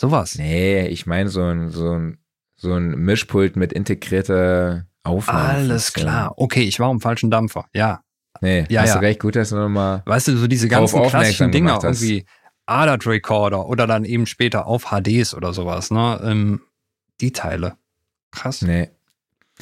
[0.00, 0.36] Sowas.
[0.38, 2.18] Nee, ich meine so ein, so ein,
[2.56, 5.48] so ein Mischpult mit integrierter Aufnahme.
[5.48, 6.32] Alles klar.
[6.36, 7.66] Okay, ich war am falschen Dampfer.
[7.74, 8.00] Ja.
[8.40, 8.94] Nee, ja, hast ja.
[8.94, 10.02] du recht, gut, dass du nochmal.
[10.06, 12.24] Weißt du, so diese ganzen klassischen Dinger, irgendwie
[12.64, 16.20] ADAT Recorder oder dann eben später auf HDs oder sowas, ne?
[16.24, 16.60] Ähm,
[17.20, 17.76] die Teile.
[18.30, 18.62] Krass.
[18.62, 18.90] Nee.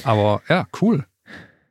[0.03, 1.05] Aber ja, cool.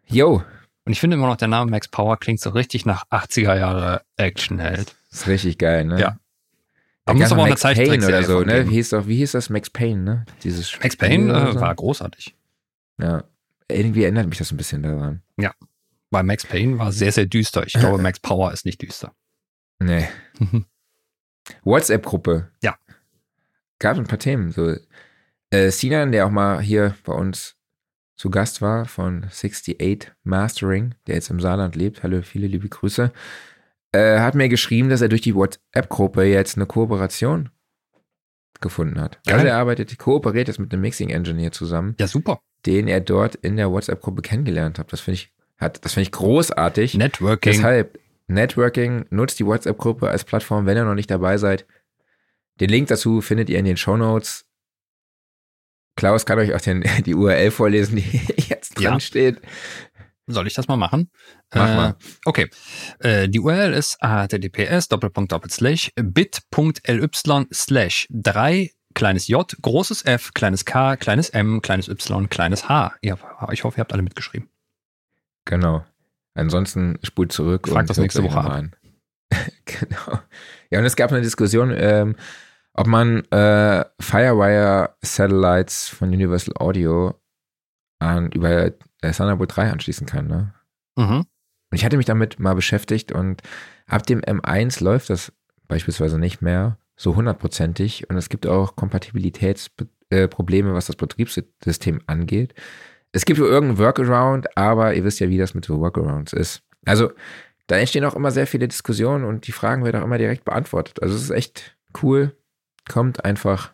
[0.07, 0.43] Yo,
[0.85, 4.03] Und ich finde immer noch, der Name Max Power klingt so richtig nach 80er Jahre
[4.16, 4.94] Actionheld.
[5.11, 6.01] ist richtig geil, ne?
[6.01, 6.19] Ja.
[7.05, 8.69] Da Aber muss aber auch noch eine Max Payne oder so, ne?
[8.69, 9.51] Wie hieß, doch, wie hieß das?
[9.51, 10.24] Max Payne, ne?
[10.43, 11.61] Dieses Max Spiel Payne oder äh, so.
[11.61, 12.36] war großartig.
[13.01, 13.24] Ja.
[13.69, 15.23] Irgendwie erinnert mich das ein bisschen daran.
[16.11, 17.66] Weil Max Payne war sehr, sehr düster.
[17.66, 19.12] Ich glaube, Max Power ist nicht düster.
[19.81, 20.09] Nee.
[21.65, 22.51] WhatsApp-Gruppe.
[22.62, 22.77] Ja.
[23.81, 24.53] Gab ein paar Themen.
[24.53, 24.77] So,
[25.51, 27.55] äh, Sinan, der auch mal hier bei uns
[28.16, 32.02] zu Gast war von 68 Mastering, der jetzt im Saarland lebt.
[32.02, 33.12] Hallo, viele liebe Grüße.
[33.93, 37.51] Äh, hat mir geschrieben, dass er durch die WhatsApp-Gruppe jetzt eine Kooperation
[38.60, 39.20] gefunden hat.
[39.24, 39.34] Geil.
[39.34, 42.40] Also er arbeitet, kooperiert jetzt mit einem Mixing-Engineer zusammen, Ja, super.
[42.64, 44.93] den er dort in der WhatsApp-Gruppe kennengelernt hat.
[44.93, 46.94] Das finde ich, hat, das finde ich großartig.
[46.94, 47.52] Networking.
[47.52, 47.98] Deshalb,
[48.28, 51.66] Networking, nutzt die WhatsApp-Gruppe als Plattform, wenn ihr noch nicht dabei seid.
[52.60, 54.45] Den Link dazu findet ihr in den Show Notes.
[55.97, 59.01] Klaus kann euch auch den, die URL vorlesen, die jetzt dran Ja.
[59.01, 59.40] steht.
[60.28, 61.10] Soll ich das mal machen?
[61.55, 61.97] Mach äh, mal.
[62.24, 62.51] Okay.
[62.98, 64.89] Äh, die URL ist https
[65.94, 67.09] bit.ly
[67.52, 72.94] slash 3 kleines j, großes f, kleines k, kleines m, kleines y, kleines h.
[73.02, 73.16] Ja,
[73.52, 74.48] ich hoffe, ihr habt alle mitgeschrieben.
[75.44, 75.85] Genau.
[76.35, 78.74] Ansonsten spult zurück Fragt und das nächste Woche an.
[79.64, 80.18] genau.
[80.70, 82.16] Ja, und es gab eine Diskussion, ähm,
[82.77, 87.15] ob man äh, Firewire Satellites von Universal Audio
[87.98, 88.66] an, über
[89.03, 90.27] äh, Thunderbolt 3 anschließen kann.
[90.27, 90.55] Ne?
[90.97, 91.20] Mhm.
[91.20, 91.27] Und
[91.73, 93.43] ich hatte mich damit mal beschäftigt und
[93.86, 95.32] ab dem M1 läuft das
[95.69, 102.55] beispielsweise nicht mehr so hundertprozentig und es gibt auch Kompatibilitätsprobleme, was das Betriebssystem angeht.
[103.12, 106.62] Es gibt irgendeinen Workaround, aber ihr wisst ja, wie das mit so Workarounds ist.
[106.85, 107.11] Also
[107.66, 111.03] da entstehen auch immer sehr viele Diskussionen und die Fragen werden auch immer direkt beantwortet.
[111.03, 112.36] Also es ist echt cool.
[112.88, 113.72] Kommt einfach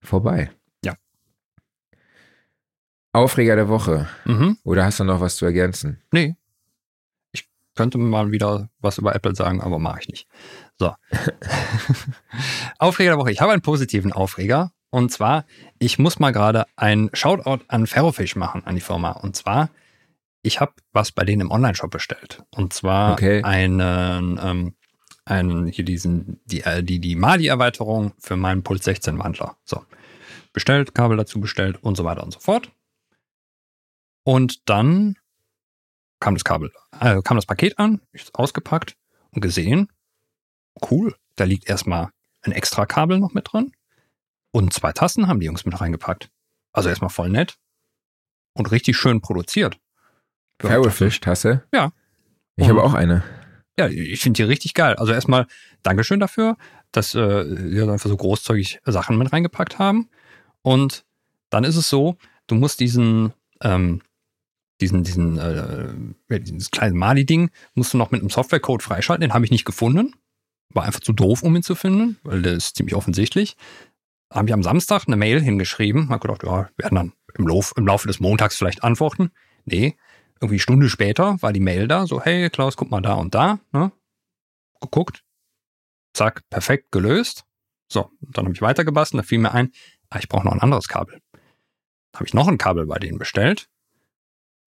[0.00, 0.50] vorbei.
[0.84, 0.94] Ja.
[3.12, 4.08] Aufreger der Woche.
[4.24, 4.58] Mhm.
[4.64, 6.02] Oder hast du noch was zu ergänzen?
[6.12, 6.36] Nee.
[7.32, 10.28] Ich könnte mal wieder was über Apple sagen, aber mache ich nicht.
[10.78, 10.94] So.
[12.78, 13.30] Aufreger der Woche.
[13.32, 14.72] Ich habe einen positiven Aufreger.
[14.90, 15.44] Und zwar,
[15.80, 19.10] ich muss mal gerade ein Shoutout an Ferrofish machen, an die Firma.
[19.10, 19.70] Und zwar,
[20.42, 22.44] ich habe was bei denen im Online-Shop bestellt.
[22.50, 23.42] Und zwar Okay.
[23.42, 24.74] einen, ähm,
[25.24, 29.56] einen, hier diesen, die, äh, die, die Mali-Erweiterung für meinen Puls 16 Wandler.
[29.64, 29.84] So.
[30.52, 32.70] Bestellt, Kabel dazu bestellt und so weiter und so fort.
[34.24, 35.16] Und dann
[36.20, 38.96] kam das Kabel, äh, kam das Paket an, ich ausgepackt
[39.30, 39.88] und gesehen,
[40.90, 42.10] cool, da liegt erstmal
[42.42, 43.72] ein extra Kabel noch mit drin
[44.52, 46.30] und zwei Tasten haben die Jungs mit reingepackt.
[46.72, 47.58] Also erstmal voll nett
[48.54, 49.78] und richtig schön produziert.
[50.62, 51.64] Ja, Ferrofish-Tasse?
[51.72, 51.92] Ja.
[52.56, 53.22] Ich habe Und- auch eine.
[53.78, 54.94] Ja, ich finde die richtig geil.
[54.96, 55.46] Also erstmal
[55.82, 56.56] Dankeschön dafür,
[56.92, 60.08] dass äh, wir einfach so großzügig Sachen mit reingepackt haben.
[60.62, 61.04] Und
[61.50, 63.32] dann ist es so, du musst diesen,
[63.62, 64.00] ähm,
[64.80, 69.22] diesen, diesen, äh, dieses kleine Mali-Ding, musst du noch mit einem Softwarecode freischalten.
[69.22, 70.14] Den habe ich nicht gefunden.
[70.70, 73.56] War einfach zu doof, um ihn zu finden, weil der ist ziemlich offensichtlich.
[74.32, 76.10] Habe ich am Samstag eine Mail hingeschrieben.
[76.10, 79.30] Hab gedacht, ja, wir werden dann im, Lauf, im Laufe des Montags vielleicht antworten.
[79.64, 79.96] Nee,
[80.44, 83.58] irgendwie Stunde später war die Mail da, so, hey Klaus, guck mal da und da.
[83.72, 83.92] Ne?
[84.80, 85.24] Geguckt.
[86.12, 87.44] Zack, perfekt gelöst.
[87.88, 89.72] So, dann habe ich weitergebastelt, da fiel mir ein,
[90.10, 91.20] ah, ich brauche noch ein anderes Kabel.
[92.14, 93.68] Habe ich noch ein Kabel bei denen bestellt.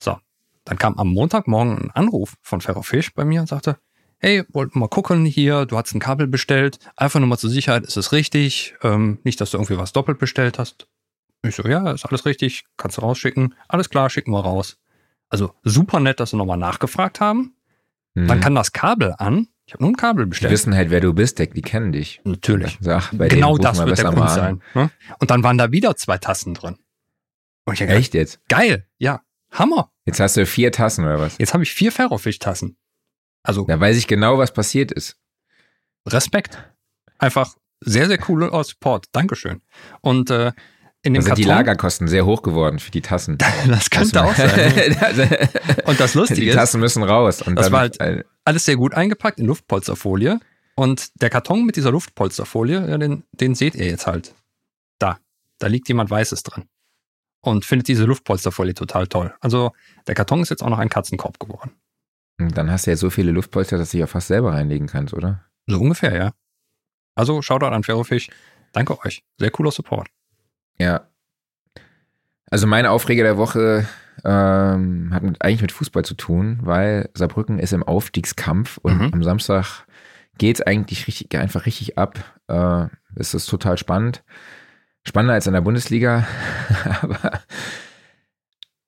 [0.03, 0.17] So,
[0.65, 3.79] dann kam am Montagmorgen ein Anruf von Ferrofish bei mir und sagte,
[4.19, 7.83] hey, wollten mal gucken hier, du hast ein Kabel bestellt, einfach nur mal zur Sicherheit,
[7.83, 10.87] ist es richtig, ähm, nicht, dass du irgendwie was doppelt bestellt hast.
[11.43, 14.77] Ich so, ja, ist alles richtig, kannst du rausschicken, alles klar, schicken wir raus.
[15.29, 17.55] Also super nett, dass sie nochmal nachgefragt haben.
[18.13, 18.27] Mhm.
[18.27, 20.51] Dann kann das Kabel an Ich habe nur ein Kabel Die bestellt.
[20.53, 22.21] wissen halt, wer du bist, die, die kennen dich.
[22.23, 22.77] Natürlich.
[22.81, 24.61] Sag, genau das wird der Grund sein.
[24.73, 24.89] Ne?
[25.19, 26.77] Und dann waren da wieder zwei Tassen drin.
[27.65, 28.39] Und ich Echt jetzt?
[28.47, 29.21] geil, ja,
[29.51, 29.91] Hammer.
[30.05, 31.37] Jetzt hast du vier Tassen oder was?
[31.37, 32.77] Jetzt habe ich vier Ferrofisch-Tassen.
[33.43, 35.17] Also Da weiß ich genau, was passiert ist.
[36.07, 36.57] Respekt.
[37.17, 39.07] Einfach sehr, sehr cooler Support.
[39.11, 39.61] Dankeschön.
[40.01, 40.53] Und äh,
[41.07, 43.37] in Da dem sind die Karton, Lagerkosten sehr hoch geworden für die Tassen.
[43.67, 44.95] das könnte auch sein.
[45.01, 45.23] Also,
[45.85, 47.41] Und das die Lustige ist, Tassen müssen raus.
[47.41, 50.39] Und Das war halt- alles sehr gut eingepackt in Luftpolsterfolie.
[50.75, 54.33] Und der Karton mit dieser Luftpolsterfolie, ja, den, den seht ihr jetzt halt.
[54.99, 55.17] Da.
[55.59, 56.65] Da liegt jemand Weißes drin.
[57.41, 59.33] Und findet diese Luftpolsterfolie total toll.
[59.41, 59.71] Also
[60.05, 61.71] der Karton ist jetzt auch noch ein Katzenkorb geworden.
[62.39, 64.87] Und dann hast du ja so viele Luftpolster, dass du dich ja fast selber reinlegen
[64.87, 65.43] kannst, oder?
[65.65, 66.31] So ungefähr, ja.
[67.15, 68.29] Also Shoutout an Ferrofisch.
[68.73, 69.23] Danke euch.
[69.39, 70.07] Sehr cooler Support.
[70.79, 71.07] Ja.
[72.49, 73.87] Also mein Aufreger der Woche
[74.23, 79.09] ähm, hat mit, eigentlich mit Fußball zu tun, weil Saarbrücken ist im Aufstiegskampf und Mhm.
[79.13, 79.85] am Samstag
[80.37, 82.19] geht's eigentlich richtig, einfach richtig ab.
[82.47, 82.85] Äh,
[83.15, 84.23] es ist total spannend.
[85.05, 86.25] Spannender als in der Bundesliga.
[87.01, 87.41] aber,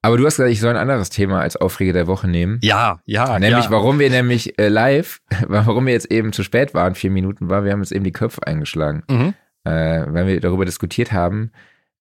[0.02, 2.58] aber du hast gesagt, ich soll ein anderes Thema als Aufreger der Woche nehmen.
[2.62, 3.70] Ja, ja, Nämlich, ja.
[3.70, 7.64] warum wir nämlich äh, live, warum wir jetzt eben zu spät waren, vier Minuten war,
[7.64, 9.34] wir haben jetzt eben die Köpfe eingeschlagen, Mhm.
[9.64, 11.52] äh, weil wir darüber diskutiert haben,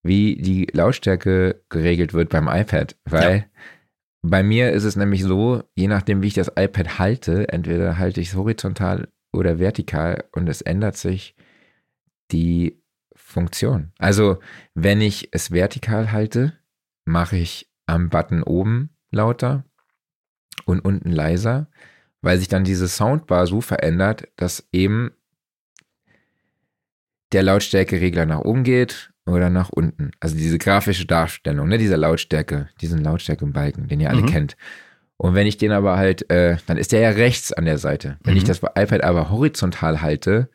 [0.03, 2.95] wie die Lautstärke geregelt wird beim iPad.
[3.05, 3.49] Weil
[4.21, 8.21] bei mir ist es nämlich so, je nachdem, wie ich das iPad halte, entweder halte
[8.21, 11.35] ich es horizontal oder vertikal und es ändert sich
[12.31, 12.81] die
[13.15, 13.91] Funktion.
[13.97, 14.39] Also,
[14.73, 16.53] wenn ich es vertikal halte,
[17.05, 19.65] mache ich am Button oben lauter
[20.65, 21.69] und unten leiser,
[22.21, 25.11] weil sich dann diese Soundbar so verändert, dass eben
[27.31, 30.11] der Lautstärkeregler nach oben geht oder nach unten.
[30.19, 34.27] Also diese grafische Darstellung, ne, dieser Lautstärke, diesen Lautstärkebalken, den ihr alle Mhm.
[34.27, 34.57] kennt.
[35.17, 38.17] Und wenn ich den aber halt, äh, dann ist der ja rechts an der Seite.
[38.23, 38.37] Wenn Mhm.
[38.39, 40.49] ich das iPad aber horizontal halte,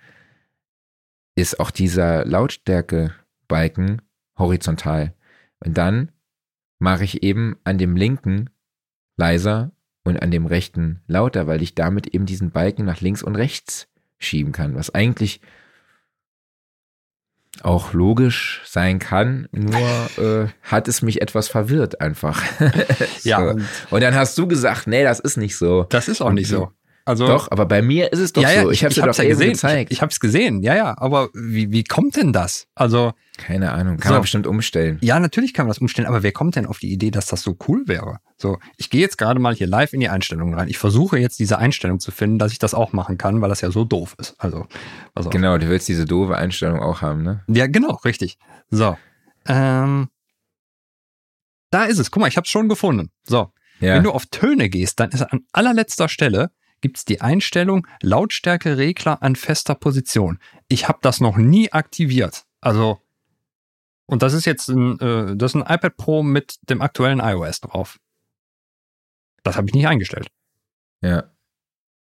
[1.36, 4.02] ist auch dieser Lautstärkebalken
[4.38, 5.14] horizontal.
[5.64, 6.10] Und dann
[6.78, 8.50] mache ich eben an dem linken
[9.16, 9.72] leiser
[10.04, 13.88] und an dem rechten lauter, weil ich damit eben diesen Balken nach links und rechts
[14.18, 15.40] schieben kann, was eigentlich
[17.62, 19.74] auch logisch sein kann, nur
[20.18, 22.42] äh, hat es mich etwas verwirrt einfach.
[23.22, 23.50] Ja, so.
[23.50, 25.84] und Und dann hast du gesagt, nee, das ist nicht so.
[25.88, 26.70] das ist auch nicht so.
[27.06, 28.70] Also, Doch, aber bei mir ist es doch ja, ja, so.
[28.70, 29.52] Ich, habe dir hab's doch ja gesehen.
[29.52, 29.92] gezeigt.
[29.92, 30.96] Ich, ich hab's gesehen, ja, ja.
[30.96, 32.66] Aber wie, wie kommt denn das?
[32.74, 34.14] Also, Keine Ahnung, kann So.
[34.14, 34.96] man bestimmt umstellen.
[35.02, 37.42] ja, natürlich kann man das umstellen, aber wer kommt denn auf die Idee, dass das
[37.42, 38.20] so cool wäre?
[38.38, 40.68] So, ich gehe jetzt gerade mal hier live in die Einstellungen rein.
[40.68, 43.60] Ich versuche jetzt diese Einstellung zu finden, dass ich das auch machen kann, weil das
[43.60, 44.34] ja so doof ist.
[44.38, 44.66] Also,
[45.14, 47.44] also Genau, du willst diese doofe Einstellung auch haben, ne?
[47.48, 48.38] Ja, genau, richtig.
[48.70, 48.96] So.
[49.46, 50.08] Ähm,
[51.70, 52.10] da ist es.
[52.10, 53.10] Guck mal, ich habe es schon gefunden.
[53.24, 53.52] So.
[53.80, 53.96] Ja.
[53.96, 56.50] Wenn du auf Töne gehst, dann ist an allerletzter Stelle
[56.84, 60.38] gibt's die Einstellung Lautstärkeregler an fester Position.
[60.68, 62.44] Ich habe das noch nie aktiviert.
[62.60, 63.00] Also,
[64.04, 67.62] und das ist jetzt ein, äh, das ist ein iPad Pro mit dem aktuellen iOS
[67.62, 67.98] drauf.
[69.44, 70.28] Das habe ich nicht eingestellt.
[71.00, 71.24] ja.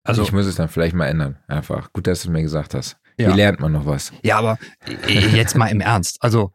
[0.07, 1.39] Also, ich muss es dann vielleicht mal ändern.
[1.47, 1.91] Einfach.
[1.95, 2.99] Gut, dass du mir gesagt hast.
[3.17, 3.33] Ja.
[3.33, 4.13] Wie lernt man noch was?
[4.23, 4.59] Ja, aber
[5.07, 6.23] äh, jetzt mal im Ernst.
[6.23, 6.53] Also,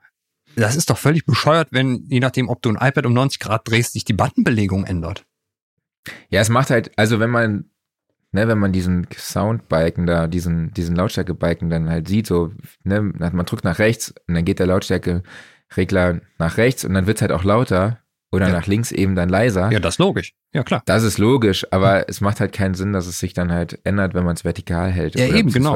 [0.56, 3.68] das ist doch völlig bescheuert, wenn, je nachdem, ob du ein iPad um 90 Grad
[3.68, 5.26] drehst, sich die Buttonbelegung ändert.
[6.30, 7.72] Ja, es macht halt, also wenn man,
[8.32, 12.52] ne, wenn man diesen Soundbalken da, diesen, diesen Lautstärkebalken dann halt sieht, so,
[12.84, 17.18] ne, man drückt nach rechts und dann geht der Lautstärkeregler nach rechts und dann wird
[17.18, 18.00] es halt auch lauter
[18.32, 18.54] oder Ja.
[18.54, 19.72] nach links eben dann leiser.
[19.72, 20.34] Ja, das ist logisch.
[20.54, 20.84] Ja, klar.
[20.86, 24.14] Das ist logisch, aber es macht halt keinen Sinn, dass es sich dann halt ändert,
[24.14, 25.16] wenn man es vertikal hält.
[25.18, 25.74] Ja, eben, genau.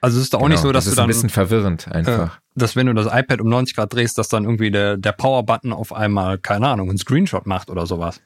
[0.00, 1.28] Also es ist doch auch genau, nicht so, dass das ist du ein dann, bisschen
[1.30, 2.38] verwirrend einfach.
[2.54, 5.72] dass wenn du das iPad um 90 Grad drehst, dass dann irgendwie der, der Power-Button
[5.72, 8.20] auf einmal, keine Ahnung, einen Screenshot macht oder sowas.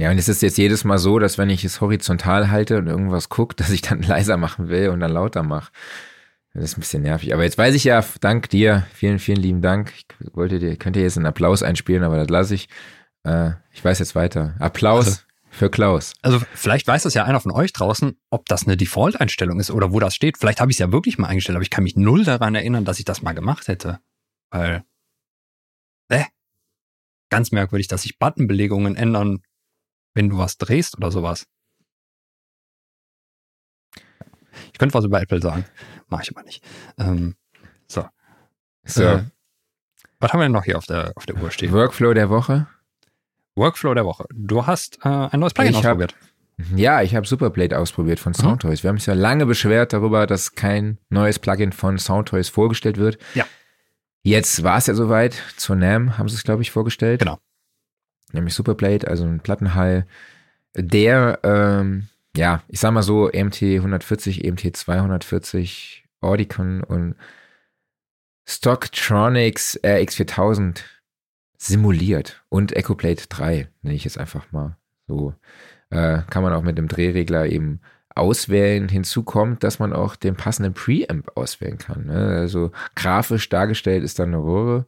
[0.00, 2.86] Ja, und es ist jetzt jedes Mal so, dass wenn ich es horizontal halte und
[2.86, 5.70] irgendwas guckt, dass ich dann leiser machen will und dann lauter mache.
[6.54, 7.34] Das ist ein bisschen nervig.
[7.34, 9.92] Aber jetzt weiß ich ja, dank dir, vielen, vielen lieben Dank.
[9.94, 12.68] Ich wollte dir, könnte jetzt einen Applaus einspielen, aber das lasse ich.
[13.24, 14.54] Äh, ich weiß jetzt weiter.
[14.58, 15.18] Applaus Also-
[15.50, 16.14] für Klaus.
[16.22, 19.92] Also vielleicht weiß das ja einer von euch draußen, ob das eine Default-Einstellung ist oder
[19.92, 20.38] wo das steht.
[20.38, 22.84] Vielleicht habe ich es ja wirklich mal eingestellt, aber ich kann mich null daran erinnern,
[22.86, 23.98] dass ich das mal gemacht hätte.
[24.50, 24.82] Weil,
[26.08, 26.24] äh,
[27.30, 29.42] ganz merkwürdig, dass sich Buttonbelegungen ändern,
[30.14, 31.46] wenn du was drehst oder sowas.
[34.72, 35.64] Ich könnte was über Apple sagen,
[36.08, 36.64] mache ich aber nicht.
[36.98, 37.36] Ähm,
[37.86, 38.00] So,
[39.02, 39.24] Äh,
[40.18, 41.72] was haben wir denn noch hier auf der, auf der Uhr stehen?
[41.72, 42.66] Workflow der Woche.
[43.56, 44.24] Workflow der Woche.
[44.32, 46.14] Du hast äh, ein neues Plugin Ich hab- ausprobiert.
[46.76, 48.82] Ja, ich habe Superblade ausprobiert von Soundtoys.
[48.82, 53.16] Wir haben uns ja lange beschwert darüber, dass kein neues Plugin von Soundtoys vorgestellt wird.
[53.34, 53.46] Ja.
[54.22, 55.32] Jetzt war es ja soweit.
[55.56, 57.20] Zur NAM haben sie es, glaube ich, vorgestellt.
[57.20, 57.38] Genau.
[58.32, 60.06] Nämlich Superblade, also ein Plattenhall,
[60.76, 67.16] der ähm, ja, ich sag mal so, EMT 140, EMT 240, Audicon und
[68.46, 70.80] Stocktronics RX4000
[71.56, 74.76] simuliert und EcoPlate 3, nenne ich es einfach mal.
[75.06, 75.34] So
[75.90, 77.80] äh, kann man auch mit dem Drehregler eben
[78.14, 78.88] auswählen.
[78.88, 82.06] Hinzu kommt, dass man auch den passenden Preamp auswählen kann.
[82.06, 82.38] Ne?
[82.40, 84.86] Also grafisch dargestellt ist dann eine Röhre,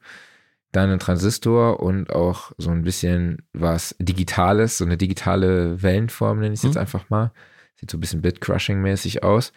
[0.72, 6.54] dann ein Transistor und auch so ein bisschen was Digitales, so eine digitale Wellenform, nenne
[6.54, 6.70] ich es mhm.
[6.70, 7.30] jetzt einfach mal.
[7.76, 9.52] Sieht so ein bisschen Bit-Crushing-mäßig aus,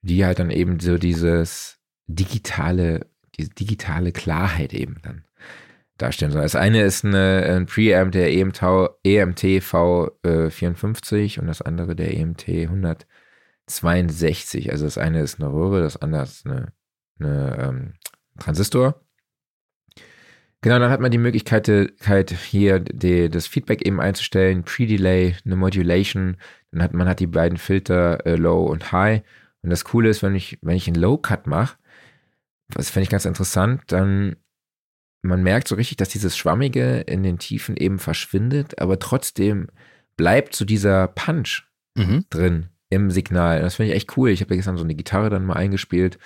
[0.00, 5.24] die halt dann eben so dieses digitale, diese digitale Klarheit eben dann
[5.98, 6.40] darstellen soll.
[6.42, 8.62] Das eine ist eine, ein Preamp der EMT,
[9.04, 14.72] EMT V54 und das andere der EMT 162.
[14.72, 16.72] Also das eine ist eine Röhre, das andere ist eine,
[17.18, 17.92] eine ähm,
[18.38, 19.03] Transistor.
[20.64, 21.68] Genau, dann hat man die Möglichkeit,
[22.06, 26.38] halt hier die, das Feedback eben einzustellen, Pre-Delay, eine Modulation.
[26.72, 29.20] Dann hat man hat die beiden Filter äh, Low und High.
[29.60, 31.76] Und das Coole ist, wenn ich, wenn ich einen Low-Cut mache,
[32.68, 34.36] das fände ich ganz interessant, dann
[35.20, 39.66] man merkt so richtig, dass dieses Schwammige in den Tiefen eben verschwindet, aber trotzdem
[40.16, 42.24] bleibt so dieser Punch mhm.
[42.30, 43.60] drin im Signal.
[43.60, 44.30] Das finde ich echt cool.
[44.30, 46.18] Ich habe gestern so eine Gitarre dann mal eingespielt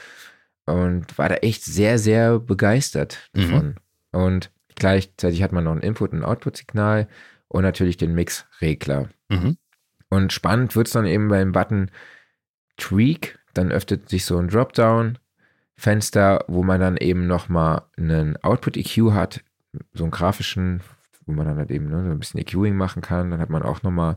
[0.64, 3.66] und war da echt sehr, sehr begeistert davon.
[3.70, 3.74] Mhm.
[4.12, 7.08] Und gleichzeitig hat man noch ein Input- und Output-Signal
[7.48, 9.08] und natürlich den Mix-Regler.
[9.28, 9.56] Mhm.
[10.10, 11.90] Und spannend wird es dann eben beim Button
[12.76, 13.38] Tweak.
[13.54, 15.18] Dann öffnet sich so ein Dropdown
[15.76, 19.44] Fenster, wo man dann eben nochmal einen Output-EQ hat,
[19.92, 20.80] so einen grafischen,
[21.24, 23.30] wo man dann halt eben ne, so ein bisschen EQing machen kann.
[23.30, 24.16] Dann hat man auch nochmal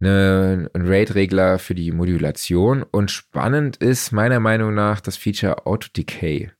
[0.00, 2.82] eine, einen Rate-Regler für die Modulation.
[2.82, 6.50] Und spannend ist meiner Meinung nach das Feature Auto-Decay.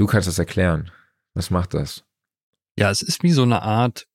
[0.00, 0.90] Du kannst das erklären.
[1.34, 2.04] Was macht das?
[2.76, 4.06] Ja, es ist wie so eine Art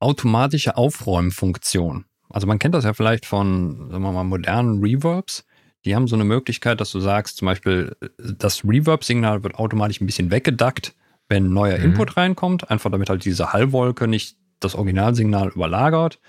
[0.00, 2.04] automatische Aufräumfunktion.
[2.28, 5.44] Also man kennt das ja vielleicht von, sagen wir mal, modernen Reverbs
[5.84, 10.06] die haben so eine Möglichkeit, dass du sagst, zum Beispiel, das Reverb-Signal wird automatisch ein
[10.06, 10.94] bisschen weggedackt,
[11.28, 11.84] wenn neuer mhm.
[11.84, 16.20] Input reinkommt, einfach damit halt diese Hallwolke nicht das Originalsignal überlagert.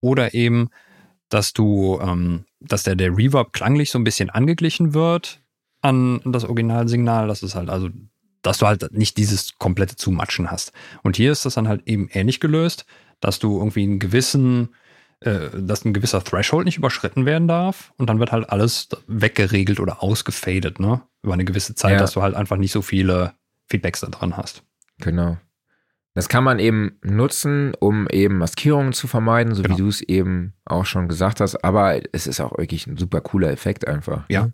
[0.00, 0.68] Oder eben,
[1.28, 5.42] dass du, ähm, dass der, der Reverb klanglich so ein bisschen angeglichen wird
[5.80, 7.26] an das Originalsignal.
[7.26, 7.88] Das ist halt also,
[8.44, 10.72] dass du halt nicht dieses komplette Zumatschen hast.
[11.02, 12.86] Und hier ist das dann halt eben ähnlich gelöst,
[13.20, 14.68] dass du irgendwie einen gewissen
[15.20, 19.80] äh, dass ein gewisser Threshold nicht überschritten werden darf und dann wird halt alles weggeregelt
[19.80, 21.00] oder ausgefadet, ne?
[21.22, 21.98] Über eine gewisse Zeit, ja.
[21.98, 23.32] dass du halt einfach nicht so viele
[23.66, 24.62] Feedbacks da dran hast.
[24.98, 25.38] Genau.
[26.12, 29.74] Das kann man eben nutzen, um eben Maskierungen zu vermeiden, so genau.
[29.74, 31.64] wie du es eben auch schon gesagt hast.
[31.64, 34.24] Aber es ist auch wirklich ein super cooler Effekt einfach.
[34.28, 34.46] Ja.
[34.46, 34.52] Ne?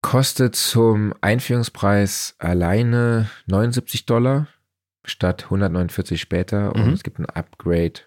[0.00, 4.46] Kostet zum Einführungspreis alleine 79 Dollar
[5.04, 6.74] statt 149 später.
[6.74, 6.92] Und mhm.
[6.92, 8.00] es gibt ein Upgrade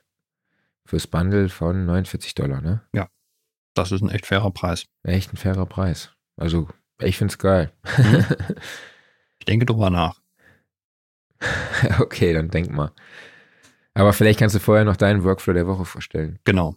[0.86, 2.82] fürs Bundle von 49 Dollar, ne?
[2.94, 3.08] Ja.
[3.74, 4.86] Das ist ein echt fairer Preis.
[5.04, 6.12] Echt ein fairer Preis.
[6.36, 6.68] Also,
[7.00, 7.72] ich find's geil.
[7.98, 8.26] Mhm.
[9.40, 10.22] ich denke drüber nach.
[12.00, 12.92] okay, dann denk mal.
[13.94, 16.40] Aber vielleicht kannst du vorher noch deinen Workflow der Woche vorstellen.
[16.44, 16.76] Genau.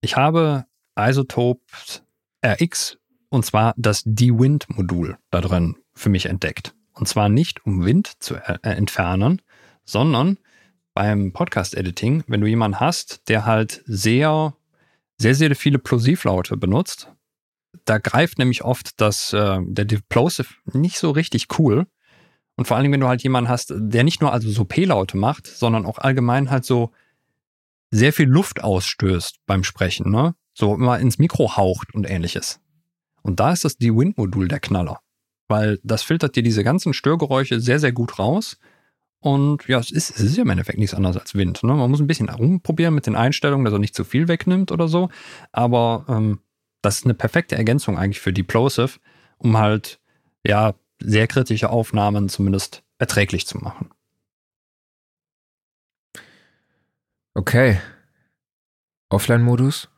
[0.00, 0.66] Ich habe
[0.96, 2.02] Isotopes
[2.44, 2.98] RX
[3.32, 6.74] und zwar das D-Wind-Modul da drin für mich entdeckt.
[6.92, 9.40] Und zwar nicht, um Wind zu äh, entfernen,
[9.84, 10.36] sondern
[10.92, 14.54] beim Podcast-Editing, wenn du jemanden hast, der halt sehr,
[15.16, 17.10] sehr, sehr viele Plosivlaute benutzt,
[17.86, 21.86] da greift nämlich oft das, äh, der Deplosive nicht so richtig cool.
[22.56, 25.46] Und vor allem, wenn du halt jemanden hast, der nicht nur also so P-Laute macht,
[25.46, 26.92] sondern auch allgemein halt so
[27.90, 30.34] sehr viel Luft ausstößt beim Sprechen, ne?
[30.52, 32.61] So immer ins Mikro haucht und ähnliches.
[33.22, 35.00] Und da ist das D-Wind-Modul der Knaller.
[35.48, 38.58] Weil das filtert dir diese ganzen Störgeräusche sehr, sehr gut raus
[39.22, 41.62] und ja, es ist, es ist ja im Endeffekt nichts anderes als Wind.
[41.62, 41.72] Ne?
[41.74, 44.88] Man muss ein bisschen rumprobieren mit den Einstellungen, dass er nicht zu viel wegnimmt oder
[44.88, 45.10] so.
[45.52, 46.40] Aber ähm,
[46.82, 48.98] das ist eine perfekte Ergänzung eigentlich für Deplosive,
[49.38, 50.00] um halt
[50.44, 53.90] ja sehr kritische Aufnahmen zumindest erträglich zu machen.
[57.34, 57.80] Okay.
[59.08, 59.88] Offline-Modus?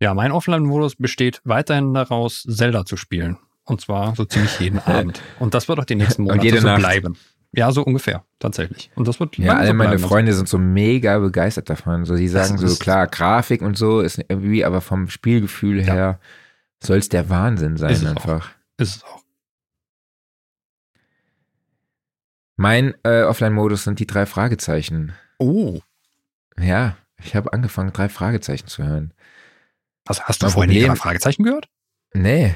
[0.00, 3.36] Ja, mein Offline-Modus besteht weiterhin daraus, Zelda zu spielen.
[3.64, 5.20] Und zwar so ziemlich jeden Abend.
[5.38, 6.78] Und das wird auch die nächsten Monate so Nacht.
[6.78, 7.16] bleiben.
[7.52, 8.90] Ja, so ungefähr, tatsächlich.
[8.94, 12.04] Und das wird Ja, alle so meine Freunde sind so mega begeistert davon.
[12.04, 15.92] So, die sagen so, klar, Grafik und so ist irgendwie, aber vom Spielgefühl ja.
[15.92, 16.20] her
[16.82, 18.50] soll es der Wahnsinn sein ist einfach.
[18.50, 18.80] Auch.
[18.80, 19.20] Ist es auch.
[22.56, 25.12] Mein äh, Offline-Modus sind die drei Fragezeichen.
[25.38, 25.80] Oh.
[26.58, 29.12] Ja, ich habe angefangen, drei Fragezeichen zu hören.
[30.10, 31.68] Also hast du mein vorhin drei Fragezeichen gehört?
[32.14, 32.52] Nee.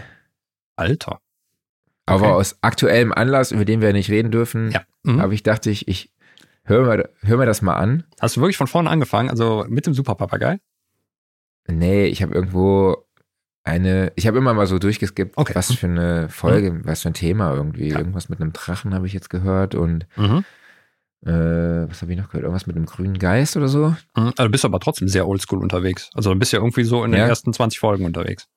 [0.74, 1.20] Alter.
[2.04, 2.34] Aber okay.
[2.34, 4.82] aus aktuellem Anlass, über den wir nicht reden dürfen, ja.
[5.04, 5.22] mhm.
[5.22, 6.12] habe ich dachte ich, ich
[6.64, 8.02] hör mir, hör mir das mal an.
[8.20, 9.30] Hast du wirklich von vorne angefangen?
[9.30, 10.58] Also mit dem Super Papagei?
[11.68, 13.06] Nee, ich habe irgendwo
[13.62, 15.54] eine, ich habe immer mal so durchgeskippt, Okay.
[15.54, 17.90] was für eine Folge, was für ein Thema irgendwie.
[17.90, 17.98] Ja.
[17.98, 20.44] Irgendwas mit einem Drachen habe ich jetzt gehört und Mhm.
[21.24, 22.44] Äh, was habe ich noch gehört?
[22.44, 23.88] Irgendwas mit einem grünen Geist oder so?
[24.16, 24.32] Mhm.
[24.36, 26.10] Also du bist aber trotzdem sehr oldschool unterwegs.
[26.14, 27.26] Also du bist ja irgendwie so in den Ja.
[27.28, 28.48] ersten 20 Folgen unterwegs.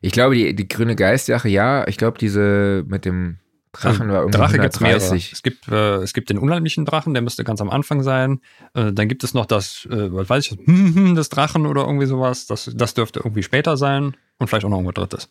[0.00, 1.86] Ich glaube, die, die grüne Geistsache, ja.
[1.86, 3.38] Ich glaube, diese mit dem
[3.72, 4.96] Drachen war irgendwie Drache gibt's mehrere.
[5.00, 5.32] 130.
[5.32, 8.40] Es gibt, äh, es gibt den unheimlichen Drachen, der müsste ganz am Anfang sein.
[8.74, 10.66] Äh, dann gibt es noch das, äh, was weiß ich, das
[11.14, 12.46] des Drachen oder irgendwie sowas.
[12.46, 14.16] Das, das dürfte irgendwie später sein.
[14.38, 15.30] Und vielleicht auch noch irgendwas drittes.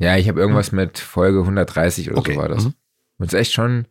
[0.00, 2.34] Ja, ich habe irgendwas mit Folge 130 oder Okay.
[2.34, 2.64] so war das.
[2.64, 2.74] Mhm.
[3.18, 3.86] Und es ist echt schon,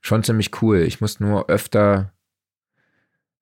[0.00, 0.78] schon ziemlich cool.
[0.78, 2.12] Ich muss nur öfter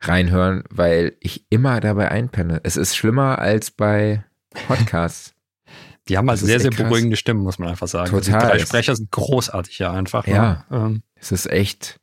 [0.01, 2.61] reinhören, weil ich immer dabei einpenne.
[2.65, 4.25] Es ist schlimmer als bei
[4.67, 5.35] Podcasts.
[6.09, 8.11] Die haben halt Das sehr, sehr beruhigende Stimmen, muss man einfach sagen.
[8.11, 8.23] Total.
[8.23, 10.25] Die drei Sprecher sind großartig ja einfach.
[10.27, 10.65] Ja.
[10.71, 10.77] Ne?
[10.79, 11.99] Ähm, es ist echt.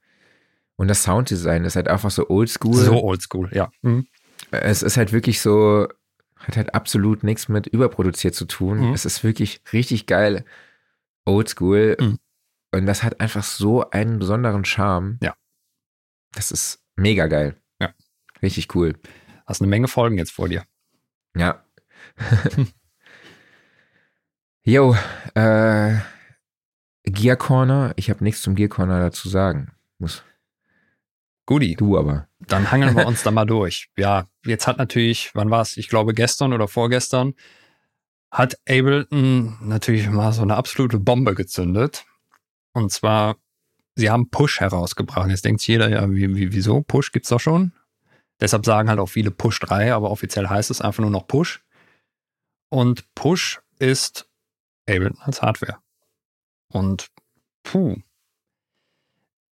[0.76, 2.74] Und das Sounddesign ist halt einfach so oldschool.
[2.76, 3.72] so oldschool, ja.
[3.82, 4.08] Mhm.
[4.52, 5.88] Es ist halt wirklich so,
[6.36, 8.90] hat halt absolut nichts mit überproduziert zu tun.
[8.90, 8.94] Mhm.
[8.94, 10.44] Es ist wirklich richtig geil
[11.26, 11.96] oldschool.
[12.00, 12.20] Mhm.
[12.74, 15.20] Und das hat einfach so einen besonderen Charme.
[15.22, 15.36] Ja.
[16.34, 17.56] Das ist mega geil.
[17.80, 17.94] Ja.
[18.42, 18.96] Richtig cool.
[19.46, 20.64] Hast eine Menge Folgen jetzt vor dir.
[21.36, 21.64] Ja.
[24.66, 24.96] Jo,
[25.36, 25.98] äh,
[27.04, 27.92] Gear Corner.
[27.98, 29.74] Ich habe nichts zum Gear Corner dazu sagen.
[29.98, 30.24] Muss
[31.46, 32.30] Guti, du aber.
[32.40, 33.90] dann hangeln wir uns da mal durch.
[33.98, 35.76] Ja, jetzt hat natürlich, wann war es?
[35.76, 37.34] Ich glaube gestern oder vorgestern,
[38.32, 42.06] hat Ableton natürlich mal so eine absolute Bombe gezündet.
[42.74, 43.38] Und zwar,
[43.96, 45.30] sie haben Push herausgebracht.
[45.30, 46.82] Jetzt denkt jeder, ja, wie, wie, wieso?
[46.82, 47.72] Push gibt's doch schon.
[48.40, 51.64] Deshalb sagen halt auch viele Push 3, aber offiziell heißt es einfach nur noch Push.
[52.70, 54.28] Und Push ist
[54.88, 55.78] Ableton als Hardware.
[56.68, 57.08] Und
[57.64, 57.98] puh.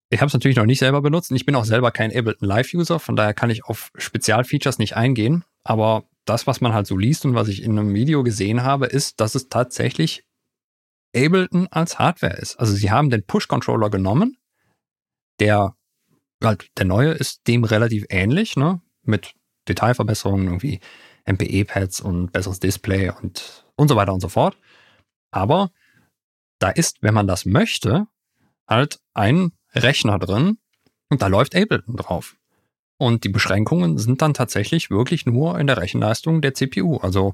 [0.09, 1.31] Ich habe es natürlich noch nicht selber benutzt.
[1.31, 5.45] Ich bin auch selber kein Ableton Live-User, von daher kann ich auf Spezialfeatures nicht eingehen.
[5.63, 8.87] Aber das, was man halt so liest und was ich in einem Video gesehen habe,
[8.87, 10.25] ist, dass es tatsächlich
[11.15, 12.59] Ableton als Hardware ist.
[12.59, 14.37] Also sie haben den Push-Controller genommen,
[15.39, 15.75] der
[16.43, 18.81] halt der neue ist dem relativ ähnlich, ne?
[19.03, 19.33] Mit
[19.67, 20.79] Detailverbesserungen, irgendwie
[21.25, 24.57] MPE-Pads und besseres Display und, und so weiter und so fort.
[25.31, 25.71] Aber
[26.59, 28.07] da ist, wenn man das möchte,
[28.67, 30.57] halt ein Rechner drin
[31.09, 32.37] und da läuft Ableton drauf.
[32.97, 36.97] Und die Beschränkungen sind dann tatsächlich wirklich nur in der Rechenleistung der CPU.
[36.97, 37.33] Also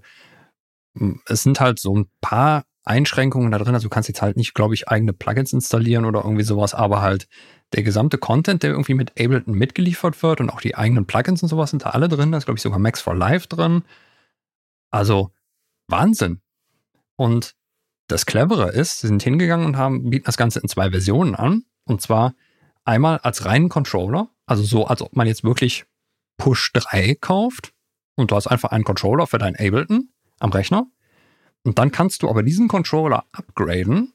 [1.25, 3.73] es sind halt so ein paar Einschränkungen da drin.
[3.73, 7.01] Also du kannst jetzt halt nicht, glaube ich, eigene Plugins installieren oder irgendwie sowas, aber
[7.01, 7.27] halt
[7.73, 11.49] der gesamte Content, der irgendwie mit Ableton mitgeliefert wird und auch die eigenen Plugins und
[11.49, 12.31] sowas sind da alle drin.
[12.31, 13.83] Da ist, glaube ich, sogar Max for Live drin.
[14.89, 15.31] Also
[15.87, 16.41] Wahnsinn.
[17.15, 17.55] Und
[18.07, 21.63] das Clevere ist, sie sind hingegangen und haben, bieten das Ganze in zwei Versionen an.
[21.85, 22.35] Und zwar
[22.85, 25.85] einmal als reinen Controller, also so, als ob man jetzt wirklich
[26.37, 27.73] Push 3 kauft
[28.15, 30.09] und du hast einfach einen Controller für dein Ableton
[30.39, 30.87] am Rechner.
[31.67, 34.13] Und dann kannst du aber diesen Controller upgraden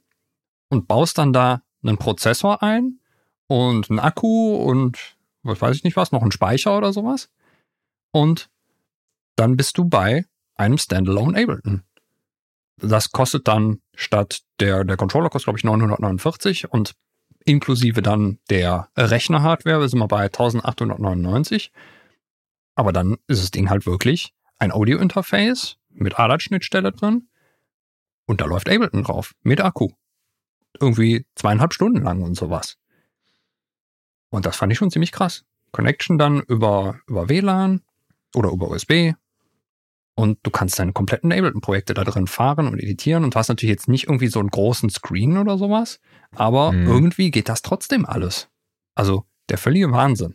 [0.70, 2.98] und baust dann da einen Prozessor ein
[3.46, 7.28] und einen Akku und was weiß ich nicht was, noch einen Speicher oder sowas.
[8.10, 8.48] Und
[9.36, 10.24] dann bist du bei
[10.54, 11.82] einem Standalone Ableton.
[12.78, 16.94] Das kostet dann statt der, der Controller kostet, glaube ich, 949 und
[17.44, 21.70] inklusive dann der Rechner-Hardware sind wir bei 1899.
[22.76, 27.28] Aber dann ist das Ding halt wirklich ein Audio-Interface mit ADAT-Schnittstelle drin
[28.26, 29.88] und da läuft Ableton drauf mit Akku.
[30.80, 32.76] Irgendwie zweieinhalb Stunden lang und sowas.
[34.30, 35.44] Und das fand ich schon ziemlich krass.
[35.72, 37.82] Connection dann über, über WLAN
[38.34, 39.12] oder über USB.
[40.14, 43.24] Und du kannst deine kompletten Ableton-Projekte da drin fahren und editieren.
[43.24, 46.00] Und hast natürlich jetzt nicht irgendwie so einen großen Screen oder sowas.
[46.34, 46.86] Aber Mhm.
[46.86, 48.48] irgendwie geht das trotzdem alles.
[48.94, 50.34] Also der völlige Wahnsinn.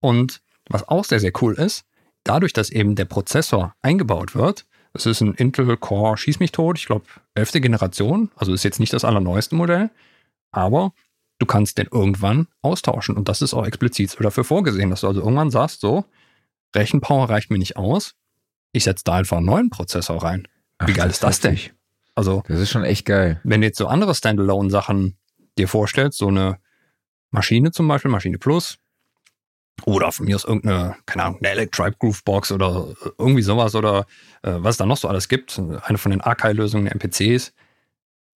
[0.00, 1.84] Und was auch sehr, sehr cool ist,
[2.24, 6.78] dadurch, dass eben der Prozessor eingebaut wird, es ist ein Intel Core Schieß mich tot,
[6.78, 7.52] ich glaube 11.
[7.52, 9.90] Generation, also ist jetzt nicht das allerneueste Modell,
[10.50, 10.92] aber
[11.38, 15.08] du kannst den irgendwann austauschen und das ist auch explizit so dafür vorgesehen, dass du
[15.08, 16.04] also irgendwann sagst, so,
[16.74, 18.14] Rechenpower reicht mir nicht aus,
[18.72, 20.46] ich setze da einfach einen neuen Prozessor rein.
[20.78, 21.58] Ach, Wie geil ist das denn?
[22.14, 23.40] Also Das ist schon echt geil.
[23.44, 25.16] wenn du jetzt so andere Standalone-Sachen
[25.58, 26.58] dir vorstellst, so eine
[27.30, 28.78] Maschine zum Beispiel, Maschine Plus,
[29.84, 34.06] oder von mir aus irgendeine, keine Ahnung, eine Electribe Groovebox oder irgendwie sowas oder
[34.42, 37.52] äh, was es da noch so alles gibt, eine von den Archive-Lösungen der MPCs.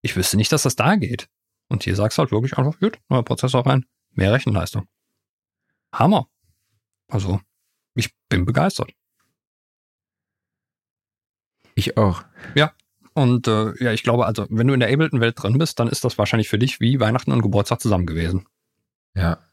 [0.01, 1.29] Ich wüsste nicht, dass das da geht.
[1.69, 4.87] Und hier sagst du halt wirklich einfach, gut, neuer Prozessor rein, mehr Rechenleistung.
[5.93, 6.27] Hammer.
[7.09, 7.39] Also,
[7.95, 8.91] ich bin begeistert.
[11.75, 12.23] Ich auch.
[13.13, 16.03] Und äh, ja, ich glaube, also, wenn du in der Ableton-Welt drin bist, dann ist
[16.03, 18.45] das wahrscheinlich für dich wie Weihnachten und Geburtstag zusammen gewesen.
[19.15, 19.46] Ja.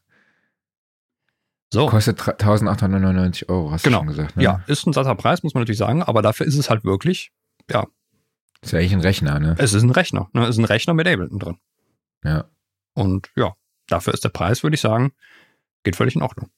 [1.73, 1.87] So.
[1.87, 3.97] Kostet 1899 Euro, hast Genau.
[3.99, 4.37] du schon gesagt.
[4.37, 4.43] Ne?
[4.43, 7.31] Ja, ist ein satter Preis, muss man natürlich sagen, aber dafür ist es halt wirklich,
[7.69, 7.87] ja,
[8.61, 9.55] Ist ja eigentlich ein Rechner, ne?
[9.59, 10.29] es ist ein Rechner.
[10.33, 10.43] Ne?
[10.43, 11.57] Es ist ein Rechner mit Ableton drin.
[12.23, 12.45] Ja.
[12.93, 13.55] Und ja,
[13.87, 15.11] dafür ist der Preis, würde ich sagen,
[15.83, 16.49] geht völlig in Ordnung.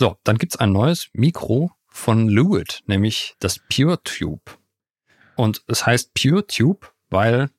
[0.00, 4.58] So, dann gibt's ein neues Mikro von Lewitt, nämlich das Pure Tube.
[5.36, 7.50] Und es heißt Pure Tube, weil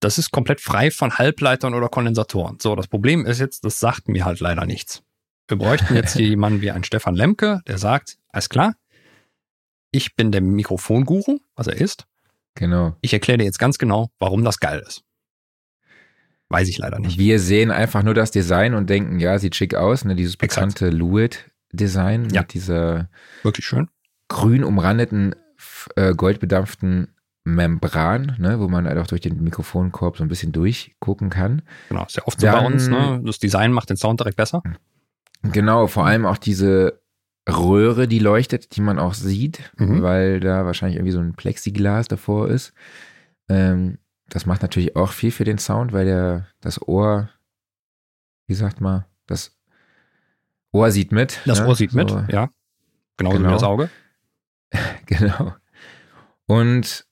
[0.00, 2.58] das ist komplett frei von Halbleitern oder Kondensatoren.
[2.60, 5.02] So, das Problem ist jetzt, das sagt mir halt leider nichts.
[5.48, 8.74] Wir bräuchten jetzt jemanden wie einen Stefan Lemke, der sagt, alles klar,
[9.90, 12.06] ich bin der Mikrofonguru, was er ist.
[12.54, 12.96] Genau.
[13.00, 15.02] Ich erkläre dir jetzt ganz genau, warum das geil ist.
[16.50, 17.18] Weiß ich leider nicht.
[17.18, 20.14] Wir sehen einfach nur das Design und denken, ja, sieht schick aus, ne?
[20.14, 20.74] Dieses Exakt.
[20.76, 22.40] bekannte Lewitt-Design Ja.
[22.42, 23.10] mit dieser
[23.42, 23.88] Wirklich schön.
[24.28, 25.34] grün umrandeten,
[25.96, 27.14] äh, goldbedampften
[27.54, 28.60] Membran, ne?
[28.60, 31.62] wo man halt auch durch den Mikrofonkorb so ein bisschen durchgucken kann.
[31.88, 32.88] Genau, ist ja oft so bei uns.
[32.88, 33.20] Ne?
[33.24, 34.62] Das Design macht den Sound direkt besser.
[35.42, 37.00] Genau, vor allem auch diese
[37.48, 40.02] Röhre, die leuchtet, die man auch sieht, Mhm.
[40.02, 42.72] weil da wahrscheinlich irgendwie so ein Plexiglas davor ist.
[43.48, 43.98] Ähm,
[44.28, 47.30] das macht natürlich auch viel für den Sound, weil der das Ohr,
[48.46, 49.56] wie sagt man, das
[50.72, 51.40] Ohr sieht mit.
[51.46, 51.66] Das ne?
[51.68, 52.50] Ohr sieht mit, So, ja.
[53.16, 53.48] Genauso Genau.
[53.48, 53.90] wie das Auge.
[55.06, 55.54] Genau.
[56.46, 57.06] Und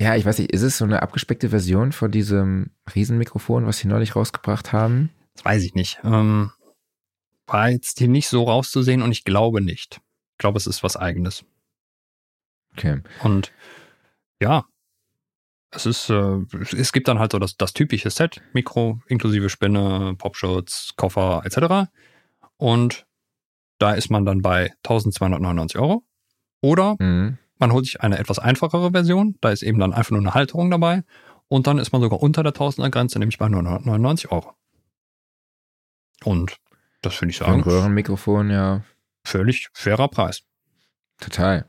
[0.00, 3.88] ja, ich weiß nicht, ist es so eine abgespeckte Version von diesem Riesenmikrofon, was sie
[3.88, 5.10] neulich rausgebracht haben?
[5.34, 6.00] Das weiß ich nicht.
[6.04, 6.52] Ähm,
[7.46, 10.00] war jetzt hier nicht so rauszusehen und ich glaube nicht.
[10.32, 11.44] Ich glaube, es ist was eigenes.
[12.72, 13.02] Okay.
[13.22, 13.52] Und
[14.40, 14.64] ja,
[15.70, 16.38] es ist, äh,
[16.76, 21.90] es gibt dann halt so das, das typische Set, Mikro inklusive Spinne, Popschutz, Koffer etc.
[22.56, 23.06] Und
[23.78, 26.04] da ist man dann bei 1299 Euro.
[26.60, 27.38] Oder Mhm.
[27.58, 30.70] Man holt sich eine etwas einfachere Version, da ist eben dann einfach nur eine Halterung
[30.70, 31.04] dabei.
[31.48, 34.52] Und dann ist man sogar unter der 1000er Grenze, nämlich bei 999 Euro.
[36.24, 36.56] Und
[37.02, 38.82] das finde ich Für ein sagen, Röhrenmikrofon, ja,
[39.24, 40.42] völlig fairer Preis.
[41.20, 41.64] total.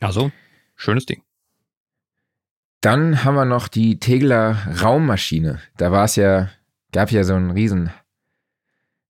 [0.00, 0.30] Also,
[0.76, 1.22] schönes Ding.
[2.80, 5.60] Dann haben wir noch die Tegler Raummaschine.
[5.76, 6.48] Da war es ja,
[6.92, 7.90] gab ja so einen riesen,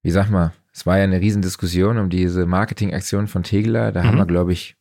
[0.02, 3.92] wie sag mal, es war ja eine riesen Diskussion um diese Marketingaktion von Tegler.
[3.92, 4.18] Da haben Mhm.
[4.20, 4.76] wir, glaube ich,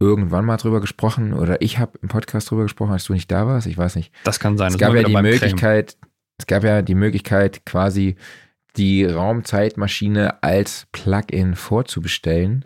[0.00, 3.46] irgendwann mal drüber gesprochen oder ich habe im Podcast drüber gesprochen, als du nicht da
[3.46, 3.66] warst.
[3.66, 4.12] Ich weiß nicht.
[4.24, 4.72] Das kann sein.
[4.72, 5.32] Es gab ja die beim Creme.
[5.40, 5.96] Möglichkeit,
[6.38, 8.16] es gab ja die Möglichkeit, quasi
[8.76, 12.64] die Raumzeitmaschine als Plugin vorzubestellen.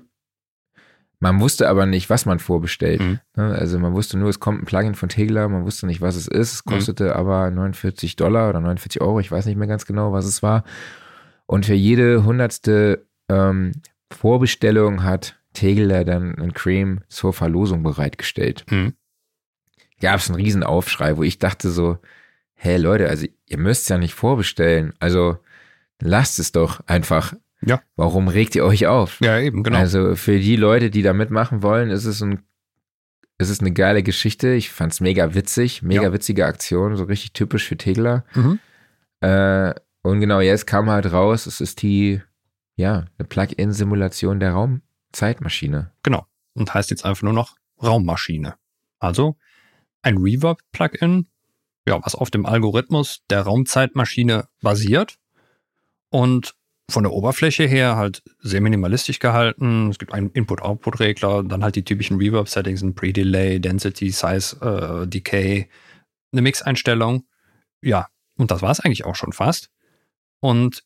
[1.21, 3.01] Man wusste aber nicht, was man vorbestellt.
[3.01, 3.19] Mhm.
[3.37, 3.55] Ne?
[3.55, 6.29] Also man wusste nur, es kommt ein Plugin von Tegler, man wusste nicht, was es
[6.29, 6.53] ist.
[6.55, 6.71] Es Mhm.
[6.71, 10.43] kostete aber 49 Dollar oder 49 Euro, ich weiß nicht mehr ganz genau, was es
[10.43, 10.65] war.
[11.47, 13.73] Und für jede hundertste ähm,
[14.13, 18.95] Vorbestellung hat Tegler dann ein Cream zur Verlosung bereitgestellt Mhm.
[20.01, 21.99] gab es einen riesen Aufschrei, wo ich dachte so,
[22.55, 25.39] hä Leute, also ihr müsst ja nicht vorbestellen, also
[26.01, 27.35] lasst es doch einfach.
[27.61, 27.83] Ja.
[27.97, 29.19] Warum regt ihr euch auf?
[29.21, 29.79] Ja, eben, genau.
[29.79, 32.43] Also für die Leute, die da mitmachen wollen, ist es ein
[33.41, 34.55] ist es eine geile Geschichte.
[34.55, 36.13] Ich fand's mega witzig, mega Ja.
[36.13, 38.25] witzige Aktion, so richtig typisch für Tegler.
[38.35, 38.59] mhm.
[39.21, 42.21] Äh, und genau, jetzt kam halt raus, es ist die,
[42.77, 44.55] ja, eine Plug-in-Simulation der
[45.09, 45.93] Raumzeitmaschine.
[46.55, 48.57] Und heißt jetzt einfach nur noch Raummaschine.
[48.99, 49.37] Also
[50.03, 51.29] ein Reverb-Plugin,
[51.89, 55.19] ja, was auf dem Algorithmus der Raumzeitmaschine basiert
[56.11, 56.55] und
[56.91, 59.91] von der Oberfläche her halt sehr minimalistisch gehalten.
[59.91, 65.69] Es gibt einen Input-Output-Regler, dann halt die typischen Reverb-Settings, ein Pre-Delay, Density, Size, äh, Decay,
[66.33, 67.25] eine Mix-Einstellung.
[67.83, 69.71] Ja, und das war es eigentlich auch schon fast.
[70.41, 70.85] Und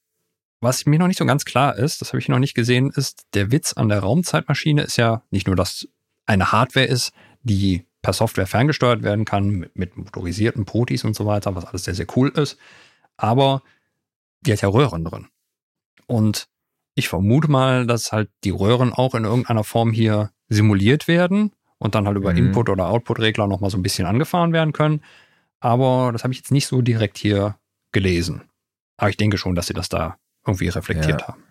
[0.63, 3.27] was mir noch nicht so ganz klar ist, das habe ich noch nicht gesehen, ist,
[3.35, 5.89] der Witz an der Raumzeitmaschine ist ja nicht nur, dass
[6.25, 7.13] eine Hardware ist,
[7.43, 11.85] die per Software ferngesteuert werden kann, mit, mit motorisierten Protis und so weiter, was alles
[11.85, 12.59] sehr, sehr cool ist.
[13.17, 13.63] Aber
[14.41, 15.27] die hat ja Röhren drin.
[16.07, 16.49] Und
[16.95, 21.95] ich vermute mal, dass halt die Röhren auch in irgendeiner Form hier simuliert werden und
[21.95, 22.39] dann halt über Mhm.
[22.39, 25.03] Input- oder Output-Regler nochmal so ein bisschen angefahren werden können.
[25.61, 27.57] Aber das habe ich jetzt nicht so direkt hier
[27.93, 28.43] gelesen.
[28.97, 31.28] Aber ich denke schon, dass sie das da irgendwie reflektiert Ja.
[31.28, 31.43] haben.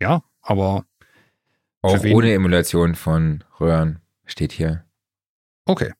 [0.00, 0.84] Ja, aber
[1.82, 4.84] Auch ohne Emulation von Röhren steht hier.
[5.66, 5.92] okay.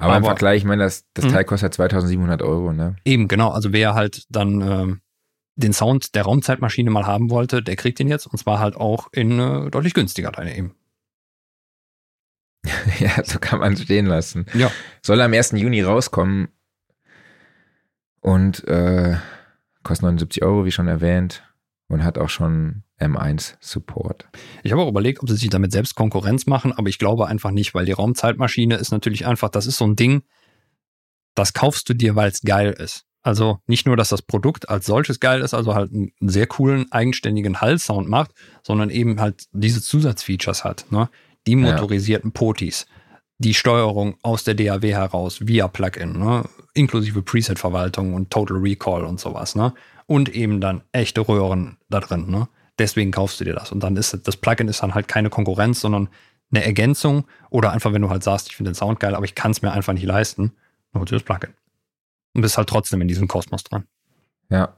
[0.00, 1.30] Aber, im Aber- Vergleich, ich meine, das, das Mhm.
[1.30, 2.94] Teil kostet 2700 Euro, ne?
[3.04, 3.50] Eben, genau.
[3.50, 5.00] Also wer halt dann ähm,
[5.56, 9.08] den Sound der Raumzeitmaschine mal haben wollte, der kriegt den jetzt und zwar halt auch
[9.12, 10.76] in äh, deutlich günstiger dann eben.
[13.00, 14.46] ja, so kann man es stehen lassen.
[14.54, 14.70] Ja.
[15.04, 15.50] Soll am 1.
[15.52, 16.46] Juni rauskommen
[18.28, 19.16] und äh,
[19.84, 21.44] kostet 79 Euro, wie schon erwähnt,
[21.88, 24.28] und hat auch schon M1-Support.
[24.62, 27.52] Ich habe auch überlegt, ob sie sich damit selbst Konkurrenz machen, aber ich glaube einfach
[27.52, 30.24] nicht, weil die Raumzeitmaschine ist natürlich einfach, das ist so ein Ding,
[31.34, 33.06] das kaufst du dir, weil es geil ist.
[33.22, 36.92] Also nicht nur, dass das Produkt als solches geil ist, also halt einen sehr coolen,
[36.92, 38.32] eigenständigen Hall-Sound macht,
[38.62, 40.84] sondern eben halt diese Zusatzfeatures hat.
[40.90, 41.08] Ne?
[41.46, 42.38] Die motorisierten ja.
[42.38, 42.86] Potis,
[43.38, 46.44] die Steuerung aus der DAW heraus via Plugin, ne?
[46.78, 49.54] Inklusive Preset-Verwaltung und Total Recall und sowas.
[49.54, 49.74] Ne?
[50.06, 52.30] Und eben dann echte Röhren da drin.
[52.30, 52.48] Ne?
[52.78, 53.72] Deswegen kaufst du dir das.
[53.72, 56.08] Und dann ist das Plugin ist dann halt keine Konkurrenz, sondern
[56.50, 59.34] eine Ergänzung oder einfach, wenn du halt sagst, ich finde den Sound geil, aber ich
[59.34, 60.52] kann es mir einfach nicht leisten,
[60.92, 61.52] dann holst du das Plugin.
[62.34, 63.86] Und bist halt trotzdem in diesem Kosmos dran.
[64.48, 64.76] Ja.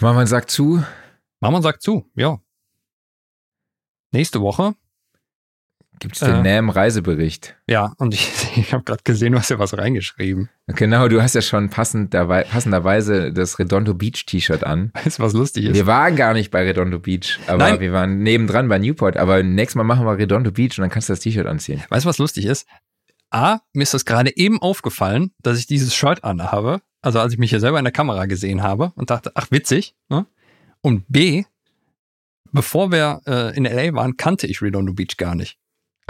[0.00, 0.82] Mama sagt zu.
[1.40, 2.40] Mama sagt zu, ja.
[4.12, 4.74] Nächste Woche
[6.00, 7.56] Gibt es den äh, NAM-Reisebericht?
[7.68, 10.48] Ja, und ich, ich habe gerade gesehen, du hast ja was reingeschrieben.
[10.66, 14.92] Genau, du hast ja schon passend dabei, passenderweise das Redondo Beach T-Shirt an.
[15.04, 15.74] Weißt du, was lustig ist?
[15.74, 17.80] Wir waren gar nicht bei Redondo Beach, aber Nein.
[17.80, 19.18] wir waren nebendran bei Newport.
[19.18, 21.82] Aber nächstes Mal machen wir Redondo Beach und dann kannst du das T-Shirt anziehen.
[21.90, 22.66] Weißt du, was lustig ist?
[23.30, 26.80] A, mir ist das gerade eben aufgefallen, dass ich dieses Shirt anhabe.
[27.02, 29.94] Also als ich mich hier selber in der Kamera gesehen habe und dachte, ach witzig.
[30.08, 30.26] Ne?
[30.80, 31.44] Und B,
[32.52, 35.59] bevor wir äh, in LA waren, kannte ich Redondo Beach gar nicht.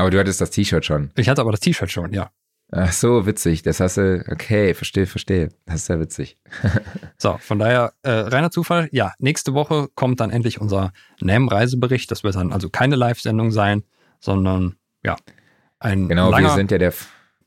[0.01, 1.11] Aber du hattest das T-Shirt schon.
[1.17, 2.31] Ich hatte aber das T-Shirt schon, ja.
[2.73, 3.63] Ach so, witzig.
[3.63, 5.51] Das hast du, okay, verstehe, verstehe.
[5.67, 6.39] Das ist sehr witzig.
[7.19, 8.89] so, von daher, äh, reiner Zufall.
[8.93, 12.11] Ja, nächste Woche kommt dann endlich unser NAM-Reisebericht.
[12.11, 13.83] Das wird dann also keine Live-Sendung sein,
[14.21, 15.17] sondern ja,
[15.81, 16.93] ein genau, langer, wir sind ja der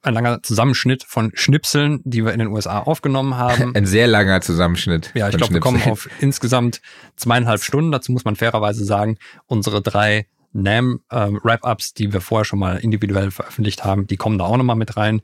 [0.03, 3.73] ein langer Zusammenschnitt von Schnipseln, die wir in den USA aufgenommen haben.
[3.75, 5.11] Ein sehr langer Zusammenschnitt.
[5.13, 6.81] Ja, ich glaube, wir kommen auf insgesamt
[7.15, 7.91] zweieinhalb Stunden.
[7.91, 13.31] Dazu muss man fairerweise sagen, unsere drei NAM-Wrap-Ups, ähm, die wir vorher schon mal individuell
[13.31, 15.21] veröffentlicht haben, die kommen da auch nochmal mit rein.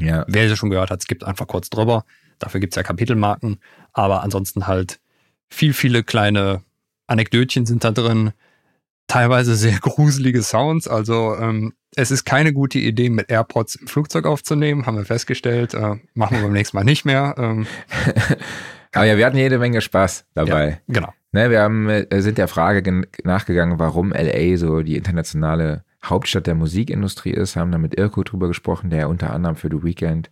[0.00, 0.24] Ja.
[0.26, 2.04] Wer sie schon gehört hat, es gibt einfach kurz drüber.
[2.38, 3.58] Dafür gibt es ja Kapitelmarken.
[3.92, 5.00] Aber ansonsten halt
[5.48, 6.62] viel, viele kleine
[7.06, 8.32] Anekdötchen sind da drin.
[9.06, 10.88] Teilweise sehr gruselige Sounds.
[10.88, 15.74] Also ähm, es ist keine gute Idee, mit AirPods im Flugzeug aufzunehmen, haben wir festgestellt.
[15.74, 17.34] Äh, machen wir beim nächsten Mal nicht mehr.
[17.38, 17.66] Ähm.
[18.94, 20.68] Aber ja, wir hatten jede Menge Spaß dabei.
[20.68, 21.12] Ja, genau.
[21.32, 26.54] Ne, wir haben, äh, sind der Frage nachgegangen, warum LA so die internationale Hauptstadt der
[26.54, 30.30] Musikindustrie ist, haben da mit Irko drüber gesprochen, der unter anderem für The Weeknd,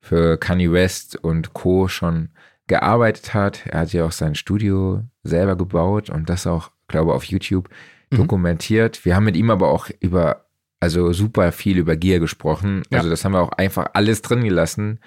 [0.00, 1.88] für Kanye West und Co.
[1.88, 2.30] schon
[2.66, 3.66] gearbeitet hat.
[3.66, 7.68] Er hat ja auch sein Studio selber gebaut und das auch, glaube ich, auf YouTube
[8.10, 8.16] mhm.
[8.16, 9.04] dokumentiert.
[9.04, 10.46] Wir haben mit ihm aber auch über,
[10.80, 12.82] also super viel über Gear gesprochen.
[12.90, 12.98] Ja.
[12.98, 15.00] Also das haben wir auch einfach alles drin gelassen,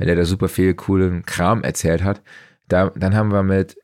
[0.00, 2.22] weil er da super viel coolen Kram erzählt hat.
[2.68, 3.76] Da, dann haben wir mit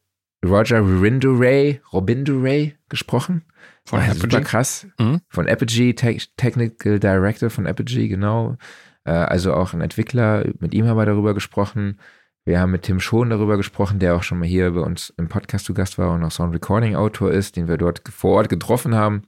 [0.45, 3.45] Roger Rinduray, Robinduray gesprochen.
[3.85, 4.21] Von Apogee.
[4.21, 4.87] Super krass.
[4.99, 5.21] Mhm.
[5.29, 8.57] Von Apogee, Te Technical Director von Apogee, genau.
[9.05, 10.47] Äh, also auch ein Entwickler.
[10.59, 12.01] Mit ihm haben wir darüber gesprochen.
[12.47, 15.29] Wir haben mit Tim Schon darüber gesprochen, der auch schon mal hier bei uns im
[15.29, 18.49] Podcast zu Gast war und auch Sound Recording Autor ist, den wir dort vor Ort
[18.49, 19.25] getroffen haben.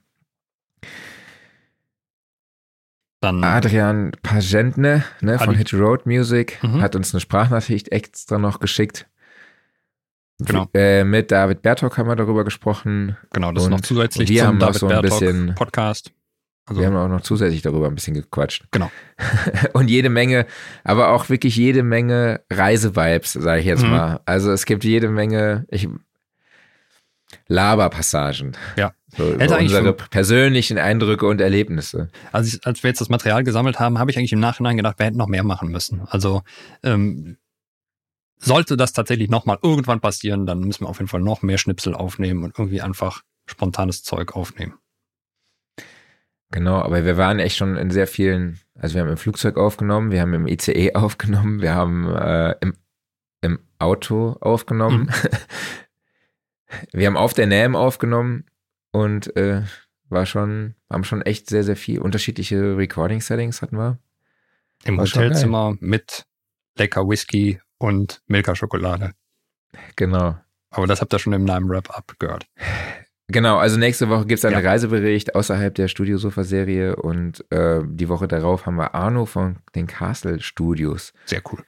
[3.20, 6.81] Dann Adrian Pagentne ne, von Hit Road Music mhm.
[6.81, 9.07] hat uns eine Sprachnachricht extra noch geschickt.
[10.40, 10.69] Genau.
[10.73, 13.16] Äh, mit David Bertok haben wir darüber gesprochen.
[13.32, 16.12] Genau, das ist noch zusätzlich wir zum haben David so ein Bertok bisschen, Podcast.
[16.66, 18.66] Also, wir haben auch noch zusätzlich darüber ein bisschen gequatscht.
[18.70, 18.90] Genau.
[19.73, 20.47] und jede Menge,
[20.85, 23.90] aber auch wirklich jede Menge Reisevibes, sage ich jetzt mhm.
[23.90, 24.20] mal.
[24.27, 25.89] Also es gibt jede Menge ich,
[27.48, 28.56] Laberpassagen.
[28.76, 28.92] Ja.
[29.16, 32.10] So unsere persönlichen Eindrücke und Erlebnisse.
[32.30, 35.06] Also als wir jetzt das Material gesammelt haben, habe ich eigentlich im Nachhinein gedacht, wir
[35.06, 36.02] hätten noch mehr machen müssen.
[36.08, 36.42] Also
[36.82, 37.38] ähm,
[38.36, 41.94] sollte das tatsächlich nochmal irgendwann passieren, dann müssen wir auf jeden Fall noch mehr Schnipsel
[41.94, 44.74] aufnehmen und irgendwie einfach spontanes Zeug aufnehmen.
[46.50, 50.10] Genau, aber wir waren echt schon in sehr vielen, also wir haben im Flugzeug aufgenommen,
[50.10, 52.74] wir haben im ICE aufgenommen, wir haben äh, im,
[53.42, 55.10] im Auto aufgenommen, mhm.
[56.93, 58.45] wir haben auf der NAM aufgenommen
[58.93, 59.62] und äh,
[60.09, 63.99] war schon, haben schon echt sehr, sehr viel unterschiedliche Recording-Settings hatten wir.
[64.85, 66.27] Im war Hotelzimmer mit
[66.77, 69.12] lecker Whisky und Milka-Schokolade.
[69.97, 70.36] Genau.
[70.70, 72.47] Aber das habt ihr schon im Namen Wrap-Up gehört.
[73.31, 74.70] Genau, also nächste Woche gibt es einen ja.
[74.70, 80.40] Reisebericht außerhalb der Studiosofa-Serie und äh, die Woche darauf haben wir Arno von den Castle
[80.40, 81.12] Studios.
[81.27, 81.62] Sehr cool.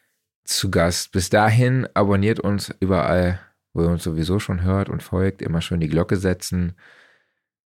[0.44, 1.12] Zu Gast.
[1.12, 3.40] Bis dahin abonniert uns überall,
[3.72, 5.42] wo ihr uns sowieso schon hört und folgt.
[5.42, 6.74] Immer schön die Glocke setzen.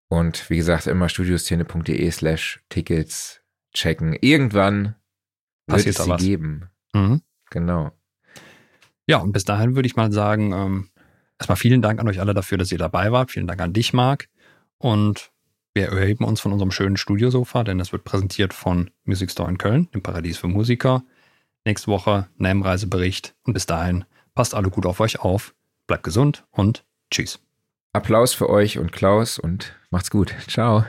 [0.08, 3.42] Und wie gesagt, immer studioszene.de slash Tickets
[3.74, 4.14] checken.
[4.20, 4.96] Irgendwann
[5.68, 6.22] wird es sie was.
[6.22, 6.70] geben.
[6.94, 7.22] Mhm.
[7.50, 7.92] Genau.
[9.08, 10.90] Ja, und bis dahin würde ich mal sagen, ähm,
[11.40, 13.32] erstmal vielen Dank an euch alle dafür, dass ihr dabei wart.
[13.32, 14.28] Vielen Dank an dich, Marc.
[14.78, 15.32] Und
[15.74, 19.58] wir erheben uns von unserem schönen Studiosofa, denn es wird präsentiert von Music Store in
[19.58, 21.04] Köln, dem Paradies für Musiker.
[21.64, 23.36] Nächste Woche NAM-Reisebericht.
[23.44, 24.04] Und bis dahin,
[24.34, 25.54] passt alle gut auf euch auf,
[25.88, 27.40] bleibt gesund und tschüss.
[27.94, 30.34] Applaus für euch und Klaus und macht's gut.
[30.48, 30.86] Ciao.